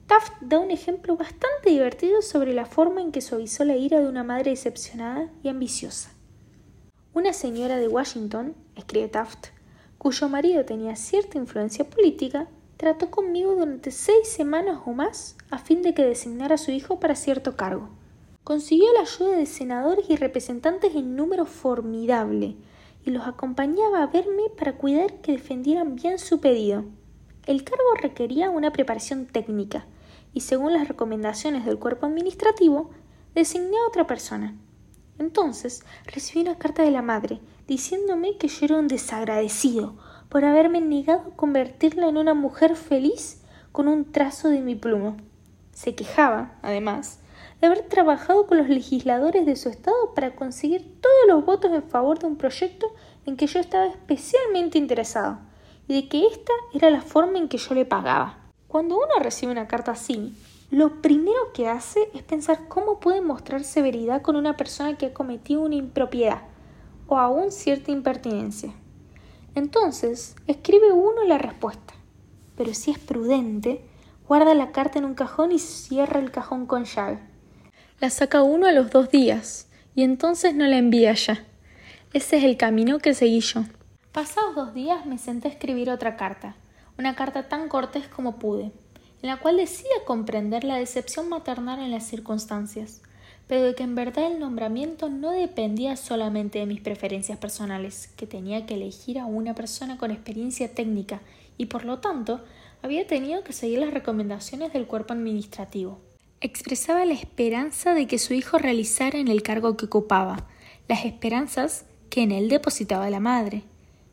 Taft 0.08 0.34
da 0.41 0.60
un 0.60 0.72
ejemplo 0.72 1.16
bastante 1.16 1.70
divertido 1.70 2.22
sobre 2.22 2.53
la 2.53 2.66
forma 2.66 2.99
en 2.99 3.14
que 3.14 3.22
suavizó 3.22 3.64
la 3.64 3.78
ira 3.78 4.01
de 4.01 4.10
una 4.10 4.26
madre 4.26 4.51
decepcionada 4.51 5.32
y 5.41 5.47
ambiciosa. 5.47 6.12
Una 7.14 7.32
señora 7.32 7.78
de 7.78 7.88
Washington, 7.88 8.56
escribe 8.76 9.08
Taft, 9.08 9.47
cuyo 9.97 10.28
marido 10.28 10.66
tenía 10.66 10.97
cierta 10.97 11.38
influencia 11.38 11.89
política, 11.89 12.49
trató 12.76 13.10
conmigo 13.10 13.56
durante 13.56 13.89
seis 13.91 14.28
semanas 14.28 14.82
o 14.86 14.91
más 14.91 15.38
a 15.49 15.58
fin 15.58 15.82
de 15.82 15.93
que 15.93 16.03
designara 16.03 16.56
a 16.56 16.58
su 16.58 16.72
hijo 16.72 16.99
para 16.99 17.16
cierto 17.16 17.56
cargo. 17.56 17.88
Consiguió 18.43 18.91
la 18.91 19.03
ayuda 19.03 19.38
de 19.38 19.45
senadores 19.45 20.10
y 20.10 20.18
representantes 20.18 20.93
en 20.93 21.16
número 21.16 21.45
formidable 21.45 22.58
y 23.06 23.12
los 23.12 23.26
acompañaba 23.26 24.03
a 24.03 24.08
verme 24.08 24.43
para 24.58 24.74
cuidar 24.74 25.22
que 25.22 25.32
defendieran 25.32 25.95
bien 25.95 26.20
su 26.20 26.41
pedido. 26.41 26.84
El 27.46 27.64
cargo 27.64 27.93
requería 28.02 28.50
una 28.50 28.72
preparación 28.72 29.28
técnica 29.28 29.86
y 30.34 30.41
según 30.41 30.74
las 30.74 30.88
recomendaciones 30.88 31.64
del 31.64 31.78
cuerpo 31.78 32.08
administrativo, 32.08 32.89
designé 33.36 33.78
a 33.78 33.88
otra 33.88 34.08
persona. 34.08 34.56
Entonces 35.20 35.84
recibí 36.08 36.41
una 36.41 36.58
carta 36.58 36.82
de 36.82 36.89
la 36.89 37.04
madre 37.04 37.39
diciéndome 37.68 38.38
que 38.38 38.48
yo 38.48 38.66
era 38.66 38.78
un 38.78 38.88
desagradecido 38.88 39.96
por 40.28 40.43
haberme 40.43 40.82
negado 40.82 41.20
a 41.20 41.36
convertirla 41.36 42.10
en 42.10 42.18
una 42.18 42.34
mujer 42.34 42.76
feliz 42.76 43.43
con 43.72 43.88
un 43.88 44.12
trazo 44.12 44.50
de 44.50 44.62
mi 44.62 44.76
pluma. 44.76 45.16
Se 45.72 45.93
quejaba, 45.93 46.58
además, 46.64 47.20
de 47.62 47.68
haber 47.68 47.84
trabajado 47.84 48.48
con 48.48 48.58
los 48.58 48.70
legisladores 48.70 49.46
de 49.46 49.56
su 49.56 49.70
estado 49.70 50.16
para 50.16 50.36
conseguir 50.36 51.00
todos 51.00 51.28
los 51.28 51.46
votos 51.46 51.72
en 51.72 51.84
favor 51.84 52.18
de 52.18 52.26
un 52.26 52.38
proyecto 52.38 52.88
en 53.26 53.38
que 53.38 53.48
yo 53.48 53.60
estaba 53.60 53.86
especialmente 53.86 54.78
interesado, 54.78 55.39
de 55.88 56.08
que 56.08 56.26
esta 56.28 56.54
era 56.74 56.90
la 56.90 57.02
forma 57.02 57.38
en 57.38 57.48
que 57.48 57.58
yo 57.58 57.76
le 57.76 57.86
pagaba. 57.86 58.40
Cuando 58.68 58.96
uno 58.96 59.20
recibe 59.22 59.52
una 59.52 59.68
carta 59.68 59.92
así, 59.92 60.34
lo 60.72 61.02
primero 61.02 61.54
que 61.54 61.68
hace 61.68 62.10
es 62.14 62.24
pensar 62.24 62.68
cómo 62.68 63.00
puede 63.00 63.22
mostrar 63.22 63.64
severidad 63.64 64.22
con 64.22 64.36
una 64.36 64.58
persona 64.58 64.98
que 64.98 65.08
ha 65.08 65.14
cometido 65.14 65.62
una 65.62 65.76
impropiedad 65.76 66.42
o 67.08 67.18
aún 67.18 67.52
cierta 67.52 67.92
impertinencia. 67.92 68.74
Entonces, 69.54 70.36
escribe 70.48 70.92
uno 70.92 71.24
la 71.24 71.38
respuesta, 71.38 71.94
pero 72.58 72.74
si 72.74 72.92
es 72.92 73.00
prudente, 73.00 73.86
guarda 74.28 74.54
la 74.54 74.72
carta 74.72 75.00
en 75.00 75.06
un 75.06 75.14
cajón 75.14 75.52
y 75.52 75.60
cierra 75.60 76.20
el 76.20 76.32
cajón 76.32 76.66
con 76.66 76.86
llave. 76.86 77.20
La 78.00 78.10
saca 78.10 78.42
uno 78.42 78.66
a 78.66 78.72
los 78.72 78.90
dos 78.90 79.10
días 79.10 79.70
y 79.94 80.04
entonces 80.04 80.56
no 80.56 80.66
la 80.66 80.78
envía 80.78 81.14
ya. 81.14 81.46
Ese 82.12 82.38
es 82.38 82.44
el 82.44 82.58
camino 82.58 83.00
que 83.00 83.14
seguí 83.14 83.40
yo. 83.40 83.62
Pasados 84.16 84.55
dos 84.55 84.74
días 84.74 85.05
me 85.05 85.18
senté 85.18 85.49
a 85.49 85.51
escribir 85.51 85.89
otra 85.89 86.16
carta, 86.16 86.55
una 86.97 87.18
carta 87.18 87.49
tan 87.49 87.68
cortés 87.68 88.07
como 88.07 88.39
pude, 88.39 88.72
en 89.22 89.30
la 89.30 89.41
cual 89.41 89.57
decía 89.57 89.89
comprender 90.07 90.63
la 90.63 90.78
decepción 90.78 91.28
maternal 91.28 91.82
en 91.82 91.91
las 91.91 92.07
circunstancias, 92.07 93.01
pero 93.45 93.63
de 93.63 93.76
que 93.76 93.84
en 93.84 93.93
verdad 93.93 94.32
el 94.32 94.39
nombramiento 94.39 95.09
no 95.09 95.32
dependía 95.32 95.97
solamente 95.97 96.59
de 96.59 96.66
mis 96.66 96.80
preferencias 96.80 97.38
personales, 97.39 98.07
que 98.16 98.26
tenía 98.26 98.66
que 98.66 98.76
elegir 98.76 99.20
a 99.20 99.26
una 99.26 99.53
persona 99.53 99.97
con 99.97 100.11
experiencia 100.11 100.74
técnica 100.74 101.20
y 101.57 101.66
por 101.66 101.84
lo 101.84 101.99
tanto 101.99 102.39
había 102.84 103.05
tenido 103.07 103.43
que 103.43 103.51
seguir 103.51 103.80
las 103.80 103.93
recomendaciones 103.93 104.72
del 104.72 104.88
cuerpo 104.88 105.11
administrativo. 105.11 105.99
Expresaba 106.39 107.03
la 107.03 107.16
esperanza 107.16 107.93
de 107.93 108.07
que 108.07 108.18
su 108.18 108.34
hijo 108.34 108.59
realizara 108.59 109.20
en 109.20 109.28
el 109.28 109.43
cargo 109.43 109.76
que 109.76 109.88
ocupaba, 109.88 110.47
las 110.88 111.03
esperanzas 111.03 111.84
que 112.09 112.22
en 112.22 112.32
él 112.32 112.47
depositaba 112.47 113.09
la 113.09 113.20
madre. 113.20 113.63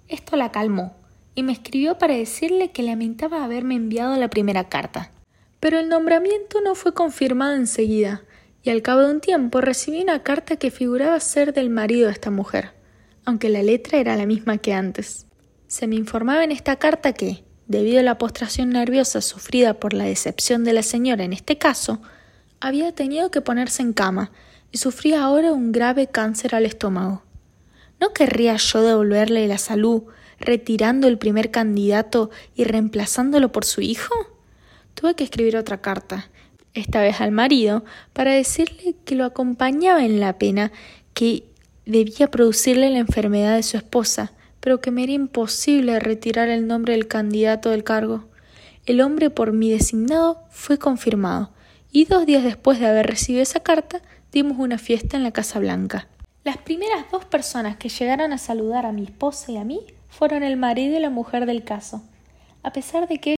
Esto 0.08 0.36
la 0.36 0.52
calmó, 0.52 0.94
y 1.34 1.42
me 1.42 1.52
escribió 1.52 1.98
para 1.98 2.14
decirle 2.14 2.70
que 2.70 2.82
lamentaba 2.82 3.44
haberme 3.44 3.74
enviado 3.74 4.16
la 4.16 4.28
primera 4.28 4.68
carta. 4.68 5.10
Pero 5.60 5.78
el 5.78 5.88
nombramiento 5.88 6.60
no 6.60 6.74
fue 6.74 6.92
confirmado 6.92 7.54
enseguida, 7.54 8.22
y 8.62 8.70
al 8.70 8.82
cabo 8.82 9.02
de 9.02 9.10
un 9.10 9.20
tiempo 9.20 9.60
recibí 9.60 10.02
una 10.02 10.22
carta 10.22 10.56
que 10.56 10.70
figuraba 10.70 11.18
ser 11.20 11.52
del 11.52 11.70
marido 11.70 12.06
de 12.06 12.12
esta 12.12 12.30
mujer, 12.30 12.70
aunque 13.24 13.48
la 13.48 13.62
letra 13.62 13.98
era 13.98 14.16
la 14.16 14.26
misma 14.26 14.58
que 14.58 14.72
antes. 14.72 15.26
Se 15.66 15.86
me 15.86 15.96
informaba 15.96 16.44
en 16.44 16.52
esta 16.52 16.76
carta 16.76 17.12
que, 17.12 17.44
debido 17.66 18.00
a 18.00 18.02
la 18.02 18.18
postración 18.18 18.70
nerviosa 18.70 19.20
sufrida 19.20 19.74
por 19.74 19.94
la 19.94 20.04
decepción 20.04 20.64
de 20.64 20.74
la 20.74 20.82
señora 20.82 21.24
en 21.24 21.32
este 21.32 21.58
caso, 21.58 22.00
había 22.60 22.92
tenido 22.92 23.30
que 23.30 23.40
ponerse 23.40 23.82
en 23.82 23.92
cama 23.92 24.30
y 24.70 24.78
sufría 24.78 25.22
ahora 25.22 25.52
un 25.52 25.72
grave 25.72 26.06
cáncer 26.06 26.54
al 26.54 26.66
estómago. 26.66 27.22
¿No 28.02 28.12
querría 28.12 28.56
yo 28.56 28.82
devolverle 28.82 29.46
la 29.46 29.58
salud 29.58 30.02
retirando 30.40 31.06
el 31.06 31.18
primer 31.18 31.52
candidato 31.52 32.30
y 32.56 32.64
reemplazándolo 32.64 33.52
por 33.52 33.64
su 33.64 33.80
hijo? 33.80 34.12
Tuve 34.94 35.14
que 35.14 35.22
escribir 35.22 35.56
otra 35.56 35.80
carta, 35.80 36.28
esta 36.74 37.00
vez 37.00 37.20
al 37.20 37.30
marido, 37.30 37.84
para 38.12 38.32
decirle 38.32 38.96
que 39.04 39.14
lo 39.14 39.24
acompañaba 39.24 40.04
en 40.04 40.18
la 40.18 40.36
pena 40.36 40.72
que 41.14 41.44
debía 41.86 42.28
producirle 42.28 42.90
la 42.90 42.98
enfermedad 42.98 43.54
de 43.54 43.62
su 43.62 43.76
esposa, 43.76 44.32
pero 44.58 44.80
que 44.80 44.90
me 44.90 45.04
era 45.04 45.12
imposible 45.12 46.00
retirar 46.00 46.48
el 46.48 46.66
nombre 46.66 46.94
del 46.94 47.06
candidato 47.06 47.70
del 47.70 47.84
cargo. 47.84 48.24
El 48.84 49.00
hombre 49.00 49.30
por 49.30 49.52
mí 49.52 49.70
designado 49.70 50.42
fue 50.50 50.76
confirmado, 50.76 51.52
y 51.92 52.06
dos 52.06 52.26
días 52.26 52.42
después 52.42 52.80
de 52.80 52.86
haber 52.86 53.06
recibido 53.06 53.44
esa 53.44 53.60
carta 53.60 54.02
dimos 54.32 54.58
una 54.58 54.78
fiesta 54.78 55.16
en 55.16 55.22
la 55.22 55.30
Casa 55.30 55.60
Blanca. 55.60 56.08
Las 56.44 56.56
primeras 56.56 57.08
dos 57.12 57.24
personas 57.24 57.76
que 57.76 57.88
llegaron 57.88 58.32
a 58.32 58.38
saludar 58.38 58.84
a 58.84 58.90
mi 58.90 59.04
esposa 59.04 59.52
y 59.52 59.58
a 59.58 59.64
mí 59.64 59.80
fueron 60.08 60.42
el 60.42 60.56
marido 60.56 60.96
y 60.96 61.00
la 61.00 61.08
mujer 61.08 61.46
del 61.46 61.62
caso, 61.62 62.02
a 62.64 62.72
pesar 62.72 63.06
de 63.06 63.20
que 63.20 63.30